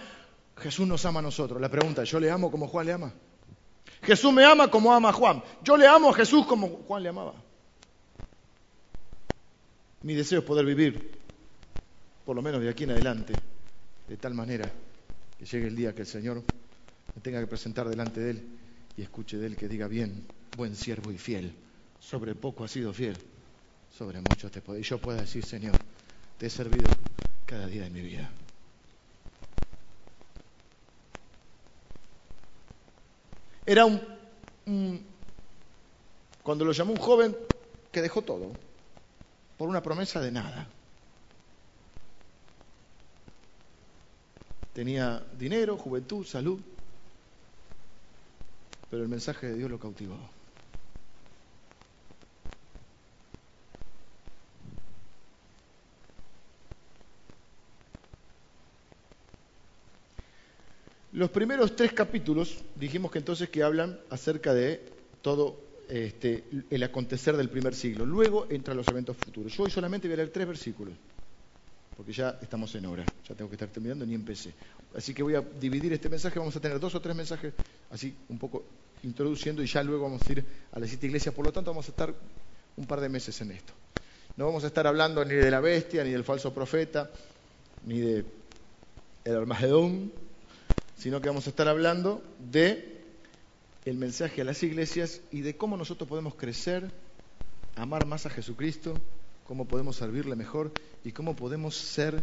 Jesús 0.56 0.86
nos 0.86 1.04
ama 1.06 1.20
a 1.20 1.22
nosotros. 1.22 1.60
La 1.60 1.70
pregunta, 1.70 2.04
¿yo 2.04 2.20
le 2.20 2.30
amo 2.30 2.50
como 2.50 2.68
Juan 2.68 2.86
le 2.86 2.92
ama? 2.92 3.14
Jesús 4.04 4.32
me 4.32 4.44
ama 4.44 4.70
como 4.70 4.92
ama 4.92 5.08
a 5.08 5.12
Juan. 5.12 5.42
Yo 5.62 5.76
le 5.76 5.86
amo 5.86 6.10
a 6.10 6.14
Jesús 6.14 6.46
como 6.46 6.68
Juan 6.86 7.02
le 7.02 7.08
amaba. 7.08 7.34
Mi 10.02 10.14
deseo 10.14 10.40
es 10.40 10.44
poder 10.44 10.66
vivir, 10.66 11.18
por 12.24 12.36
lo 12.36 12.42
menos 12.42 12.60
de 12.60 12.68
aquí 12.68 12.84
en 12.84 12.90
adelante, 12.90 13.32
de 14.06 14.16
tal 14.18 14.34
manera 14.34 14.70
que 15.38 15.46
llegue 15.46 15.66
el 15.66 15.76
día 15.76 15.94
que 15.94 16.02
el 16.02 16.06
Señor 16.06 16.42
me 17.14 17.22
tenga 17.22 17.40
que 17.40 17.46
presentar 17.46 17.88
delante 17.88 18.20
de 18.20 18.30
Él 18.32 18.48
y 18.98 19.02
escuche 19.02 19.38
de 19.38 19.46
Él 19.46 19.56
que 19.56 19.66
diga 19.66 19.88
bien, 19.88 20.26
buen 20.56 20.76
siervo 20.76 21.10
y 21.10 21.16
fiel. 21.16 21.54
Sobre 22.00 22.34
poco 22.34 22.64
has 22.64 22.70
sido 22.70 22.92
fiel, 22.92 23.16
sobre 23.96 24.20
mucho 24.20 24.50
te 24.50 24.60
puedo. 24.60 24.78
Y 24.78 24.82
yo 24.82 24.98
pueda 24.98 25.22
decir, 25.22 25.42
Señor, 25.42 25.76
te 26.38 26.46
he 26.46 26.50
servido 26.50 26.84
cada 27.46 27.66
día 27.66 27.84
de 27.84 27.90
mi 27.90 28.02
vida. 28.02 28.30
Era 33.66 33.86
un, 33.86 34.00
cuando 36.42 36.64
lo 36.64 36.72
llamó 36.72 36.92
un 36.92 36.98
joven 36.98 37.36
que 37.90 38.02
dejó 38.02 38.22
todo 38.22 38.52
por 39.56 39.68
una 39.68 39.82
promesa 39.82 40.20
de 40.20 40.32
nada. 40.32 40.66
Tenía 44.74 45.24
dinero, 45.38 45.76
juventud, 45.76 46.26
salud, 46.26 46.60
pero 48.90 49.02
el 49.02 49.08
mensaje 49.08 49.46
de 49.46 49.54
Dios 49.54 49.70
lo 49.70 49.78
cautivó. 49.78 50.33
Los 61.14 61.30
primeros 61.30 61.76
tres 61.76 61.92
capítulos 61.92 62.64
dijimos 62.74 63.12
que 63.12 63.18
entonces 63.18 63.48
que 63.48 63.62
hablan 63.62 64.00
acerca 64.10 64.52
de 64.52 64.84
todo 65.22 65.60
este, 65.88 66.42
el 66.70 66.82
acontecer 66.82 67.36
del 67.36 67.48
primer 67.48 67.72
siglo. 67.76 68.04
Luego 68.04 68.48
entran 68.50 68.76
los 68.76 68.88
eventos 68.88 69.16
futuros. 69.16 69.56
Yo 69.56 69.62
hoy 69.62 69.70
solamente 69.70 70.08
voy 70.08 70.14
a 70.14 70.16
leer 70.16 70.30
tres 70.30 70.48
versículos, 70.48 70.92
porque 71.96 72.12
ya 72.12 72.36
estamos 72.42 72.74
en 72.74 72.86
hora, 72.86 73.08
ya 73.28 73.36
tengo 73.36 73.48
que 73.48 73.54
estar 73.54 73.68
terminando, 73.68 74.04
ni 74.04 74.16
empecé. 74.16 74.54
Así 74.96 75.14
que 75.14 75.22
voy 75.22 75.36
a 75.36 75.40
dividir 75.40 75.92
este 75.92 76.08
mensaje, 76.08 76.36
vamos 76.40 76.56
a 76.56 76.60
tener 76.60 76.80
dos 76.80 76.96
o 76.96 77.00
tres 77.00 77.14
mensajes, 77.14 77.54
así 77.92 78.12
un 78.28 78.40
poco 78.40 78.64
introduciendo, 79.04 79.62
y 79.62 79.66
ya 79.66 79.84
luego 79.84 80.02
vamos 80.02 80.28
a 80.28 80.32
ir 80.32 80.44
a 80.72 80.80
la 80.80 80.86
cita 80.88 81.06
iglesia. 81.06 81.30
Por 81.30 81.44
lo 81.44 81.52
tanto, 81.52 81.70
vamos 81.70 81.86
a 81.86 81.90
estar 81.92 82.12
un 82.76 82.86
par 82.86 83.00
de 83.00 83.08
meses 83.08 83.40
en 83.40 83.52
esto. 83.52 83.72
No 84.36 84.46
vamos 84.46 84.64
a 84.64 84.66
estar 84.66 84.84
hablando 84.84 85.24
ni 85.24 85.34
de 85.34 85.48
la 85.48 85.60
bestia, 85.60 86.02
ni 86.02 86.10
del 86.10 86.24
falso 86.24 86.52
profeta, 86.52 87.08
ni 87.86 88.00
de 88.00 88.24
el 89.24 89.36
Armagedón, 89.36 90.23
sino 90.96 91.20
que 91.20 91.28
vamos 91.28 91.46
a 91.46 91.50
estar 91.50 91.68
hablando 91.68 92.22
de 92.38 92.94
el 93.84 93.96
mensaje 93.96 94.40
a 94.40 94.44
las 94.44 94.62
iglesias 94.62 95.20
y 95.30 95.42
de 95.42 95.56
cómo 95.56 95.76
nosotros 95.76 96.08
podemos 96.08 96.34
crecer, 96.34 96.90
amar 97.76 98.06
más 98.06 98.26
a 98.26 98.30
Jesucristo, 98.30 98.94
cómo 99.46 99.66
podemos 99.66 99.96
servirle 99.96 100.36
mejor 100.36 100.72
y 101.04 101.12
cómo 101.12 101.36
podemos 101.36 101.76
ser 101.76 102.22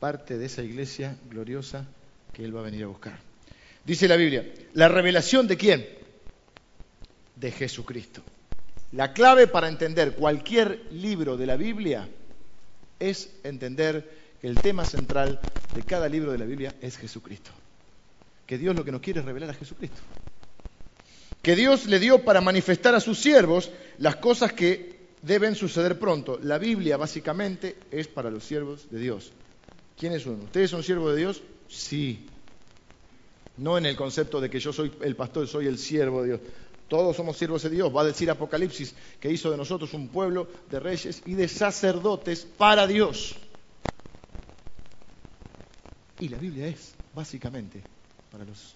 parte 0.00 0.36
de 0.36 0.46
esa 0.46 0.62
iglesia 0.62 1.16
gloriosa 1.30 1.86
que 2.32 2.44
Él 2.44 2.54
va 2.54 2.60
a 2.60 2.64
venir 2.64 2.84
a 2.84 2.88
buscar. 2.88 3.18
Dice 3.84 4.08
la 4.08 4.16
Biblia, 4.16 4.52
la 4.72 4.88
revelación 4.88 5.46
de 5.46 5.56
quién? 5.56 5.86
De 7.36 7.52
Jesucristo. 7.52 8.22
La 8.92 9.12
clave 9.12 9.46
para 9.46 9.68
entender 9.68 10.14
cualquier 10.14 10.86
libro 10.90 11.36
de 11.36 11.46
la 11.46 11.56
Biblia 11.56 12.08
es 12.98 13.30
entender 13.44 14.10
que 14.40 14.48
el 14.48 14.56
tema 14.56 14.84
central 14.84 15.40
de 15.74 15.82
cada 15.82 16.08
libro 16.08 16.32
de 16.32 16.38
la 16.38 16.44
Biblia 16.44 16.74
es 16.80 16.96
Jesucristo 16.96 17.50
que 18.46 18.58
Dios 18.58 18.74
lo 18.76 18.84
que 18.84 18.92
nos 18.92 19.00
quiere 19.00 19.20
es 19.20 19.26
revelar 19.26 19.50
a 19.50 19.54
Jesucristo. 19.54 20.00
Que 21.42 21.56
Dios 21.56 21.86
le 21.86 21.98
dio 21.98 22.24
para 22.24 22.40
manifestar 22.40 22.94
a 22.94 23.00
sus 23.00 23.18
siervos 23.18 23.70
las 23.98 24.16
cosas 24.16 24.52
que 24.52 24.94
deben 25.22 25.54
suceder 25.54 25.98
pronto. 25.98 26.38
La 26.42 26.58
Biblia 26.58 26.96
básicamente 26.96 27.76
es 27.90 28.08
para 28.08 28.30
los 28.30 28.44
siervos 28.44 28.90
de 28.90 28.98
Dios. 28.98 29.32
¿Quiénes 29.98 30.22
son? 30.22 30.40
¿Ustedes 30.42 30.70
son 30.70 30.82
siervos 30.82 31.12
de 31.12 31.20
Dios? 31.20 31.42
Sí. 31.68 32.26
No 33.56 33.78
en 33.78 33.86
el 33.86 33.96
concepto 33.96 34.40
de 34.40 34.50
que 34.50 34.60
yo 34.60 34.72
soy 34.72 34.92
el 35.02 35.16
pastor, 35.16 35.46
soy 35.46 35.66
el 35.66 35.78
siervo 35.78 36.22
de 36.22 36.28
Dios. 36.28 36.40
Todos 36.88 37.16
somos 37.16 37.36
siervos 37.36 37.62
de 37.62 37.70
Dios. 37.70 37.94
Va 37.94 38.02
a 38.02 38.04
decir 38.04 38.30
Apocalipsis 38.30 38.94
que 39.20 39.30
hizo 39.30 39.50
de 39.50 39.56
nosotros 39.56 39.94
un 39.94 40.08
pueblo 40.08 40.48
de 40.70 40.80
reyes 40.80 41.22
y 41.24 41.34
de 41.34 41.48
sacerdotes 41.48 42.46
para 42.58 42.86
Dios. 42.86 43.36
Y 46.20 46.28
la 46.28 46.38
Biblia 46.38 46.66
es, 46.66 46.94
básicamente, 47.14 47.82
para 48.34 48.46
los 48.46 48.74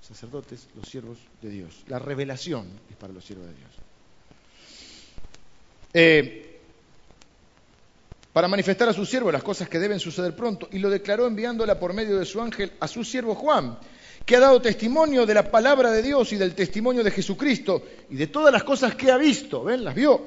sacerdotes, 0.00 0.66
los 0.74 0.88
siervos 0.88 1.16
de 1.40 1.48
Dios. 1.48 1.84
La 1.86 2.00
revelación 2.00 2.66
es 2.90 2.96
para 2.96 3.12
los 3.12 3.24
siervos 3.24 3.46
de 3.46 3.54
Dios. 3.54 3.70
Eh, 5.94 6.58
para 8.32 8.48
manifestar 8.48 8.88
a 8.88 8.92
su 8.92 9.06
siervo 9.06 9.30
las 9.30 9.44
cosas 9.44 9.68
que 9.68 9.78
deben 9.78 10.00
suceder 10.00 10.34
pronto, 10.34 10.68
y 10.72 10.80
lo 10.80 10.90
declaró 10.90 11.28
enviándola 11.28 11.78
por 11.78 11.92
medio 11.92 12.18
de 12.18 12.24
su 12.24 12.42
ángel 12.42 12.72
a 12.80 12.88
su 12.88 13.04
siervo 13.04 13.36
Juan, 13.36 13.78
que 14.24 14.34
ha 14.34 14.40
dado 14.40 14.60
testimonio 14.60 15.24
de 15.24 15.34
la 15.34 15.52
palabra 15.52 15.92
de 15.92 16.02
Dios 16.02 16.32
y 16.32 16.36
del 16.36 16.56
testimonio 16.56 17.04
de 17.04 17.12
Jesucristo 17.12 17.84
y 18.10 18.16
de 18.16 18.26
todas 18.26 18.52
las 18.52 18.64
cosas 18.64 18.96
que 18.96 19.12
ha 19.12 19.16
visto, 19.16 19.62
¿ven? 19.62 19.84
Las 19.84 19.94
vio. 19.94 20.20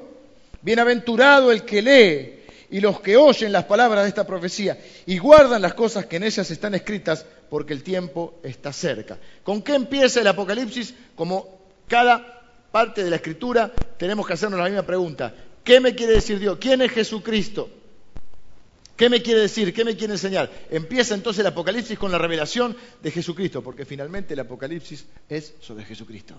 Bienaventurado 0.62 1.52
el 1.52 1.66
que 1.66 1.82
lee 1.82 2.39
y 2.70 2.80
los 2.80 3.00
que 3.00 3.16
oyen 3.16 3.52
las 3.52 3.64
palabras 3.64 4.04
de 4.04 4.08
esta 4.08 4.26
profecía 4.26 4.78
y 5.06 5.18
guardan 5.18 5.62
las 5.62 5.74
cosas 5.74 6.06
que 6.06 6.16
en 6.16 6.24
ellas 6.24 6.50
están 6.50 6.74
escritas, 6.74 7.26
porque 7.48 7.72
el 7.72 7.82
tiempo 7.82 8.40
está 8.42 8.72
cerca. 8.72 9.18
¿Con 9.42 9.62
qué 9.62 9.74
empieza 9.74 10.20
el 10.20 10.26
Apocalipsis? 10.28 10.94
Como 11.16 11.60
cada 11.88 12.42
parte 12.70 13.02
de 13.02 13.10
la 13.10 13.16
Escritura, 13.16 13.72
tenemos 13.96 14.26
que 14.26 14.34
hacernos 14.34 14.58
la 14.60 14.66
misma 14.66 14.82
pregunta. 14.82 15.34
¿Qué 15.64 15.80
me 15.80 15.94
quiere 15.94 16.14
decir 16.14 16.38
Dios? 16.38 16.58
¿Quién 16.60 16.80
es 16.82 16.92
Jesucristo? 16.92 17.68
¿Qué 18.96 19.08
me 19.08 19.22
quiere 19.22 19.40
decir? 19.40 19.72
¿Qué 19.72 19.84
me 19.84 19.96
quiere 19.96 20.12
enseñar? 20.12 20.50
Empieza 20.70 21.14
entonces 21.14 21.40
el 21.40 21.46
Apocalipsis 21.46 21.98
con 21.98 22.12
la 22.12 22.18
revelación 22.18 22.76
de 23.02 23.10
Jesucristo, 23.10 23.62
porque 23.62 23.84
finalmente 23.84 24.34
el 24.34 24.40
Apocalipsis 24.40 25.06
es 25.28 25.54
sobre 25.60 25.84
Jesucristo. 25.84 26.34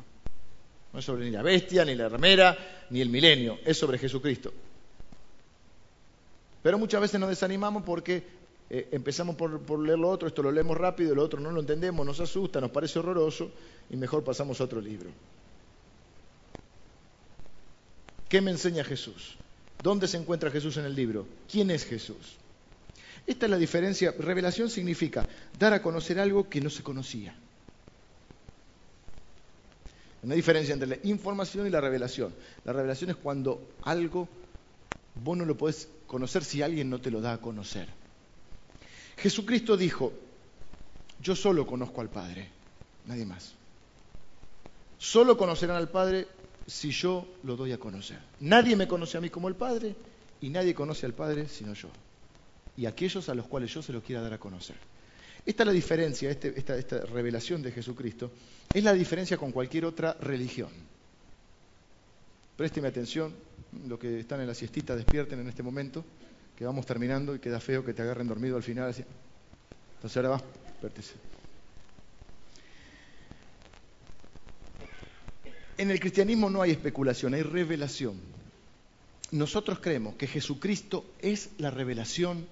No 0.94 1.00
es 1.00 1.06
sobre 1.06 1.26
ni 1.26 1.32
la 1.32 1.42
bestia, 1.42 1.84
ni 1.84 1.96
la 1.96 2.08
ramera, 2.08 2.86
ni 2.90 3.02
el 3.02 3.10
milenio, 3.10 3.60
es 3.66 3.78
sobre 3.78 3.98
Jesucristo. 3.98 4.54
Pero 6.62 6.78
muchas 6.78 7.02
veces 7.02 7.20
nos 7.20 7.30
desanimamos 7.30 7.84
porque 7.84 8.24
eh, 8.70 8.88
empezamos 8.92 9.36
por, 9.36 9.60
por, 9.62 9.80
leer 9.80 10.00
lo 10.00 10.10
otro, 10.10 10.28
esto 10.28 10.44
lo 10.44 10.52
leemos 10.52 10.78
rápido, 10.78 11.16
lo 11.16 11.24
otro 11.24 11.40
no 11.40 11.52
lo 11.52 11.60
entendemos, 11.60 12.06
nos 12.06 12.20
asusta, 12.20 12.62
nos 12.62 12.72
parece 12.72 13.00
horroroso 13.00 13.52
y 13.90 13.98
mejor 13.98 14.24
pasamos 14.24 14.62
a 14.62 14.66
otro 14.66 14.80
libro. 14.80 15.10
¿Qué 18.30 18.40
me 18.40 18.52
enseña 18.52 18.84
Jesús? 18.84 19.36
¿Dónde 19.84 20.08
se 20.08 20.16
encuentra 20.18 20.52
Jesús 20.52 20.78
en 20.78 20.86
el 20.86 20.96
libro? 20.96 21.28
¿Quién 21.52 21.70
es 21.72 21.84
Jesús? 21.86 22.38
Esta 23.28 23.46
es 23.46 23.50
la 23.50 23.58
diferencia. 23.58 24.14
Revelación 24.18 24.70
significa 24.70 25.28
dar 25.60 25.74
a 25.74 25.82
conocer 25.82 26.20
algo 26.20 26.48
que 26.48 26.62
no 26.62 26.70
se 26.70 26.84
conocía. 26.84 27.36
Una 30.24 30.36
diferencia 30.36 30.74
entre 30.74 30.88
la 30.88 30.98
información 31.04 31.66
y 31.66 31.72
la 31.72 31.82
revelación. 31.82 32.34
La 32.64 32.74
revelación 32.74 33.10
es 33.10 33.16
cuando 33.16 33.62
algo 33.82 34.30
vos 35.16 35.38
no 35.38 35.46
lo 35.46 35.58
podés 35.58 35.88
conocer 36.08 36.44
si 36.44 36.62
alguien 36.62 36.90
no 36.90 37.00
te 37.00 37.12
lo 37.12 37.22
da 37.22 37.34
a 37.34 37.38
conocer. 37.40 37.88
Jesucristo 39.18 39.78
dijo, 39.78 40.14
yo 41.22 41.36
solo 41.36 41.66
conozco 41.68 42.02
al 42.02 42.10
Padre, 42.10 42.50
nadie 43.06 43.26
más. 43.26 43.54
Solo 44.98 45.38
conocerán 45.38 45.78
al 45.78 45.90
Padre 45.90 46.28
si 46.68 46.92
yo 46.92 47.28
lo 47.44 47.56
doy 47.56 47.72
a 47.72 47.78
conocer. 47.78 48.20
Nadie 48.40 48.76
me 48.76 48.88
conoce 48.88 49.18
a 49.18 49.22
mí 49.22 49.30
como 49.30 49.48
el 49.48 49.56
Padre 49.56 49.96
y 50.42 50.50
nadie 50.50 50.74
conoce 50.74 51.06
al 51.06 51.14
Padre 51.14 51.48
sino 51.48 51.74
yo. 51.74 51.90
Y 52.78 52.86
aquellos 52.86 53.28
a 53.30 53.36
los 53.36 53.48
cuales 53.48 53.74
yo 53.74 53.82
se 53.82 53.94
lo 53.94 54.02
quiera 54.02 54.22
dar 54.22 54.34
a 54.34 54.40
conocer. 54.40 54.76
Esta 55.46 55.64
es 55.64 55.68
la 55.68 55.74
diferencia, 55.74 56.30
este, 56.30 56.54
esta, 56.56 56.78
esta 56.78 57.00
revelación 57.06 57.62
de 57.62 57.72
Jesucristo, 57.72 58.32
es 58.74 58.84
la 58.84 58.94
diferencia 58.94 59.38
con 59.38 59.52
cualquier 59.52 59.86
otra 59.86 60.14
religión. 60.20 60.70
Présteme 62.56 62.88
atención, 62.88 63.34
los 63.88 64.00
que 64.00 64.20
están 64.20 64.42
en 64.42 64.48
la 64.48 64.54
siestita 64.54 64.96
despierten 64.96 65.40
en 65.40 65.48
este 65.48 65.64
momento, 65.64 66.04
que 66.58 66.66
vamos 66.66 66.86
terminando 66.86 67.36
y 67.36 67.40
queda 67.40 67.60
feo 67.60 67.84
que 67.84 67.94
te 67.94 68.02
agarren 68.02 68.28
dormido 68.28 68.58
al 68.58 68.64
final. 68.64 68.90
Así. 68.90 69.04
Entonces 69.96 70.18
ahora 70.18 70.30
va, 70.30 70.42
vértice. 70.82 71.14
En 75.78 75.90
el 75.90 76.00
cristianismo 76.00 76.50
no 76.50 76.62
hay 76.62 76.72
especulación, 76.72 77.34
hay 77.34 77.42
revelación. 77.42 78.20
Nosotros 79.32 79.80
creemos 79.80 80.16
que 80.16 80.28
Jesucristo 80.28 81.06
es 81.20 81.50
la 81.58 81.72
revelación 81.72 82.46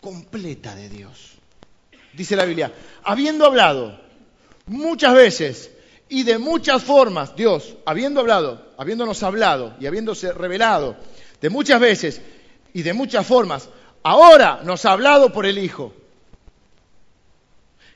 completa 0.00 0.74
de 0.74 0.88
Dios. 0.88 1.36
Dice 2.14 2.34
la 2.34 2.44
Biblia, 2.44 2.72
habiendo 3.04 3.44
hablado 3.44 4.00
muchas 4.66 5.14
veces 5.14 5.70
y 6.10 6.24
de 6.24 6.38
muchas 6.38 6.82
formas, 6.82 7.36
Dios, 7.36 7.76
habiendo 7.86 8.20
hablado, 8.20 8.66
habiéndonos 8.76 9.22
hablado 9.22 9.74
y 9.78 9.86
habiéndose 9.86 10.32
revelado 10.32 10.96
de 11.40 11.48
muchas 11.50 11.80
veces 11.80 12.20
y 12.74 12.82
de 12.82 12.92
muchas 12.92 13.24
formas, 13.24 13.68
ahora 14.02 14.60
nos 14.64 14.84
ha 14.84 14.92
hablado 14.92 15.32
por 15.32 15.46
el 15.46 15.56
Hijo. 15.56 15.94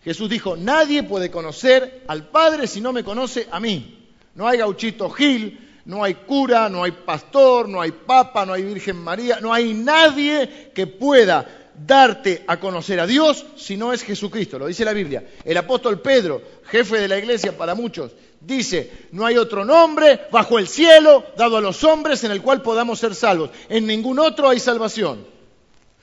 Jesús 0.04 0.30
dijo, 0.30 0.56
nadie 0.56 1.02
puede 1.02 1.30
conocer 1.30 2.04
al 2.06 2.28
Padre 2.28 2.68
si 2.68 2.80
no 2.80 2.92
me 2.92 3.02
conoce 3.02 3.48
a 3.50 3.58
mí. 3.58 4.06
No 4.36 4.46
hay 4.46 4.58
gauchito 4.58 5.10
Gil, 5.10 5.80
no 5.84 6.04
hay 6.04 6.14
cura, 6.14 6.68
no 6.68 6.84
hay 6.84 6.92
pastor, 6.92 7.68
no 7.68 7.80
hay 7.80 7.90
papa, 7.90 8.46
no 8.46 8.52
hay 8.52 8.62
Virgen 8.62 8.96
María, 8.96 9.40
no 9.40 9.52
hay 9.52 9.74
nadie 9.74 10.70
que 10.72 10.86
pueda 10.86 11.63
darte 11.74 12.44
a 12.46 12.58
conocer 12.58 13.00
a 13.00 13.06
Dios 13.06 13.44
si 13.56 13.76
no 13.76 13.92
es 13.92 14.02
Jesucristo. 14.02 14.58
Lo 14.58 14.66
dice 14.66 14.84
la 14.84 14.92
Biblia. 14.92 15.24
El 15.44 15.56
apóstol 15.56 16.00
Pedro, 16.00 16.42
jefe 16.66 16.98
de 16.98 17.08
la 17.08 17.18
iglesia 17.18 17.56
para 17.56 17.74
muchos, 17.74 18.12
dice, 18.40 19.08
no 19.12 19.26
hay 19.26 19.36
otro 19.36 19.64
nombre 19.64 20.20
bajo 20.30 20.58
el 20.58 20.68
cielo 20.68 21.24
dado 21.36 21.56
a 21.56 21.60
los 21.60 21.82
hombres 21.84 22.22
en 22.24 22.30
el 22.30 22.42
cual 22.42 22.62
podamos 22.62 22.98
ser 22.98 23.14
salvos. 23.14 23.50
En 23.68 23.86
ningún 23.86 24.18
otro 24.18 24.48
hay 24.48 24.60
salvación. 24.60 25.26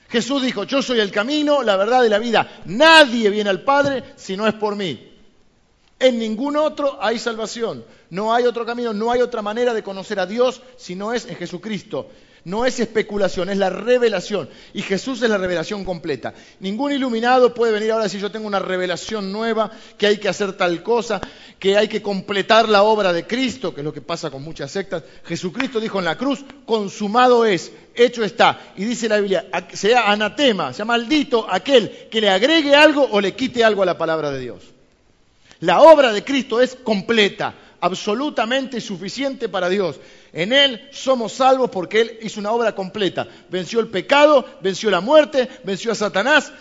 Jesús 0.08 0.42
dijo, 0.42 0.64
yo 0.64 0.82
soy 0.82 1.00
el 1.00 1.10
camino, 1.10 1.62
la 1.62 1.76
verdad 1.76 2.04
y 2.04 2.10
la 2.10 2.18
vida. 2.18 2.60
Nadie 2.66 3.30
viene 3.30 3.48
al 3.48 3.62
Padre 3.62 4.04
si 4.16 4.36
no 4.36 4.46
es 4.46 4.54
por 4.54 4.76
mí. 4.76 5.08
En 5.98 6.18
ningún 6.18 6.56
otro 6.56 6.98
hay 7.00 7.18
salvación. 7.18 7.84
No 8.10 8.34
hay 8.34 8.44
otro 8.44 8.66
camino, 8.66 8.92
no 8.92 9.10
hay 9.10 9.22
otra 9.22 9.40
manera 9.40 9.72
de 9.72 9.82
conocer 9.82 10.20
a 10.20 10.26
Dios 10.26 10.60
si 10.76 10.94
no 10.94 11.14
es 11.14 11.24
en 11.26 11.36
Jesucristo. 11.36 12.10
No 12.44 12.66
es 12.66 12.80
especulación, 12.80 13.50
es 13.50 13.58
la 13.58 13.70
revelación. 13.70 14.48
Y 14.74 14.82
Jesús 14.82 15.22
es 15.22 15.30
la 15.30 15.38
revelación 15.38 15.84
completa. 15.84 16.34
Ningún 16.58 16.90
iluminado 16.90 17.54
puede 17.54 17.72
venir 17.72 17.92
ahora 17.92 18.02
a 18.02 18.06
decir 18.06 18.20
yo 18.20 18.32
tengo 18.32 18.48
una 18.48 18.58
revelación 18.58 19.30
nueva, 19.30 19.70
que 19.96 20.08
hay 20.08 20.18
que 20.18 20.28
hacer 20.28 20.54
tal 20.54 20.82
cosa, 20.82 21.20
que 21.60 21.76
hay 21.76 21.86
que 21.86 22.02
completar 22.02 22.68
la 22.68 22.82
obra 22.82 23.12
de 23.12 23.26
Cristo, 23.26 23.72
que 23.72 23.82
es 23.82 23.84
lo 23.84 23.92
que 23.92 24.00
pasa 24.00 24.30
con 24.30 24.42
muchas 24.42 24.72
sectas. 24.72 25.04
Jesucristo 25.24 25.78
dijo 25.78 26.00
en 26.00 26.04
la 26.04 26.18
cruz, 26.18 26.44
consumado 26.66 27.46
es, 27.46 27.70
hecho 27.94 28.24
está. 28.24 28.72
Y 28.76 28.84
dice 28.84 29.08
la 29.08 29.18
Biblia, 29.18 29.46
sea 29.72 30.10
anatema, 30.10 30.72
sea 30.72 30.84
maldito 30.84 31.46
aquel 31.48 32.08
que 32.10 32.20
le 32.20 32.30
agregue 32.30 32.74
algo 32.74 33.06
o 33.08 33.20
le 33.20 33.34
quite 33.34 33.62
algo 33.62 33.82
a 33.82 33.86
la 33.86 33.98
palabra 33.98 34.32
de 34.32 34.40
Dios. 34.40 34.64
La 35.60 35.80
obra 35.80 36.12
de 36.12 36.24
Cristo 36.24 36.60
es 36.60 36.74
completa, 36.74 37.54
absolutamente 37.82 38.80
suficiente 38.80 39.48
para 39.48 39.68
Dios. 39.68 39.98
En 40.32 40.52
Él 40.52 40.88
somos 40.92 41.32
salvos 41.32 41.68
porque 41.68 42.00
Él 42.00 42.18
hizo 42.22 42.38
una 42.38 42.52
obra 42.52 42.76
completa. 42.76 43.26
Venció 43.50 43.80
el 43.80 43.88
pecado, 43.88 44.46
venció 44.62 44.88
la 44.88 45.00
muerte, 45.00 45.48
venció 45.64 45.90
a 45.90 45.96
Satanás, 45.96 46.52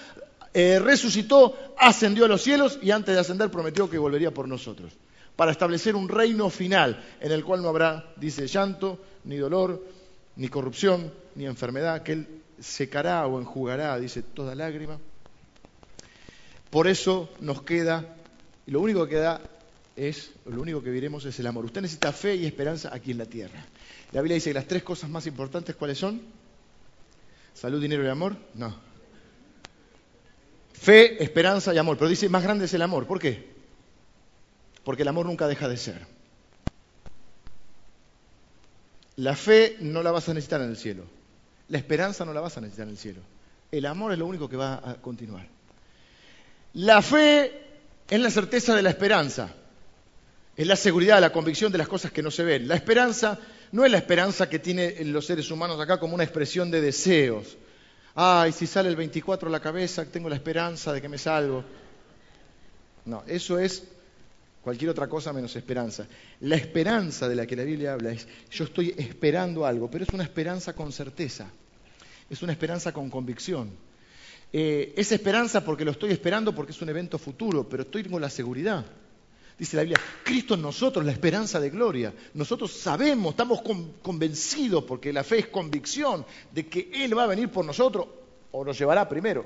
eh, 0.51 0.80
resucitó, 0.80 1.55
ascendió 1.78 2.26
a 2.26 2.28
los 2.28 2.41
cielos 2.41 2.80
y 2.82 2.89
antes 2.89 3.13
de 3.13 3.22
ascender 3.22 3.51
prometió 3.51 3.88
que 3.88 3.99
volvería 3.99 4.32
por 4.32 4.47
nosotros. 4.47 4.93
Para 5.36 5.51
establecer 5.51 5.95
un 5.95 6.09
reino 6.09 6.49
final 6.49 7.01
en 7.19 7.32
el 7.32 7.45
cual 7.45 7.61
no 7.61 7.69
habrá, 7.69 8.11
dice, 8.15 8.47
llanto, 8.47 8.99
ni 9.24 9.38
dolor, 9.38 9.86
ni 10.38 10.47
corrupción, 10.47 11.13
ni 11.36 11.45
enfermedad, 11.45 12.01
que 12.01 12.13
Él 12.13 12.28
secará 12.59 13.28
o 13.28 13.39
enjugará, 13.39 13.99
dice, 13.99 14.24
toda 14.24 14.55
lágrima. 14.55 14.97
Por 16.72 16.88
eso 16.88 17.30
nos 17.41 17.61
queda 17.61 18.15
y 18.65 18.72
lo 18.72 18.82
único 18.82 19.05
que 19.07 19.17
da 19.17 19.39
es, 20.08 20.32
lo 20.45 20.62
único 20.62 20.82
que 20.82 20.89
veremos 20.89 21.26
es 21.26 21.39
el 21.39 21.47
amor. 21.47 21.66
Usted 21.66 21.82
necesita 21.82 22.12
fe 22.12 22.36
y 22.36 22.45
esperanza 22.45 22.89
aquí 22.93 23.12
en 23.12 23.18
la 23.18 23.26
tierra. 23.26 23.66
La 24.12 24.22
Biblia 24.22 24.36
dice 24.36 24.49
que 24.49 24.56
las 24.56 24.68
tres 24.68 24.84
cosas 24.84 25.10
más 25.10 25.28
importantes, 25.28 25.76
¿cuáles 25.76 25.97
son? 25.97 26.22
Salud, 27.54 27.82
dinero 27.82 28.04
y 28.04 28.08
amor. 28.08 28.36
No. 28.56 28.76
Fe, 30.74 31.24
esperanza 31.24 31.74
y 31.74 31.78
amor. 31.78 31.97
Pero 31.97 32.10
dice, 32.10 32.30
más 32.30 32.43
grande 32.43 32.66
es 32.66 32.74
el 32.74 32.82
amor. 32.82 33.06
¿Por 33.06 33.20
qué? 33.20 33.52
Porque 34.84 35.04
el 35.04 35.08
amor 35.08 35.26
nunca 35.26 35.47
deja 35.47 35.68
de 35.68 35.78
ser. 35.78 36.06
La 39.18 39.36
fe 39.36 39.78
no 39.82 40.02
la 40.02 40.12
vas 40.12 40.28
a 40.30 40.34
necesitar 40.34 40.62
en 40.62 40.70
el 40.70 40.78
cielo. 40.78 41.04
La 41.68 41.78
esperanza 41.78 42.26
no 42.26 42.34
la 42.34 42.41
vas 42.41 42.58
a 42.58 42.62
necesitar 42.62 42.88
en 42.88 42.91
el 42.91 42.97
cielo. 42.97 43.22
El 43.72 43.86
amor 43.86 44.12
es 44.12 44.18
lo 44.20 44.26
único 44.26 44.49
que 44.49 44.58
va 44.58 44.82
a 44.84 44.95
continuar. 44.95 45.47
La 46.74 47.02
fe 47.02 47.52
es 48.10 48.20
la 48.20 48.30
certeza 48.30 48.76
de 48.76 48.82
la 48.82 48.89
esperanza, 48.89 49.54
es 50.56 50.68
la 50.68 50.76
seguridad, 50.76 51.22
la 51.22 51.32
convicción 51.32 51.72
de 51.72 51.78
las 51.78 51.88
cosas 51.88 52.12
que 52.12 52.22
no 52.22 52.32
se 52.32 52.43
ven. 52.43 52.68
La 52.68 52.76
esperanza 52.76 53.39
no 53.72 53.86
es 53.86 53.91
la 53.91 53.97
esperanza 53.97 54.49
que 54.49 54.60
tienen 54.60 55.14
los 55.14 55.26
seres 55.26 55.49
humanos 55.49 55.80
acá 55.80 55.99
como 55.99 56.16
una 56.16 56.24
expresión 56.24 56.70
de 56.70 56.82
deseos. 56.82 57.58
Ay, 58.16 58.52
si 58.52 58.68
sale 58.68 58.89
el 58.89 58.95
24 58.95 59.47
a 59.47 59.52
la 59.52 59.62
cabeza, 59.62 60.06
tengo 60.06 60.28
la 60.28 60.36
esperanza 60.36 60.91
de 60.91 61.02
que 61.02 61.08
me 61.08 61.18
salgo. 61.18 61.64
No, 63.06 63.24
eso 63.28 63.58
es 63.58 63.84
cualquier 64.62 64.91
otra 64.91 65.08
cosa 65.08 65.32
menos 65.32 65.56
esperanza. 65.56 66.06
La 66.41 66.56
esperanza 66.56 67.30
de 67.30 67.36
la 67.36 67.47
que 67.47 67.56
la 67.56 67.64
Biblia 67.64 67.93
habla 67.93 68.12
es, 68.12 68.28
yo 68.52 68.66
estoy 68.66 68.93
esperando 68.97 69.66
algo, 69.66 69.89
pero 69.89 70.04
es 70.04 70.10
una 70.12 70.24
esperanza 70.24 70.74
con 70.74 70.91
certeza, 70.91 71.49
es 72.30 72.41
una 72.41 72.52
esperanza 72.52 72.91
con 72.91 73.10
convicción. 73.10 73.72
Eh, 74.54 74.93
es 74.97 75.14
esperanza 75.14 75.64
porque 75.64 75.86
lo 75.86 75.91
estoy 75.91 76.12
esperando 76.12 76.54
porque 76.54 76.74
es 76.74 76.82
un 76.82 76.89
evento 76.89 77.18
futuro, 77.18 77.68
pero 77.70 77.84
estoy 77.84 78.04
con 78.04 78.22
la 78.22 78.30
seguridad. 78.30 78.86
Dice 79.62 79.78
la 79.78 79.84
Biblia, 79.84 80.01
Cristo 80.24 80.55
en 80.55 80.64
nosotros, 80.64 81.05
la 81.05 81.12
esperanza 81.12 81.59
de 81.59 81.70
gloria. 81.70 82.12
Nosotros 82.34 82.72
sabemos, 82.72 83.30
estamos 83.30 83.62
convencidos, 84.01 84.86
porque 84.86 85.14
la 85.14 85.24
fe 85.24 85.38
es 85.38 85.47
convicción, 85.49 86.26
de 86.51 86.66
que 86.66 86.89
Él 86.91 87.16
va 87.16 87.26
a 87.26 87.28
venir 87.28 87.49
por 87.49 87.64
nosotros 87.64 88.07
o 88.51 88.66
nos 88.66 88.76
llevará 88.80 89.07
primero. 89.07 89.45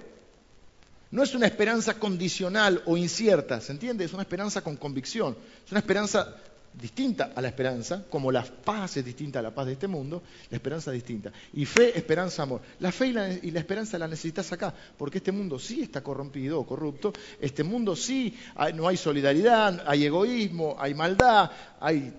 No 1.12 1.22
es 1.22 1.36
una 1.36 1.48
esperanza 1.48 2.00
condicional 2.00 2.82
o 2.86 2.96
incierta, 2.96 3.60
¿se 3.60 3.74
entiende? 3.74 4.06
Es 4.06 4.14
una 4.14 4.22
esperanza 4.22 4.62
con 4.62 4.78
convicción. 4.78 5.36
Es 5.66 5.72
una 5.74 5.82
esperanza 5.82 6.38
distinta 6.80 7.32
a 7.36 7.42
la 7.42 7.48
esperanza, 7.48 8.06
como 8.10 8.32
la 8.32 8.44
paz 8.44 8.98
es 8.98 9.06
distinta 9.06 9.40
a 9.40 9.42
la 9.42 9.54
paz 9.54 9.66
de 9.68 9.74
este 9.74 9.88
mundo, 9.88 10.24
la 10.50 10.58
esperanza 10.58 10.92
es 10.92 10.96
distinta. 10.96 11.32
Y 11.54 11.66
fe, 11.66 11.98
esperanza, 11.98 12.44
amor. 12.44 12.62
La 12.80 12.92
fe 12.92 13.08
y 13.08 13.52
la, 13.52 13.60
esperanza 13.60 13.98
la 13.98 14.08
necesitas 14.08 14.52
acá, 14.52 14.74
porque 14.98 15.20
este 15.20 15.32
mundo 15.32 15.58
sí 15.58 15.82
está 15.82 16.02
corrompido 16.02 16.60
o 16.60 16.66
corrupto, 16.66 17.14
este 17.40 17.64
mundo 17.64 17.96
sí 17.96 18.38
no 18.74 18.88
hay 18.88 18.98
solidaridad, 18.98 19.84
hay 19.88 20.06
egoísmo, 20.06 20.76
hay 20.78 20.94
maldad, 20.94 21.52
hay 21.80 22.14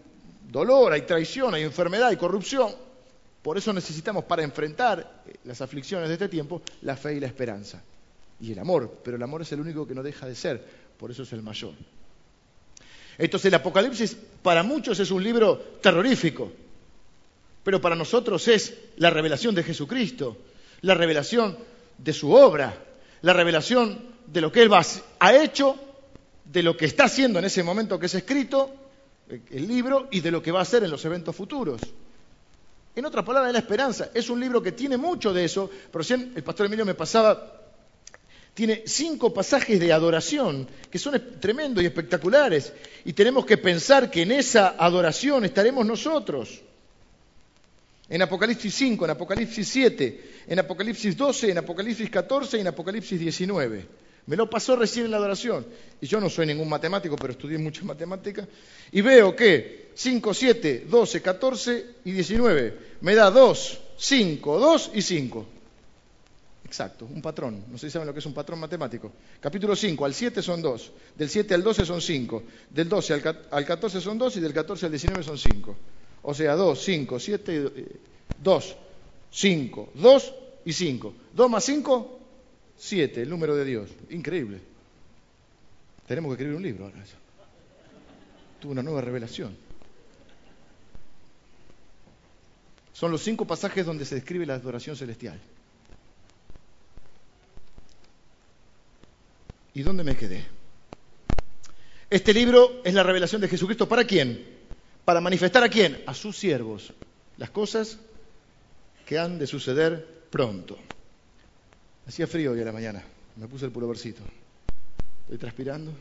dolor, 0.50 0.92
hay 0.92 1.02
traición, 1.02 1.54
hay 1.54 1.62
enfermedad, 1.62 2.09
hay 2.09 2.16
corrupción. 2.16 2.72
Por 3.42 3.59
eso 3.59 3.72
necesitamos 3.72 4.24
para 4.24 4.42
enfrentar 4.42 5.22
eh, 5.24 5.36
las 5.44 5.61
aflicciones 5.61 6.09
de 6.09 6.14
este 6.14 6.28
tiempo 6.28 6.62
la 6.82 6.96
fe 6.96 7.14
y 7.14 7.20
la 7.20 7.28
esperanza. 7.28 7.80
Y 8.40 8.52
el 8.52 8.59
amor, 8.59 9.00
pero 9.04 9.16
el 9.16 9.22
amor 9.22 9.42
es 9.42 9.52
el 9.52 9.61
único 9.61 9.86
que 9.86 9.94
no 9.94 10.02
deja 10.02 10.26
de 10.26 10.34
ser, 10.34 10.64
por 10.98 11.11
eso 11.11 11.22
es 11.22 11.32
el 11.32 11.42
mayor. 11.42 11.74
Entonces 13.18 13.46
el 13.46 13.54
Apocalipsis 13.54 14.16
para 14.42 14.62
muchos 14.62 14.98
es 15.00 15.10
un 15.10 15.22
libro 15.22 15.56
terrorífico, 15.80 16.52
pero 17.62 17.80
para 17.80 17.96
nosotros 17.96 18.46
es 18.48 18.74
la 18.96 19.10
revelación 19.10 19.54
de 19.54 19.62
Jesucristo, 19.62 20.36
la 20.82 20.94
revelación 20.94 21.56
de 21.98 22.12
su 22.12 22.32
obra, 22.32 22.84
la 23.22 23.32
revelación 23.32 23.98
de 24.26 24.40
lo 24.40 24.52
que 24.52 24.62
Él 24.62 24.70
ha 25.18 25.34
hecho, 25.34 25.76
de 26.44 26.62
lo 26.62 26.76
que 26.76 26.84
está 26.84 27.04
haciendo 27.04 27.38
en 27.38 27.46
ese 27.46 27.62
momento 27.62 27.98
que 27.98 28.06
es 28.06 28.14
escrito, 28.14 28.72
el 29.28 29.66
libro, 29.66 30.08
y 30.10 30.20
de 30.20 30.30
lo 30.30 30.42
que 30.42 30.52
va 30.52 30.60
a 30.60 30.62
hacer 30.62 30.84
en 30.84 30.90
los 30.90 31.04
eventos 31.04 31.34
futuros. 31.34 31.80
En 32.94 33.04
otras 33.04 33.24
palabras, 33.24 33.50
es 33.50 33.52
la 33.54 33.58
esperanza. 33.58 34.10
Es 34.14 34.30
un 34.30 34.40
libro 34.40 34.62
que 34.62 34.72
tiene 34.72 34.96
mucho 34.96 35.32
de 35.32 35.44
eso, 35.44 35.68
pero 35.68 35.98
recién 35.98 36.32
el 36.34 36.42
pastor 36.42 36.66
Emilio 36.66 36.86
me 36.86 36.94
pasaba, 36.94 37.65
tiene 38.57 38.84
cinco 38.86 39.34
pasajes 39.34 39.78
de 39.78 39.92
adoración 39.92 40.66
que 40.90 40.98
son 40.98 41.22
tremendos 41.38 41.84
y 41.84 41.86
espectaculares. 41.86 42.72
Y 43.04 43.12
tenemos 43.12 43.44
que 43.44 43.59
pensar 43.59 44.11
que 44.11 44.22
en 44.22 44.32
esa 44.32 44.76
adoración 44.78 45.44
estaremos 45.44 45.84
nosotros. 45.84 46.62
En 48.09 48.22
Apocalipsis 48.22 48.74
5, 48.74 49.04
en 49.04 49.11
Apocalipsis 49.11 49.68
7, 49.68 50.30
en 50.46 50.59
Apocalipsis 50.59 51.14
12, 51.14 51.50
en 51.50 51.59
Apocalipsis 51.59 52.09
14 52.09 52.57
y 52.57 52.61
en 52.62 52.68
Apocalipsis 52.68 53.20
19. 53.20 53.86
Me 54.24 54.36
lo 54.36 54.48
pasó 54.48 54.74
recién 54.74 55.04
en 55.04 55.11
la 55.11 55.18
adoración. 55.18 55.66
Y 56.00 56.07
yo 56.07 56.18
no 56.18 56.30
soy 56.30 56.46
ningún 56.46 56.70
matemático, 56.70 57.14
pero 57.16 57.32
estudié 57.32 57.59
mucha 57.59 57.84
matemática. 57.84 58.48
Y 58.90 59.02
veo 59.02 59.36
que 59.36 59.90
5, 59.94 60.32
7, 60.32 60.86
12, 60.88 61.20
14 61.20 61.86
y 62.07 62.12
19 62.12 62.78
me 63.02 63.14
da 63.14 63.30
2, 63.30 63.80
5, 63.98 64.59
2 64.59 64.90
y 64.94 65.02
5. 65.02 65.46
Exacto, 66.66 67.06
un 67.06 67.22
patrón. 67.22 67.62
No 67.70 67.78
sé 67.78 67.86
si 67.86 67.92
saben 67.92 68.08
lo 68.08 68.12
que 68.12 68.18
es 68.18 68.26
un 68.26 68.34
patrón 68.34 68.58
matemático. 68.58 69.12
Capítulo 69.38 69.76
5, 69.76 70.04
al 70.04 70.12
7 70.12 70.42
son 70.42 70.60
2. 70.60 70.92
Del 71.16 71.30
7 71.30 71.54
al 71.54 71.62
12 71.62 71.86
son 71.86 72.00
5. 72.00 72.42
Del 72.70 72.88
12 72.88 73.22
al 73.52 73.64
14 73.64 74.00
son 74.00 74.18
2 74.18 74.36
y 74.36 74.40
del 74.40 74.52
14 74.52 74.86
al 74.86 74.92
19 74.92 75.22
son 75.22 75.38
5. 75.38 75.76
O 76.22 76.34
sea, 76.34 76.56
2, 76.56 76.82
5, 76.82 77.20
7, 77.20 77.72
2, 78.42 78.76
5, 79.30 79.90
2 79.94 80.34
y 80.64 80.72
5. 80.72 81.14
2 81.32 81.50
más 81.50 81.64
5, 81.64 82.18
7, 82.76 83.22
el 83.22 83.30
número 83.30 83.54
de 83.54 83.64
Dios. 83.64 83.90
Increíble. 84.10 84.58
Tenemos 86.08 86.30
que 86.30 86.32
escribir 86.34 86.56
un 86.56 86.64
libro 86.64 86.86
ahora. 86.86 86.98
Tuve 88.58 88.72
una 88.72 88.82
nueva 88.82 89.02
revelación. 89.02 89.56
Son 92.92 93.12
los 93.12 93.22
cinco 93.22 93.46
pasajes 93.46 93.86
donde 93.86 94.04
se 94.04 94.16
describe 94.16 94.46
la 94.46 94.54
adoración 94.54 94.96
celestial. 94.96 95.38
¿Y 99.76 99.82
dónde 99.82 100.04
me 100.04 100.16
quedé? 100.16 100.42
Este 102.08 102.32
libro 102.32 102.80
es 102.82 102.94
la 102.94 103.02
revelación 103.02 103.42
de 103.42 103.48
Jesucristo. 103.48 103.86
¿Para 103.86 104.04
quién? 104.04 104.56
para 105.04 105.20
manifestar 105.20 105.62
a 105.62 105.68
quién? 105.68 106.02
A 106.06 106.14
sus 106.14 106.36
siervos 106.36 106.94
las 107.36 107.50
cosas 107.50 107.98
que 109.04 109.18
han 109.18 109.38
de 109.38 109.46
suceder 109.46 110.24
pronto. 110.30 110.78
Hacía 112.08 112.26
frío 112.26 112.52
hoy 112.52 112.62
a 112.62 112.64
la 112.64 112.72
mañana, 112.72 113.04
me 113.36 113.46
puse 113.48 113.66
el 113.66 113.70
pulovercito. 113.70 114.22
Estoy 115.24 115.36
transpirando, 115.36 115.92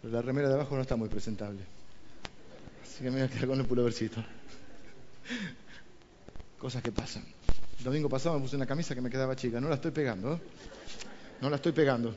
pero 0.00 0.14
la 0.14 0.22
remera 0.22 0.48
de 0.48 0.54
abajo 0.54 0.76
no 0.76 0.82
está 0.82 0.94
muy 0.94 1.08
presentable. 1.08 1.58
Así 2.84 3.02
que 3.02 3.10
me 3.10 3.16
voy 3.16 3.22
a 3.22 3.28
quedar 3.28 3.48
con 3.48 3.58
el 3.58 3.66
pulovercito. 3.66 4.24
Cosas 6.58 6.80
que 6.80 6.92
pasan. 6.92 7.24
El 7.78 7.84
domingo 7.84 8.08
pasado 8.08 8.36
me 8.36 8.42
puse 8.42 8.54
una 8.54 8.66
camisa 8.66 8.94
que 8.94 9.00
me 9.00 9.10
quedaba 9.10 9.34
chica, 9.34 9.60
no 9.60 9.68
la 9.68 9.74
estoy 9.74 9.90
pegando. 9.90 10.34
¿eh? 10.34 10.38
No 11.40 11.50
la 11.50 11.56
estoy 11.56 11.72
pegando. 11.72 12.14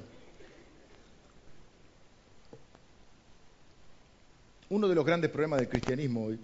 Uno 4.75 4.89
de 4.89 4.95
los 4.95 5.05
grandes 5.05 5.31
problemas 5.31 5.61
del 5.61 5.69
cristianismo 5.69 6.25
hoy 6.25 6.37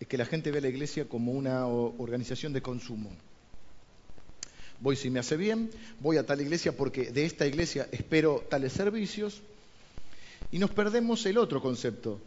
es 0.00 0.08
que 0.08 0.18
la 0.18 0.26
gente 0.26 0.50
ve 0.50 0.58
a 0.58 0.62
la 0.62 0.68
iglesia 0.68 1.08
como 1.08 1.30
una 1.30 1.64
organización 1.64 2.52
de 2.52 2.60
consumo. 2.60 3.12
Voy 4.80 4.96
si 4.96 5.08
me 5.08 5.20
hace 5.20 5.36
bien, 5.36 5.70
voy 6.00 6.16
a 6.16 6.26
tal 6.26 6.40
iglesia 6.40 6.76
porque 6.76 7.12
de 7.12 7.24
esta 7.24 7.46
iglesia 7.46 7.88
espero 7.92 8.44
tales 8.50 8.72
servicios 8.72 9.40
y 10.50 10.58
nos 10.58 10.72
perdemos 10.72 11.24
el 11.26 11.38
otro 11.38 11.62
concepto, 11.62 12.18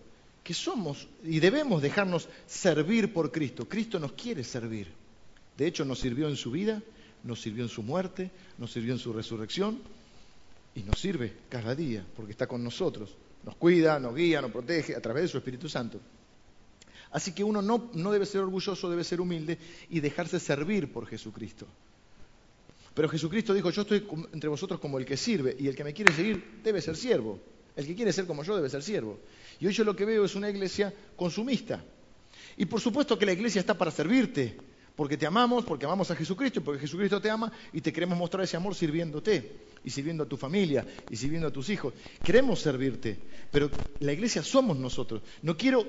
que 0.45 0.53
somos 0.53 1.09
y 1.25 1.41
debemos 1.41 1.81
dejarnos 1.81 2.29
servir 2.47 3.11
por 3.11 3.33
Cristo. 3.33 3.67
Cristo 3.67 3.99
nos 3.99 4.13
quiere 4.13 4.45
servir. 4.45 4.87
De 5.57 5.67
hecho, 5.67 5.83
nos 5.83 5.99
sirvió 5.99 6.29
en 6.29 6.37
su 6.37 6.51
vida, 6.51 6.81
nos 7.25 7.41
sirvió 7.41 7.63
en 7.63 7.69
su 7.69 7.83
muerte, 7.83 8.31
nos 8.57 8.71
sirvió 8.71 8.93
en 8.93 8.99
su 8.99 9.11
resurrección 9.11 9.81
y 10.73 10.83
nos 10.83 10.97
sirve 10.97 11.33
cada 11.49 11.75
día 11.75 12.05
porque 12.15 12.31
está 12.31 12.47
con 12.47 12.63
nosotros. 12.63 13.13
Nos 13.43 13.55
cuida, 13.55 13.99
nos 13.99 14.15
guía, 14.15 14.41
nos 14.41 14.51
protege 14.51 14.95
a 14.95 15.01
través 15.01 15.23
de 15.23 15.27
su 15.29 15.37
Espíritu 15.37 15.69
Santo. 15.69 15.99
Así 17.11 17.31
que 17.33 17.43
uno 17.43 17.61
no, 17.61 17.89
no 17.93 18.11
debe 18.11 18.25
ser 18.25 18.41
orgulloso, 18.41 18.89
debe 18.89 19.03
ser 19.03 19.19
humilde 19.21 19.57
y 19.89 19.99
dejarse 19.99 20.39
servir 20.39 20.91
por 20.91 21.07
Jesucristo. 21.07 21.65
Pero 22.93 23.09
Jesucristo 23.09 23.53
dijo, 23.53 23.69
yo 23.69 23.83
estoy 23.83 24.05
entre 24.33 24.49
vosotros 24.49 24.79
como 24.79 24.99
el 24.99 25.05
que 25.05 25.17
sirve 25.17 25.55
y 25.57 25.67
el 25.67 25.75
que 25.75 25.83
me 25.83 25.93
quiere 25.93 26.13
seguir 26.13 26.61
debe 26.63 26.81
ser 26.81 26.95
siervo. 26.95 27.39
El 27.75 27.87
que 27.87 27.95
quiere 27.95 28.11
ser 28.11 28.25
como 28.27 28.43
yo 28.43 28.55
debe 28.55 28.69
ser 28.69 28.83
siervo. 28.83 29.19
Y 29.59 29.67
hoy 29.67 29.73
yo 29.73 29.83
lo 29.83 29.95
que 29.95 30.05
veo 30.05 30.25
es 30.25 30.35
una 30.35 30.49
iglesia 30.49 30.93
consumista. 31.15 31.83
Y 32.57 32.65
por 32.65 32.81
supuesto 32.81 33.17
que 33.17 33.25
la 33.25 33.31
iglesia 33.31 33.61
está 33.61 33.77
para 33.77 33.89
servirte, 33.89 34.57
porque 34.99 35.15
te 35.15 35.25
amamos, 35.25 35.63
porque 35.63 35.85
amamos 35.85 36.11
a 36.11 36.15
Jesucristo 36.17 36.61
porque 36.61 36.81
Jesucristo 36.81 37.21
te 37.21 37.29
ama 37.29 37.49
y 37.71 37.79
te 37.79 37.93
queremos 37.93 38.17
mostrar 38.17 38.43
ese 38.43 38.57
amor 38.57 38.75
sirviéndote 38.75 39.49
y 39.81 39.89
sirviendo 39.89 40.25
a 40.25 40.27
tu 40.27 40.35
familia 40.35 40.85
y 41.09 41.15
sirviendo 41.15 41.47
a 41.47 41.53
tus 41.53 41.69
hijos. 41.69 41.93
Queremos 42.21 42.59
servirte, 42.59 43.17
pero 43.49 43.71
la 44.01 44.11
iglesia 44.11 44.43
somos 44.43 44.75
nosotros. 44.75 45.21
No 45.41 45.55
quiero 45.55 45.87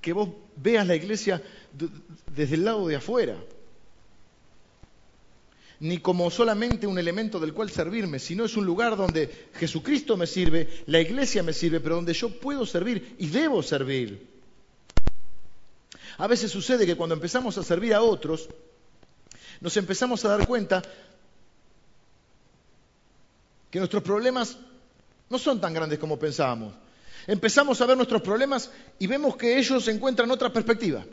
que 0.00 0.12
vos 0.12 0.30
veas 0.56 0.84
la 0.84 0.96
iglesia 0.96 1.40
desde 2.26 2.56
el 2.56 2.64
lado 2.64 2.88
de 2.88 2.96
afuera, 2.96 3.40
ni 5.78 5.98
como 5.98 6.28
solamente 6.28 6.88
un 6.88 6.98
elemento 6.98 7.38
del 7.38 7.54
cual 7.54 7.70
servirme, 7.70 8.18
sino 8.18 8.46
es 8.46 8.56
un 8.56 8.66
lugar 8.66 8.96
donde 8.96 9.30
Jesucristo 9.60 10.16
me 10.16 10.26
sirve, 10.26 10.68
la 10.86 11.00
iglesia 11.00 11.44
me 11.44 11.52
sirve, 11.52 11.78
pero 11.78 11.94
donde 11.94 12.14
yo 12.14 12.40
puedo 12.40 12.66
servir 12.66 13.14
y 13.16 13.28
debo 13.28 13.62
servir. 13.62 14.29
A 16.18 16.26
veces 16.26 16.50
sucede 16.50 16.86
que 16.86 16.96
cuando 16.96 17.14
empezamos 17.14 17.56
a 17.58 17.62
servir 17.62 17.94
a 17.94 18.02
otros, 18.02 18.48
nos 19.60 19.76
empezamos 19.76 20.24
a 20.24 20.28
dar 20.28 20.46
cuenta 20.46 20.82
que 23.70 23.78
nuestros 23.78 24.02
problemas 24.02 24.56
no 25.28 25.38
son 25.38 25.60
tan 25.60 25.72
grandes 25.72 25.98
como 25.98 26.18
pensábamos. 26.18 26.74
Empezamos 27.26 27.80
a 27.80 27.86
ver 27.86 27.96
nuestros 27.96 28.22
problemas 28.22 28.70
y 28.98 29.06
vemos 29.06 29.36
que 29.36 29.58
ellos 29.58 29.86
encuentran 29.88 30.30
otra 30.30 30.52
perspectiva. 30.52 31.04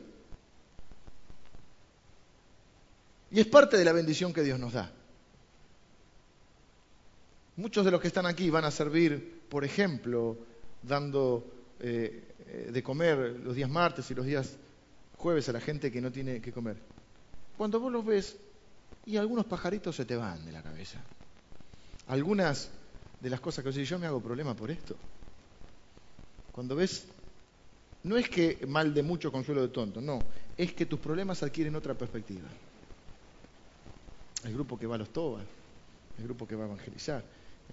Y 3.30 3.39
es 3.39 3.48
parte 3.48 3.78
de 3.78 3.86
la 3.86 3.91
bendición 3.91 4.34
que 4.34 4.41
Dios 4.41 4.58
nos 4.58 4.74
da. 4.74 4.91
Muchos 7.58 7.84
de 7.84 7.91
los 7.91 8.00
que 8.00 8.08
están 8.08 8.26
aquí 8.26 8.50
van 8.50 8.66
a 8.66 8.72
servir, 8.72 9.41
por 9.50 9.66
ejemplo, 9.66 10.38
dando 10.82 11.45
eh, 11.80 12.70
de 12.72 12.84
comer 12.84 13.39
los 13.43 13.56
días 13.56 13.70
martes 13.70 14.10
y 14.10 14.16
los 14.16 14.26
días 14.26 14.58
jueves 15.18 15.49
a 15.49 15.53
la 15.53 15.61
gente 15.61 15.91
que 15.91 16.01
no 16.01 16.11
tiene 16.11 16.41
que 16.41 16.51
comer. 16.51 16.78
Cuando 17.57 17.80
vos 17.80 17.91
los 17.91 18.05
ves, 18.05 18.38
y 19.05 19.18
algunos 19.18 19.45
pajaritos 19.45 19.95
se 19.95 20.05
te 20.05 20.15
van 20.15 20.45
de 20.45 20.51
la 20.51 20.61
cabeza. 20.61 20.99
Algunas 22.07 22.70
de 23.20 23.30
las 23.30 23.39
cosas 23.39 23.63
que 23.63 23.72
yo, 23.72 23.82
yo 23.82 23.99
me 23.99 24.07
hago 24.07 24.22
problema 24.22 24.53
por 24.53 24.70
esto. 24.70 24.95
Cuando 26.51 26.76
ves, 26.76 27.05
no 28.03 28.18
es 28.18 28.30
que 28.30 28.65
mal 28.68 28.93
de 28.93 29.03
mucho 29.03 29.32
consuelo 29.32 29.61
de 29.61 29.70
tonto, 29.70 30.01
no, 30.01 30.20
es 30.57 30.74
que 30.74 30.86
tus 30.86 30.99
problemas 30.99 31.41
adquieren 31.43 31.76
otra 31.76 31.93
perspectiva. 31.93 32.47
El 34.43 34.53
grupo 34.53 34.78
que 34.78 34.88
va 34.88 34.95
a 34.95 34.99
los 34.99 35.09
tobas, 35.09 35.43
el 36.18 36.24
grupo 36.24 36.47
que 36.47 36.55
va 36.55 36.63
a 36.63 36.68
evangelizar, 36.68 37.24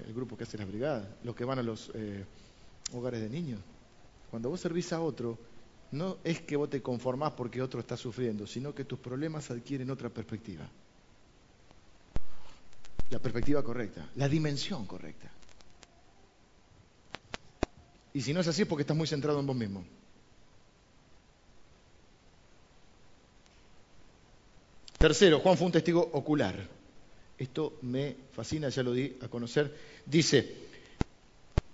el 0.06 0.14
grupo 0.14 0.36
que 0.36 0.44
hace 0.44 0.58
las 0.58 0.66
brigadas, 0.66 1.06
los 1.22 1.36
que 1.36 1.44
van 1.44 1.58
a 1.58 1.62
los 1.62 1.90
eh, 1.94 2.24
hogares 2.92 3.20
de 3.20 3.28
niños. 3.28 3.60
Cuando 4.30 4.50
vos 4.50 4.60
servís 4.60 4.92
a 4.92 5.00
otro, 5.00 5.38
no 5.94 6.18
es 6.24 6.40
que 6.40 6.56
vos 6.56 6.68
te 6.68 6.82
conformás 6.82 7.32
porque 7.32 7.62
otro 7.62 7.80
está 7.80 7.96
sufriendo, 7.96 8.46
sino 8.46 8.74
que 8.74 8.84
tus 8.84 8.98
problemas 8.98 9.50
adquieren 9.50 9.90
otra 9.90 10.10
perspectiva. 10.10 10.68
La 13.10 13.18
perspectiva 13.18 13.62
correcta, 13.62 14.10
la 14.16 14.28
dimensión 14.28 14.86
correcta. 14.86 15.30
Y 18.12 18.20
si 18.20 18.32
no 18.32 18.40
es 18.40 18.48
así 18.48 18.62
es 18.62 18.68
porque 18.68 18.82
estás 18.82 18.96
muy 18.96 19.06
centrado 19.06 19.40
en 19.40 19.46
vos 19.46 19.56
mismo. 19.56 19.84
Tercero, 24.98 25.40
Juan 25.40 25.56
fue 25.56 25.66
un 25.66 25.72
testigo 25.72 26.00
ocular. 26.00 26.68
Esto 27.36 27.78
me 27.82 28.16
fascina, 28.32 28.68
ya 28.68 28.82
lo 28.82 28.92
di 28.92 29.16
a 29.20 29.28
conocer. 29.28 29.76
Dice, 30.06 30.54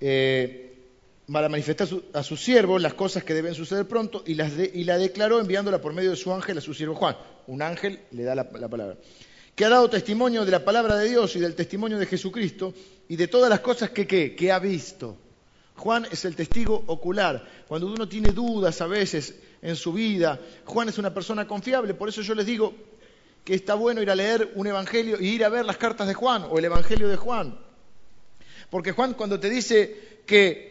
eh, 0.01 0.70
para 1.33 1.49
manifestar 1.49 1.89
a 2.13 2.23
sus 2.23 2.43
siervos 2.43 2.83
las 2.83 2.95
cosas 2.95 3.23
que 3.25 3.35
deben 3.35 3.55
suceder 3.55 3.87
pronto 3.87 4.23
y, 4.27 4.35
la 4.35 4.99
declaró 4.99 5.41
enviándola 5.41 5.81
por 5.81 5.93
medio 5.93 6.11
de 6.11 6.17
su 6.17 6.33
ángel 6.33 6.59
a 6.59 6.61
su 6.61 6.75
siervo 6.75 6.95
Juan. 6.95 7.17
Un 7.47 7.63
ángel 7.63 8.01
le 8.11 8.25
da 8.25 8.35
la, 8.35 8.49
palabra. 8.51 8.97
Que 9.55 9.65
ha 9.65 9.69
dado 9.69 9.89
testimonio 9.89 10.45
de 10.45 10.51
la 10.51 10.65
palabra 10.65 10.97
de 10.97 11.09
Dios 11.09 11.37
y 11.37 11.41
del 11.41 11.55
testimonio 11.55 11.99
de 11.99 12.07
Jesucristo 12.07 12.75
y 13.09 13.17
de 13.17 13.29
todas 13.29 13.51
las 13.51 13.61
cosas 13.61 13.91
que, 13.91 14.07
que 14.07 14.53
ha 14.53 14.59
visto. 14.59 15.17
Juan 15.77 16.07
es 16.11 16.25
el 16.25 16.37
testigo 16.37 16.83
ocular. 16.87 17.47
Cuando 17.69 17.87
uno 17.87 18.09
tiene 18.09 18.33
dudas 18.33 18.81
a 18.81 18.87
veces 18.87 19.35
en 19.63 19.77
su 19.77 19.93
vida, 19.93 20.39
Juan 20.65 20.89
es 20.89 20.99
una 20.99 21.15
persona 21.15 21.47
confiable. 21.47 21.95
Por 21.95 22.09
eso 22.09 22.23
yo 22.23 22.35
les 22.35 22.47
digo 22.47 22.75
que 23.45 23.55
está 23.55 23.75
bueno 23.75 24.03
ir 24.03 24.11
a 24.11 24.15
leer 24.15 24.53
un 24.57 24.67
evangelio 24.67 25.17
y 25.21 25.29
ir 25.29 25.45
a 25.45 25.49
ver 25.49 25.65
las 25.65 25.79
cartas 25.79 26.07
de 26.07 26.15
Juan 26.15 26.47
o 26.51 26.59
el 26.59 26.65
evangelio 26.65 27.09
de 27.09 27.17
Juan. 27.17 27.59
Porque 28.69 28.93
Juan 28.93 29.15
cuando 29.15 29.41
te 29.41 29.49
dice 29.49 30.21
que, 30.27 30.70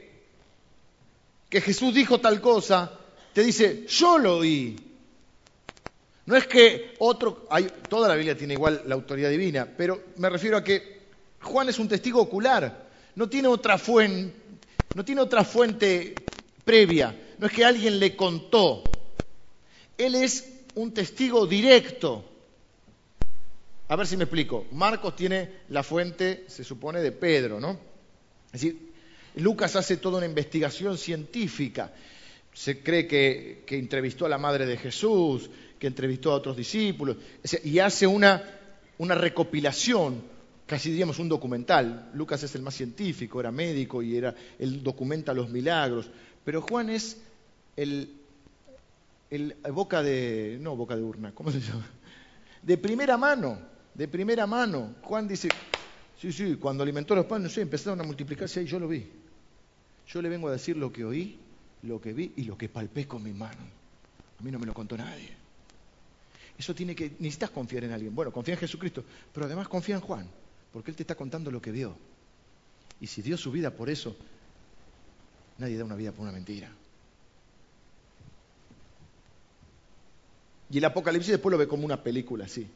que 1.49 1.61
Jesús 1.61 1.93
dijo 1.93 2.19
tal 2.19 2.39
cosa, 2.41 2.91
te 3.33 3.43
dice, 3.43 3.85
yo 3.87 4.17
lo 4.17 4.37
oí. 4.37 4.85
No 6.25 6.35
es 6.35 6.45
que 6.45 6.95
otro, 6.99 7.47
toda 7.89 8.07
la 8.07 8.15
Biblia 8.15 8.37
tiene 8.37 8.53
igual 8.53 8.83
la 8.85 8.93
autoridad 8.93 9.31
divina, 9.31 9.67
pero 9.75 10.03
me 10.17 10.29
refiero 10.29 10.57
a 10.57 10.63
que 10.63 10.99
Juan 11.41 11.69
es 11.69 11.79
un 11.79 11.87
testigo 11.87 12.21
ocular, 12.21 12.87
no 13.15 13.27
tiene 13.27 13.47
otra 13.47 13.79
fuente, 13.79 14.35
no 14.93 15.03
tiene 15.03 15.21
otra 15.21 15.43
fuente 15.43 16.29
previa, 16.63 17.19
no 17.39 17.47
es 17.47 17.53
que 17.53 17.65
alguien 17.65 17.99
le 17.99 18.15
contó. 18.15 18.83
Él 19.97 20.15
es 20.15 20.53
un 20.75 20.93
testigo 20.93 21.47
directo. 21.47 22.25
A 23.87 23.95
ver 23.95 24.05
si 24.05 24.15
me 24.15 24.25
explico. 24.25 24.67
Marcos 24.71 25.15
tiene 25.15 25.61
la 25.69 25.81
fuente, 25.81 26.45
se 26.47 26.63
supone, 26.63 27.01
de 27.01 27.11
Pedro, 27.11 27.59
¿no? 27.59 27.71
Es 28.53 28.61
decir, 28.61 28.88
Lucas 29.39 29.75
hace 29.75 29.97
toda 29.97 30.17
una 30.17 30.25
investigación 30.25 30.97
científica. 30.97 31.91
Se 32.53 32.81
cree 32.81 33.07
que, 33.07 33.63
entrevistó 33.69 34.25
a 34.25 34.29
la 34.29 34.37
madre 34.37 34.65
de 34.65 34.77
Jesús, 34.77 35.49
que 35.77 35.87
entrevistó 35.87 36.31
a 36.31 36.35
otros 36.35 36.57
discípulos, 36.57 37.17
y 37.63 37.79
hace 37.79 38.07
una, 38.07 38.43
recopilación, 38.99 40.21
casi 40.65 40.89
diríamos 40.89 41.19
un 41.19 41.29
documental. 41.29 42.09
Lucas 42.13 42.43
es 42.43 42.55
el 42.55 42.61
más 42.61 42.75
científico, 42.75 43.39
era 43.39 43.51
médico 43.51 44.01
y 44.01 44.17
era, 44.17 44.35
él 44.57 44.83
documenta 44.83 45.33
los 45.33 45.49
milagros. 45.49 46.09
Pero 46.43 46.61
Juan 46.61 46.89
es 46.89 47.21
el, 47.75 48.09
boca 49.71 50.03
de, 50.03 50.57
no 50.59 50.75
boca 50.75 50.95
de 50.95 51.03
urna, 51.03 51.31
¿cómo 51.33 51.51
se 51.51 51.61
llama? 51.61 51.87
De 52.61 52.77
primera 52.77 53.15
mano, 53.15 53.59
de 53.93 54.07
primera 54.07 54.45
mano. 54.47 54.95
Juan 55.03 55.27
dice, 55.27 55.49
sí, 56.19 56.31
sí, 56.33 56.55
cuando 56.55 56.83
alimentó 56.83 57.15
los 57.15 57.25
panes, 57.25 57.57
empezaron 57.57 58.01
a 58.01 58.03
multiplicarse 58.03 58.59
ahí, 58.59 58.65
yo 58.65 58.79
lo 58.79 58.87
vi. 58.87 59.18
Yo 60.09 60.21
le 60.21 60.29
vengo 60.29 60.47
a 60.47 60.51
decir 60.51 60.75
lo 60.75 60.91
que 60.91 61.05
oí, 61.05 61.37
lo 61.83 62.01
que 62.01 62.13
vi 62.13 62.33
y 62.35 62.43
lo 62.43 62.57
que 62.57 62.67
palpé 62.67 63.07
con 63.07 63.23
mi 63.23 63.31
mano. 63.31 63.61
A 64.39 64.43
mí 64.43 64.51
no 64.51 64.57
me 64.57 64.65
lo 64.65 64.73
contó 64.73 64.97
nadie. 64.97 65.37
Eso 66.57 66.73
tiene 66.73 66.95
que, 66.95 67.11
necesitas 67.19 67.51
confiar 67.51 67.83
en 67.83 67.91
alguien. 67.91 68.13
Bueno, 68.13 68.31
confía 68.31 68.55
en 68.55 68.59
Jesucristo, 68.59 69.03
pero 69.31 69.45
además 69.45 69.67
confía 69.67 69.95
en 69.95 70.01
Juan, 70.01 70.27
porque 70.73 70.91
él 70.91 70.97
te 70.97 71.03
está 71.03 71.15
contando 71.15 71.51
lo 71.51 71.61
que 71.61 71.71
vio. 71.71 71.95
Y 72.99 73.07
si 73.07 73.21
dio 73.21 73.37
su 73.37 73.51
vida 73.51 73.71
por 73.71 73.89
eso, 73.89 74.15
nadie 75.57 75.77
da 75.77 75.85
una 75.85 75.95
vida 75.95 76.11
por 76.11 76.23
una 76.23 76.31
mentira. 76.31 76.69
Y 80.71 80.77
el 80.79 80.85
Apocalipsis 80.85 81.31
después 81.31 81.51
lo 81.51 81.57
ve 81.57 81.67
como 81.67 81.85
una 81.85 82.03
película, 82.03 82.47
sí. 82.47 82.67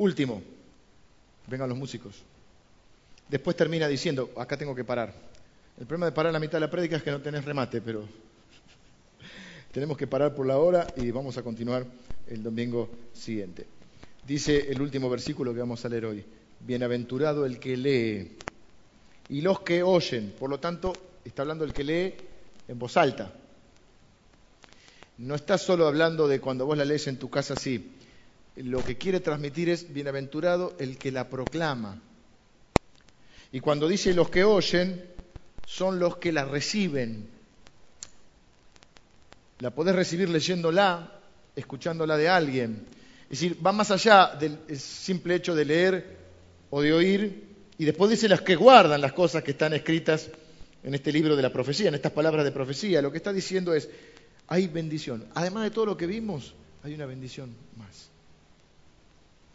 Último, 0.00 0.42
vengan 1.46 1.68
los 1.68 1.76
músicos. 1.76 2.14
Después 3.28 3.54
termina 3.54 3.86
diciendo, 3.86 4.30
acá 4.38 4.56
tengo 4.56 4.74
que 4.74 4.82
parar. 4.82 5.12
El 5.78 5.84
problema 5.84 6.06
de 6.06 6.12
parar 6.12 6.32
la 6.32 6.40
mitad 6.40 6.54
de 6.54 6.60
la 6.60 6.70
prédica 6.70 6.96
es 6.96 7.02
que 7.02 7.10
no 7.10 7.20
tenés 7.20 7.44
remate, 7.44 7.82
pero 7.82 8.08
tenemos 9.72 9.98
que 9.98 10.06
parar 10.06 10.34
por 10.34 10.46
la 10.46 10.56
hora 10.56 10.86
y 10.96 11.10
vamos 11.10 11.36
a 11.36 11.42
continuar 11.42 11.84
el 12.28 12.42
domingo 12.42 12.88
siguiente. 13.12 13.66
Dice 14.26 14.72
el 14.72 14.80
último 14.80 15.10
versículo 15.10 15.52
que 15.52 15.60
vamos 15.60 15.84
a 15.84 15.90
leer 15.90 16.06
hoy. 16.06 16.24
Bienaventurado 16.60 17.44
el 17.44 17.58
que 17.58 17.76
lee 17.76 18.38
y 19.28 19.42
los 19.42 19.60
que 19.60 19.82
oyen. 19.82 20.32
Por 20.38 20.48
lo 20.48 20.58
tanto, 20.58 20.94
está 21.26 21.42
hablando 21.42 21.62
el 21.62 21.74
que 21.74 21.84
lee 21.84 22.14
en 22.68 22.78
voz 22.78 22.96
alta. 22.96 23.34
No 25.18 25.34
está 25.34 25.58
solo 25.58 25.86
hablando 25.86 26.26
de 26.26 26.40
cuando 26.40 26.64
vos 26.64 26.78
la 26.78 26.86
lees 26.86 27.06
en 27.06 27.18
tu 27.18 27.28
casa 27.28 27.52
así 27.52 27.98
lo 28.56 28.84
que 28.84 28.96
quiere 28.96 29.20
transmitir 29.20 29.68
es 29.68 29.92
bienaventurado 29.92 30.74
el 30.78 30.98
que 30.98 31.12
la 31.12 31.28
proclama. 31.28 32.00
Y 33.52 33.60
cuando 33.60 33.88
dice 33.88 34.14
los 34.14 34.30
que 34.30 34.44
oyen, 34.44 35.04
son 35.66 35.98
los 35.98 36.16
que 36.16 36.32
la 36.32 36.44
reciben. 36.44 37.28
La 39.60 39.70
podés 39.70 39.94
recibir 39.94 40.28
leyéndola, 40.28 41.20
escuchándola 41.56 42.16
de 42.16 42.28
alguien. 42.28 42.86
Es 43.24 43.40
decir, 43.40 43.64
va 43.64 43.72
más 43.72 43.90
allá 43.90 44.34
del 44.38 44.58
simple 44.78 45.36
hecho 45.36 45.54
de 45.54 45.64
leer 45.64 46.16
o 46.70 46.80
de 46.80 46.92
oír. 46.92 47.48
Y 47.78 47.84
después 47.84 48.10
dice 48.10 48.28
las 48.28 48.42
que 48.42 48.56
guardan 48.56 49.00
las 49.00 49.12
cosas 49.12 49.42
que 49.42 49.52
están 49.52 49.72
escritas 49.72 50.28
en 50.82 50.94
este 50.94 51.12
libro 51.12 51.36
de 51.36 51.42
la 51.42 51.52
profecía, 51.52 51.88
en 51.88 51.94
estas 51.94 52.12
palabras 52.12 52.44
de 52.44 52.52
profecía. 52.52 53.02
Lo 53.02 53.10
que 53.10 53.18
está 53.18 53.32
diciendo 53.32 53.74
es, 53.74 53.88
hay 54.48 54.68
bendición. 54.68 55.26
Además 55.34 55.64
de 55.64 55.70
todo 55.70 55.86
lo 55.86 55.96
que 55.96 56.06
vimos, 56.06 56.54
hay 56.82 56.94
una 56.94 57.06
bendición 57.06 57.54
más 57.76 58.09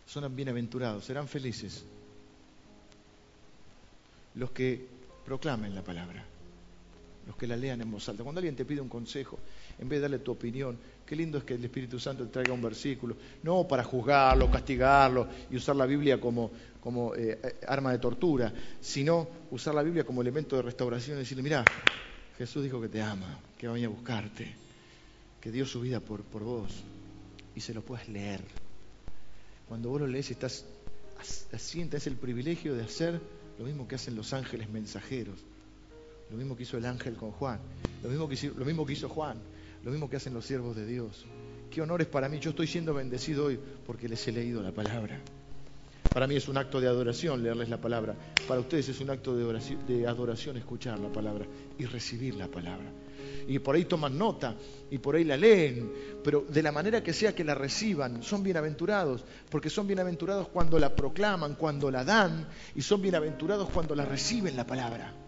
son 0.05 0.35
bienaventurados, 0.35 1.05
serán 1.05 1.27
felices 1.27 1.85
los 4.35 4.51
que 4.51 4.87
proclamen 5.25 5.73
la 5.73 5.81
palabra, 5.81 6.23
los 7.25 7.35
que 7.35 7.47
la 7.47 7.55
lean 7.55 7.81
en 7.81 7.91
voz 7.91 8.07
alta. 8.09 8.23
Cuando 8.23 8.39
alguien 8.39 8.55
te 8.55 8.65
pide 8.65 8.81
un 8.81 8.89
consejo, 8.89 9.39
en 9.79 9.89
vez 9.89 9.97
de 9.97 10.01
darle 10.03 10.19
tu 10.19 10.31
opinión, 10.31 10.77
qué 11.05 11.15
lindo 11.15 11.37
es 11.37 11.43
que 11.43 11.55
el 11.55 11.63
Espíritu 11.63 11.99
Santo 11.99 12.25
te 12.25 12.31
traiga 12.33 12.53
un 12.53 12.61
versículo, 12.61 13.15
no 13.43 13.67
para 13.67 13.83
juzgarlo, 13.83 14.51
castigarlo 14.51 15.27
y 15.49 15.55
usar 15.55 15.75
la 15.75 15.85
Biblia 15.85 16.19
como, 16.19 16.51
como 16.81 17.15
eh, 17.15 17.57
arma 17.67 17.91
de 17.91 17.99
tortura, 17.99 18.53
sino 18.79 19.27
usar 19.51 19.73
la 19.73 19.83
Biblia 19.83 20.03
como 20.03 20.21
elemento 20.21 20.55
de 20.55 20.61
restauración 20.61 21.17
y 21.17 21.19
decirle, 21.21 21.43
mira, 21.43 21.63
Jesús 22.37 22.63
dijo 22.63 22.81
que 22.81 22.89
te 22.89 23.01
ama, 23.01 23.39
que 23.57 23.67
va 23.67 23.71
a 23.71 23.75
venir 23.75 23.87
a 23.87 23.91
buscarte, 23.91 24.53
que 25.39 25.51
dio 25.51 25.65
su 25.65 25.81
vida 25.81 25.99
por, 25.99 26.23
por 26.23 26.43
vos, 26.43 26.83
y 27.55 27.61
se 27.61 27.73
lo 27.73 27.81
puedes 27.81 28.09
leer 28.09 28.64
cuando 29.67 29.89
vos 29.89 30.01
lo 30.01 30.07
lees 30.07 30.31
estás 30.31 30.65
sientes 31.57 32.07
el 32.07 32.15
privilegio 32.15 32.75
de 32.75 32.83
hacer 32.83 33.19
lo 33.57 33.65
mismo 33.65 33.87
que 33.87 33.95
hacen 33.95 34.15
los 34.15 34.33
ángeles 34.33 34.69
mensajeros, 34.69 35.39
lo 36.29 36.37
mismo 36.37 36.55
que 36.55 36.63
hizo 36.63 36.77
el 36.77 36.85
ángel 36.85 37.15
con 37.15 37.31
Juan, 37.31 37.59
lo 38.03 38.09
mismo 38.09 38.27
que 38.27 38.93
hizo, 38.93 39.09
Juan, 39.09 39.37
lo 39.83 39.91
mismo 39.91 40.09
que 40.09 40.17
hacen 40.17 40.33
los 40.33 40.45
siervos 40.45 40.75
de 40.75 40.85
Dios. 40.85 41.25
Qué 41.71 41.81
honor 41.81 42.01
es 42.01 42.07
para 42.07 42.29
mí, 42.29 42.39
yo 42.39 42.51
estoy 42.51 42.67
siendo 42.67 42.93
bendecido 42.93 43.45
hoy 43.45 43.59
porque 43.85 44.09
les 44.09 44.27
he 44.27 44.31
leído 44.31 44.61
la 44.61 44.71
palabra. 44.71 45.19
Para 46.13 46.27
mí 46.27 46.35
es 46.35 46.47
un 46.47 46.57
acto 46.57 46.79
de 46.79 46.87
adoración 46.87 47.43
leerles 47.43 47.69
la 47.69 47.81
palabra. 47.81 48.15
Para 48.47 48.61
ustedes 48.61 48.87
es 48.89 49.01
un 49.01 49.09
acto 49.09 49.35
de 49.35 50.07
adoración 50.07 50.57
escuchar 50.57 50.99
la 50.99 51.11
palabra 51.11 51.45
y 51.77 51.85
recibir 51.85 52.35
la 52.35 52.47
palabra 52.47 52.91
y 53.47 53.59
por 53.59 53.75
ahí 53.75 53.85
toman 53.85 54.17
nota 54.17 54.55
y 54.89 54.97
por 54.97 55.15
ahí 55.15 55.23
la 55.23 55.37
leen, 55.37 55.91
pero 56.23 56.45
de 56.47 56.63
la 56.63 56.71
manera 56.71 57.03
que 57.03 57.13
sea 57.13 57.33
que 57.33 57.43
la 57.43 57.55
reciban, 57.55 58.23
son 58.23 58.43
bienaventurados, 58.43 59.23
porque 59.49 59.69
son 59.69 59.87
bienaventurados 59.87 60.47
cuando 60.49 60.79
la 60.79 60.95
proclaman, 60.95 61.55
cuando 61.55 61.91
la 61.91 62.03
dan, 62.03 62.47
y 62.75 62.81
son 62.81 63.01
bienaventurados 63.01 63.69
cuando 63.69 63.95
la 63.95 64.05
reciben 64.05 64.55
la 64.55 64.65
palabra. 64.65 65.24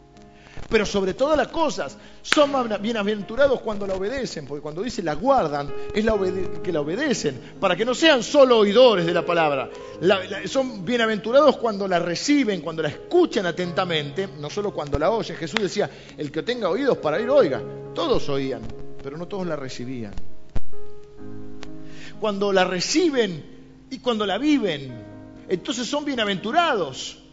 Pero 0.69 0.85
sobre 0.85 1.13
todas 1.13 1.37
las 1.37 1.47
cosas, 1.47 1.97
son 2.21 2.51
bienaventurados 2.81 3.61
cuando 3.61 3.87
la 3.87 3.95
obedecen, 3.95 4.45
porque 4.45 4.61
cuando 4.61 4.81
dice 4.81 5.01
la 5.01 5.15
guardan, 5.15 5.73
es 5.93 6.03
la 6.03 6.17
que 6.61 6.71
la 6.71 6.81
obedecen, 6.81 7.55
para 7.59 7.75
que 7.75 7.85
no 7.85 7.95
sean 7.95 8.21
solo 8.23 8.59
oidores 8.59 9.05
de 9.05 9.13
la 9.13 9.25
palabra. 9.25 9.69
son 10.45 10.83
bienaventurados 10.83 11.57
cuando 11.57 11.87
la 11.87 11.99
reciben, 11.99 12.61
cuando 12.61 12.81
la 12.81 12.89
escuchan 12.89 13.45
atentamente, 13.45 14.27
no 14.39 14.49
solo 14.49 14.71
cuando 14.73 14.99
la 14.99 15.09
oyen. 15.09 15.37
Jesús 15.37 15.61
decía, 15.61 15.89
el 16.17 16.31
que 16.31 16.43
tenga 16.43 16.69
oídos 16.69 16.97
para 16.97 17.19
ir, 17.19 17.29
oiga. 17.29 17.61
Todos 17.93 18.27
oían, 18.29 18.61
pero 19.01 19.17
no 19.17 19.27
todos 19.27 19.47
la 19.47 19.55
recibían. 19.55 20.13
Cuando 22.19 22.51
la 22.51 22.63
reciben 22.63 23.85
y 23.89 23.99
cuando 23.99 24.25
la 24.25 24.37
viven, 24.37 24.93
entonces 25.47 25.87
son 25.87 26.03
bienaventurados. 26.03 27.26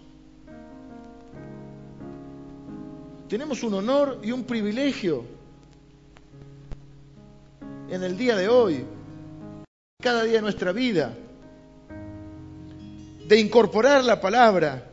Tenemos 3.35 3.65
un 3.65 3.75
honor 3.75 4.21
y 4.23 4.31
un 4.31 4.45
privilegio 4.45 5.25
en 7.91 8.05
el 8.05 8.17
día 8.17 8.37
de 8.37 8.49
hoy, 8.49 8.85
cada 10.01 10.23
día 10.23 10.35
de 10.35 10.43
nuestra 10.43 10.71
vida, 10.71 11.13
de 13.27 13.41
incorporar 13.41 14.05
la 14.05 14.21
palabra 14.21 14.89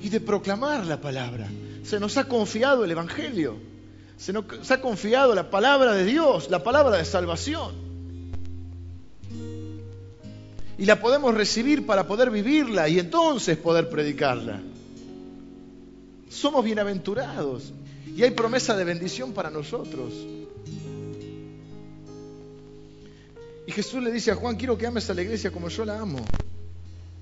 y 0.00 0.08
de 0.08 0.18
proclamar 0.18 0.86
la 0.86 0.98
palabra. 0.98 1.46
Se 1.82 2.00
nos 2.00 2.16
ha 2.16 2.26
confiado 2.26 2.86
el 2.86 2.90
Evangelio, 2.90 3.58
se 4.16 4.32
nos 4.32 4.70
ha 4.70 4.80
confiado 4.80 5.34
la 5.34 5.50
palabra 5.50 5.92
de 5.92 6.06
Dios, 6.06 6.48
la 6.48 6.62
palabra 6.62 6.96
de 6.96 7.04
salvación. 7.04 7.74
Y 10.78 10.86
la 10.86 10.98
podemos 11.02 11.34
recibir 11.34 11.84
para 11.84 12.06
poder 12.06 12.30
vivirla 12.30 12.88
y 12.88 12.98
entonces 12.98 13.58
poder 13.58 13.90
predicarla 13.90 14.62
somos 16.28 16.64
bienaventurados 16.64 17.72
y 18.16 18.22
hay 18.22 18.30
promesa 18.32 18.76
de 18.76 18.84
bendición 18.84 19.32
para 19.32 19.50
nosotros. 19.50 20.12
Y 23.66 23.72
Jesús 23.72 24.02
le 24.02 24.10
dice 24.10 24.30
a 24.30 24.34
Juan, 24.34 24.56
quiero 24.56 24.78
que 24.78 24.86
ames 24.86 25.10
a 25.10 25.14
la 25.14 25.22
iglesia 25.22 25.50
como 25.50 25.68
yo 25.68 25.84
la 25.84 26.00
amo. 26.00 26.24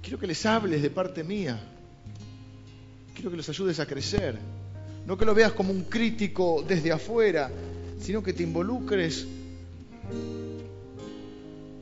Quiero 0.01 0.19
que 0.19 0.29
les 0.29 0.47
hables 0.47 0.81
de 0.81 0.91
parte 0.91 1.25
mía. 1.25 1.61
Quiero 3.15 3.31
que 3.31 3.37
los 3.37 3.49
ayudes 3.49 3.81
a 3.81 3.87
crecer. 3.87 4.39
No 5.07 5.19
que 5.19 5.25
lo 5.25 5.35
veas 5.35 5.53
como 5.53 5.73
un 5.73 5.85
crítico 5.85 6.65
desde 6.67 6.93
afuera, 6.93 7.51
sino 8.01 8.23
que 8.23 8.33
te 8.33 8.45
involucres 8.45 9.27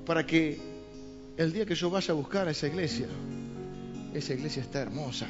para 0.06 0.24
que 0.26 0.58
el 1.36 1.52
día 1.52 1.66
que 1.66 1.74
yo 1.74 1.90
vaya 1.90 2.12
a 2.12 2.16
buscar 2.16 2.48
a 2.48 2.50
esa 2.50 2.66
iglesia, 2.66 3.06
esa 4.14 4.34
iglesia 4.34 4.62
está 4.62 4.80
hermosa, 4.80 5.26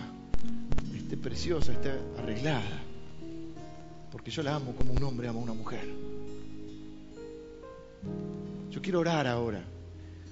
esté 1.04 1.16
preciosa, 1.16 1.72
esté 1.72 1.92
arreglada. 2.18 2.82
Porque 4.10 4.30
yo 4.30 4.42
la 4.42 4.56
amo 4.56 4.74
como 4.74 4.92
un 4.92 5.02
hombre 5.02 5.28
ama 5.28 5.38
a 5.38 5.42
una 5.42 5.54
mujer. 5.54 5.86
Yo 8.70 8.82
quiero 8.82 9.00
orar 9.00 9.26
ahora. 9.26 9.62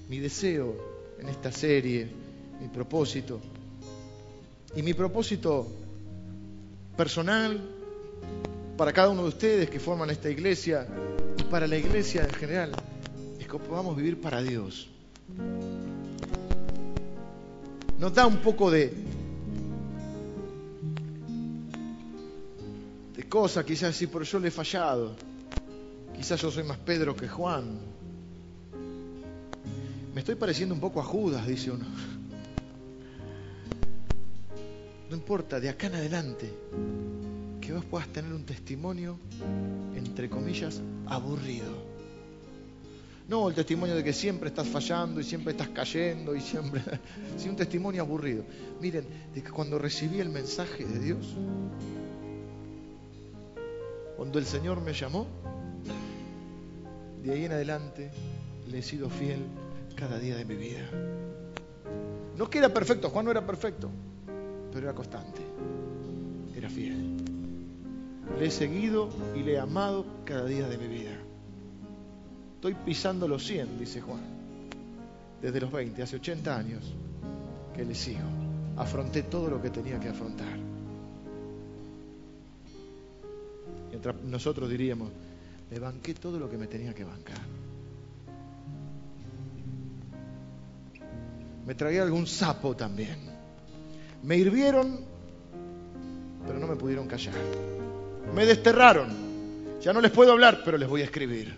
Mi 0.09 0.19
deseo 0.19 0.77
en 1.21 1.29
esta 1.29 1.53
serie, 1.53 2.09
mi 2.61 2.69
propósito. 2.69 3.41
Y 4.75 4.83
mi 4.83 4.95
propósito 4.95 5.69
personal 6.97 7.61
para 8.77 8.93
cada 8.93 9.11
uno 9.11 9.23
de 9.23 9.29
ustedes 9.29 9.71
que 9.71 9.79
forman 9.79 10.11
esta 10.11 10.31
iglesia 10.31 10.87
y 11.39 11.43
para 11.45 11.67
la 11.67 11.77
iglesia 11.77 12.23
en 12.25 12.31
general 12.31 12.73
es 13.39 13.47
que 13.47 13.59
podamos 13.59 13.97
vivir 13.97 14.21
para 14.21 14.43
Dios. 14.43 14.89
Nos 17.99 18.15
da 18.15 18.27
un 18.27 18.39
poco 18.39 18.71
de, 18.71 18.93
de 23.33 23.39
cosas, 23.39 23.65
quizás 23.65 23.97
sí, 23.97 24.09
pero 24.09 24.25
yo 24.25 24.39
le 24.39 24.49
he 24.49 24.51
fallado. 24.51 25.17
Quizás 26.15 26.39
yo 26.43 26.51
soy 26.51 26.65
más 26.65 26.77
Pedro 26.77 27.17
que 27.17 27.27
Juan. 27.29 27.79
Me 30.15 30.21
estoy 30.21 30.35
pareciendo 30.35 30.75
un 30.75 30.81
poco 30.83 31.01
a 31.01 31.05
Judas, 31.05 31.47
dice 31.47 31.71
uno. 31.71 31.87
No 35.09 35.17
importa, 35.17 35.59
de 35.61 35.71
acá 35.71 35.87
en 35.87 35.95
adelante, 35.95 36.53
que 37.59 37.73
vos 37.73 37.87
puedas 37.87 38.09
tener 38.09 38.35
un 38.35 38.45
testimonio, 38.45 39.19
entre 39.97 40.29
comillas, 40.29 40.83
aburrido. 41.07 41.91
No 43.29 43.49
el 43.49 43.55
testimonio 43.55 43.95
de 43.95 44.05
que 44.05 44.13
siempre 44.13 44.51
estás 44.51 44.69
fallando 44.69 45.23
y 45.23 45.25
siempre 45.25 45.53
estás 45.53 45.69
cayendo 45.71 46.37
y 46.37 46.41
siempre... 46.43 46.83
Sí, 47.39 47.49
un 47.49 47.57
testimonio 47.57 48.03
aburrido. 48.03 48.45
Miren, 48.79 49.07
de 49.35 49.43
que 49.43 49.51
cuando 49.51 49.79
recibí 49.79 50.21
el 50.21 50.29
mensaje 50.29 50.85
de 50.85 50.99
Dios, 50.99 51.35
cuando 54.17 54.39
el 54.39 54.47
Señor 54.47 54.81
me 54.81 54.93
llamó, 54.93 55.27
de 57.23 57.33
ahí 57.33 57.45
en 57.45 57.53
adelante 57.53 58.11
le 58.69 58.79
he 58.79 58.83
sido 58.83 59.09
fiel 59.09 59.41
cada 59.95 60.19
día 60.19 60.37
de 60.37 60.45
mi 60.45 60.57
vida. 60.57 60.89
No 62.37 62.49
que 62.51 62.59
era 62.59 62.69
perfecto, 62.69 63.11
Juan 63.11 63.27
no 63.27 63.31
era 63.31 63.47
perfecto, 63.47 63.91
pero 64.73 64.87
era 64.87 64.95
constante, 64.95 65.41
era 66.57 66.69
fiel. 66.69 67.17
Le 68.39 68.47
he 68.47 68.51
seguido 68.51 69.09
y 69.37 69.43
le 69.43 69.53
he 69.55 69.59
amado 69.59 70.05
cada 70.25 70.47
día 70.47 70.69
de 70.69 70.79
mi 70.79 70.89
vida. 70.89 71.13
Estoy 72.55 72.75
pisando 72.75 73.29
los 73.29 73.45
100, 73.47 73.79
dice 73.79 74.01
Juan, 74.01 74.21
desde 75.41 75.61
los 75.61 75.71
20, 75.71 76.03
hace 76.03 76.17
80 76.17 76.57
años 76.57 76.95
que 77.75 77.85
le 77.85 77.95
sigo. 77.95 78.21
Afronté 78.77 79.25
todo 79.25 79.49
lo 79.49 79.61
que 79.61 79.71
tenía 79.71 80.01
que 80.01 80.09
afrontar. 80.09 80.72
Nosotros 84.25 84.71
diríamos, 84.71 85.11
me 85.71 85.79
banqué 85.79 86.15
todo 86.15 86.39
lo 86.39 86.49
que 86.51 86.57
me 86.57 86.67
tenía 86.67 86.95
que 86.95 87.05
bancar. 87.05 87.39
Me 91.67 91.75
tragué 91.75 92.01
algún 92.01 92.27
sapo 92.27 92.75
también. 92.75 93.17
Me 94.23 94.37
hirvieron, 94.37 95.01
pero 96.47 96.59
no 96.59 96.67
me 96.67 96.77
pudieron 96.77 97.07
callar. 97.07 97.35
Me 98.35 98.47
desterraron. 98.47 99.09
Ya 99.81 99.93
no 99.93 100.01
les 100.01 100.11
puedo 100.11 100.33
hablar, 100.33 100.63
pero 100.65 100.79
les 100.79 100.89
voy 100.89 101.03
a 101.03 101.05
escribir. 101.05 101.57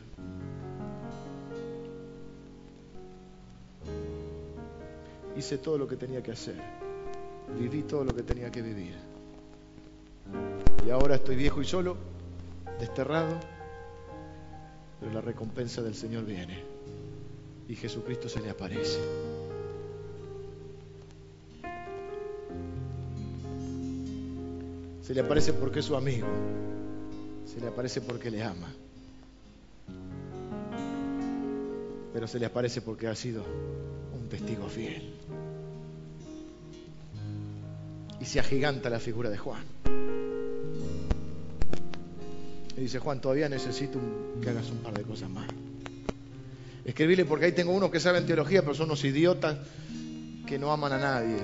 Hice 5.37 5.59
todo 5.59 5.79
lo 5.79 5.89
que 5.89 5.97
tenía 5.97 6.23
que 6.23 6.33
hacer. 6.33 6.57
Viví 7.59 7.83
todo 7.83 8.05
lo 8.05 8.15
que 8.15 8.23
tenía 8.23 8.51
que 8.51 8.63
vivir. 8.63 8.95
Y 10.87 10.91
ahora 10.91 11.17
estoy 11.17 11.37
viejo 11.37 11.61
y 11.61 11.65
solo, 11.65 11.97
desterrado, 12.79 13.39
pero 15.01 15.13
la 15.13 15.21
recompensa 15.21 15.83
del 15.83 15.95
Señor 15.95 16.25
viene. 16.25 16.63
Y 17.69 17.77
Jesucristo 17.77 18.29
se 18.29 18.41
le 18.41 18.51
aparece. 18.51 18.99
Se 25.03 25.15
le 25.15 25.21
aparece 25.21 25.53
porque 25.53 25.81
es 25.81 25.85
su 25.85 25.97
amigo. 25.97 26.27
Se 27.45 27.61
le 27.61 27.69
aparece 27.69 28.01
porque 28.01 28.31
le 28.31 28.43
ama. 28.43 28.73
Pero 32.13 32.27
se 32.27 32.39
le 32.39 32.47
aparece 32.47 32.81
porque 32.81 33.09
ha 33.09 33.15
sido 33.15 33.45
un 34.15 34.29
testigo 34.29 34.69
fiel. 34.69 35.15
Y 38.21 38.25
se 38.25 38.41
agiganta 38.41 38.89
la 38.89 38.99
figura 38.99 39.29
de 39.29 39.37
Juan. 39.37 39.65
Y 42.77 42.81
dice, 42.81 42.99
Juan, 42.99 43.21
todavía 43.21 43.49
necesito 43.49 43.99
que 44.43 44.51
hagas 44.51 44.71
un 44.71 44.79
par 44.79 44.95
de 44.95 45.03
cosas 45.03 45.31
más. 45.31 45.47
Escribile 46.85 47.25
porque 47.25 47.47
ahí 47.47 47.53
tengo 47.53 47.73
unos 47.73 47.91
que 47.91 48.01
saben 48.01 48.27
teología, 48.27 48.63
pero 48.63 48.75
son 48.75 48.87
unos 48.87 49.05
idiotas 49.05 49.57
que 50.47 50.59
no 50.59 50.73
aman 50.73 50.93
a 50.93 50.99
nadie. 50.99 51.37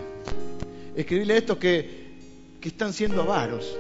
Escribile 0.94 1.34
a 1.34 1.36
estos 1.38 1.56
que, 1.58 2.56
que 2.60 2.68
están 2.68 2.92
siendo 2.92 3.22
avaros. 3.22 3.76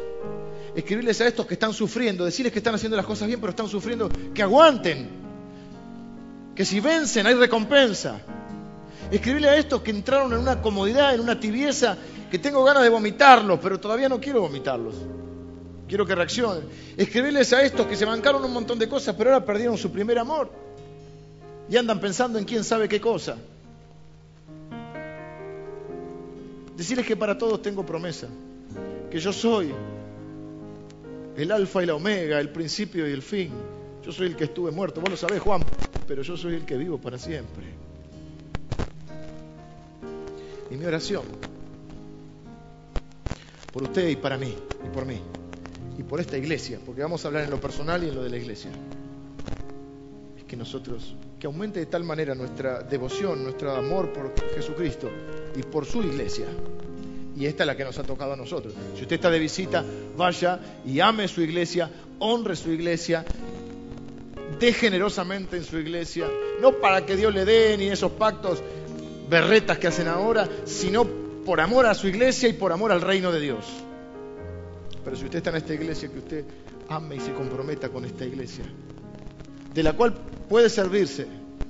Escribirles 0.74 1.20
a 1.20 1.26
estos 1.26 1.46
que 1.46 1.54
están 1.54 1.72
sufriendo, 1.72 2.24
decirles 2.24 2.52
que 2.52 2.60
están 2.60 2.74
haciendo 2.74 2.96
las 2.96 3.06
cosas 3.06 3.26
bien, 3.26 3.40
pero 3.40 3.50
están 3.50 3.68
sufriendo, 3.68 4.08
que 4.32 4.42
aguanten. 4.42 5.08
Que 6.54 6.64
si 6.64 6.80
vencen 6.80 7.26
hay 7.26 7.34
recompensa. 7.34 8.20
Escribirle 9.10 9.48
a 9.48 9.56
estos 9.56 9.82
que 9.82 9.90
entraron 9.90 10.32
en 10.32 10.38
una 10.38 10.62
comodidad, 10.62 11.14
en 11.14 11.20
una 11.20 11.40
tibieza, 11.40 11.96
que 12.30 12.38
tengo 12.38 12.62
ganas 12.62 12.84
de 12.84 12.88
vomitarlos, 12.88 13.58
pero 13.60 13.80
todavía 13.80 14.08
no 14.08 14.20
quiero 14.20 14.40
vomitarlos. 14.40 14.94
Quiero 15.90 16.06
que 16.06 16.14
reaccionen. 16.14 16.62
Escribirles 16.96 17.52
a 17.52 17.64
estos 17.64 17.84
que 17.84 17.96
se 17.96 18.04
bancaron 18.04 18.44
un 18.44 18.52
montón 18.52 18.78
de 18.78 18.88
cosas, 18.88 19.16
pero 19.18 19.30
ahora 19.30 19.44
perdieron 19.44 19.76
su 19.76 19.90
primer 19.90 20.20
amor. 20.20 20.48
Y 21.68 21.76
andan 21.76 21.98
pensando 21.98 22.38
en 22.38 22.44
quién 22.44 22.62
sabe 22.62 22.88
qué 22.88 23.00
cosa. 23.00 23.36
Decirles 26.76 27.04
que 27.04 27.16
para 27.16 27.36
todos 27.36 27.60
tengo 27.60 27.84
promesa. 27.84 28.28
Que 29.10 29.18
yo 29.18 29.32
soy 29.32 29.72
el 31.36 31.50
alfa 31.50 31.82
y 31.82 31.86
la 31.86 31.96
omega, 31.96 32.38
el 32.38 32.50
principio 32.50 33.08
y 33.08 33.12
el 33.12 33.22
fin. 33.22 33.50
Yo 34.04 34.12
soy 34.12 34.28
el 34.28 34.36
que 34.36 34.44
estuve 34.44 34.70
muerto. 34.70 35.00
Vos 35.00 35.10
lo 35.10 35.16
sabés, 35.16 35.40
Juan, 35.40 35.64
pero 36.06 36.22
yo 36.22 36.36
soy 36.36 36.54
el 36.54 36.64
que 36.64 36.76
vivo 36.76 36.98
para 36.98 37.18
siempre. 37.18 37.64
Y 40.70 40.76
mi 40.76 40.84
oración, 40.84 41.24
por 43.72 43.82
usted 43.82 44.08
y 44.08 44.14
para 44.14 44.38
mí, 44.38 44.54
y 44.86 44.88
por 44.94 45.04
mí, 45.04 45.20
y 45.98 46.02
por 46.02 46.20
esta 46.20 46.36
iglesia, 46.36 46.78
porque 46.84 47.02
vamos 47.02 47.24
a 47.24 47.28
hablar 47.28 47.44
en 47.44 47.50
lo 47.50 47.60
personal 47.60 48.02
y 48.04 48.08
en 48.08 48.14
lo 48.14 48.22
de 48.22 48.30
la 48.30 48.36
iglesia, 48.36 48.70
es 50.38 50.44
que 50.44 50.56
nosotros, 50.56 51.14
que 51.38 51.46
aumente 51.46 51.80
de 51.80 51.86
tal 51.86 52.04
manera 52.04 52.34
nuestra 52.34 52.82
devoción, 52.82 53.42
nuestro 53.42 53.72
amor 53.72 54.12
por 54.12 54.32
Jesucristo 54.54 55.10
y 55.56 55.62
por 55.62 55.86
su 55.86 56.02
iglesia. 56.02 56.46
Y 57.36 57.46
esta 57.46 57.62
es 57.62 57.66
la 57.66 57.76
que 57.76 57.84
nos 57.84 57.98
ha 57.98 58.02
tocado 58.02 58.32
a 58.32 58.36
nosotros. 58.36 58.74
Si 58.94 59.02
usted 59.02 59.16
está 59.16 59.30
de 59.30 59.38
visita, 59.38 59.84
vaya 60.16 60.60
y 60.84 61.00
ame 61.00 61.28
su 61.28 61.40
iglesia, 61.40 61.90
honre 62.18 62.56
su 62.56 62.70
iglesia, 62.70 63.24
dé 64.58 64.72
generosamente 64.72 65.56
en 65.56 65.64
su 65.64 65.78
iglesia, 65.78 66.28
no 66.60 66.72
para 66.72 67.06
que 67.06 67.16
Dios 67.16 67.32
le 67.32 67.44
dé 67.44 67.76
ni 67.78 67.86
esos 67.86 68.12
pactos 68.12 68.62
berretas 69.28 69.78
que 69.78 69.86
hacen 69.86 70.08
ahora, 70.08 70.48
sino 70.64 71.06
por 71.44 71.60
amor 71.60 71.86
a 71.86 71.94
su 71.94 72.08
iglesia 72.08 72.48
y 72.48 72.52
por 72.52 72.72
amor 72.72 72.92
al 72.92 73.00
reino 73.00 73.32
de 73.32 73.40
Dios. 73.40 73.64
Pero 75.04 75.16
si 75.16 75.24
usted 75.24 75.38
está 75.38 75.50
en 75.50 75.56
esta 75.56 75.74
iglesia, 75.74 76.08
que 76.10 76.18
usted 76.18 76.44
ame 76.88 77.16
y 77.16 77.20
se 77.20 77.32
comprometa 77.32 77.88
con 77.88 78.04
esta 78.04 78.24
iglesia, 78.24 78.64
de 79.74 79.82
la 79.82 79.92
cual 79.94 80.14
puede 80.48 80.68
servirse, 80.68 81.26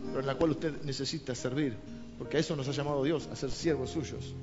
pero 0.06 0.20
en 0.20 0.26
la 0.26 0.34
cual 0.34 0.52
usted 0.52 0.82
necesita 0.82 1.34
servir, 1.34 1.76
porque 2.18 2.36
a 2.36 2.40
eso 2.40 2.56
nos 2.56 2.68
ha 2.68 2.72
llamado 2.72 3.02
Dios, 3.04 3.28
a 3.32 3.36
ser 3.36 3.50
siervos 3.50 3.90
suyos, 3.90 4.34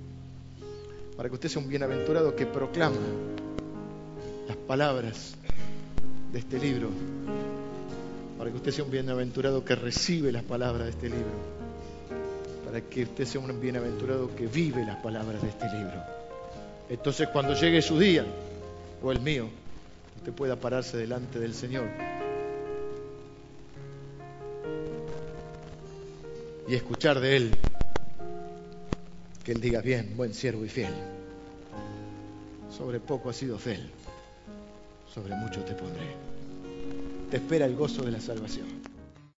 para 1.15 1.29
que 1.29 1.35
usted 1.35 1.49
sea 1.49 1.61
un 1.61 1.69
bienaventurado 1.69 2.35
que 2.35 2.45
proclama 2.45 2.97
las 4.47 4.57
palabras 4.57 5.35
de 6.31 6.39
este 6.39 6.59
libro, 6.59 6.89
para 8.37 8.51
que 8.51 8.57
usted 8.57 8.71
sea 8.71 8.85
un 8.85 8.91
bienaventurado 8.91 9.65
que 9.65 9.75
recibe 9.75 10.31
las 10.31 10.43
palabras 10.43 10.85
de 10.85 10.91
este 10.91 11.09
libro 11.09 11.57
para 12.67 12.81
que 12.81 13.03
usted 13.03 13.23
sea 13.23 13.39
un 13.39 13.61
bienaventurado 13.61 14.35
que 14.35 14.45
vive 14.45 14.83
las 14.83 14.97
palabras 14.97 15.41
de 15.41 15.47
este 15.47 15.69
libro. 15.69 16.03
Entonces 16.89 17.29
cuando 17.29 17.53
llegue 17.53 17.81
su 17.81 17.97
día, 17.97 18.25
o 19.01 19.11
el 19.11 19.19
mío, 19.19 19.49
usted 20.17 20.33
pueda 20.33 20.55
pararse 20.55 20.97
delante 20.97 21.39
del 21.39 21.53
Señor 21.53 21.89
y 26.67 26.75
escuchar 26.75 27.19
de 27.19 27.37
Él 27.37 27.51
que 29.43 29.53
Él 29.53 29.61
diga, 29.61 29.79
bien, 29.79 30.13
buen 30.17 30.33
siervo 30.33 30.65
y 30.65 30.69
fiel. 30.69 30.93
Sobre 32.69 32.99
poco 32.99 33.29
has 33.29 33.37
sido 33.37 33.57
fiel, 33.57 33.89
sobre 35.13 35.33
mucho 35.35 35.63
te 35.63 35.73
pondré. 35.73 36.15
Te 37.31 37.37
espera 37.37 37.65
el 37.65 37.75
gozo 37.75 38.03
de 38.03 38.11
la 38.11 38.19
salvación. 38.19 38.76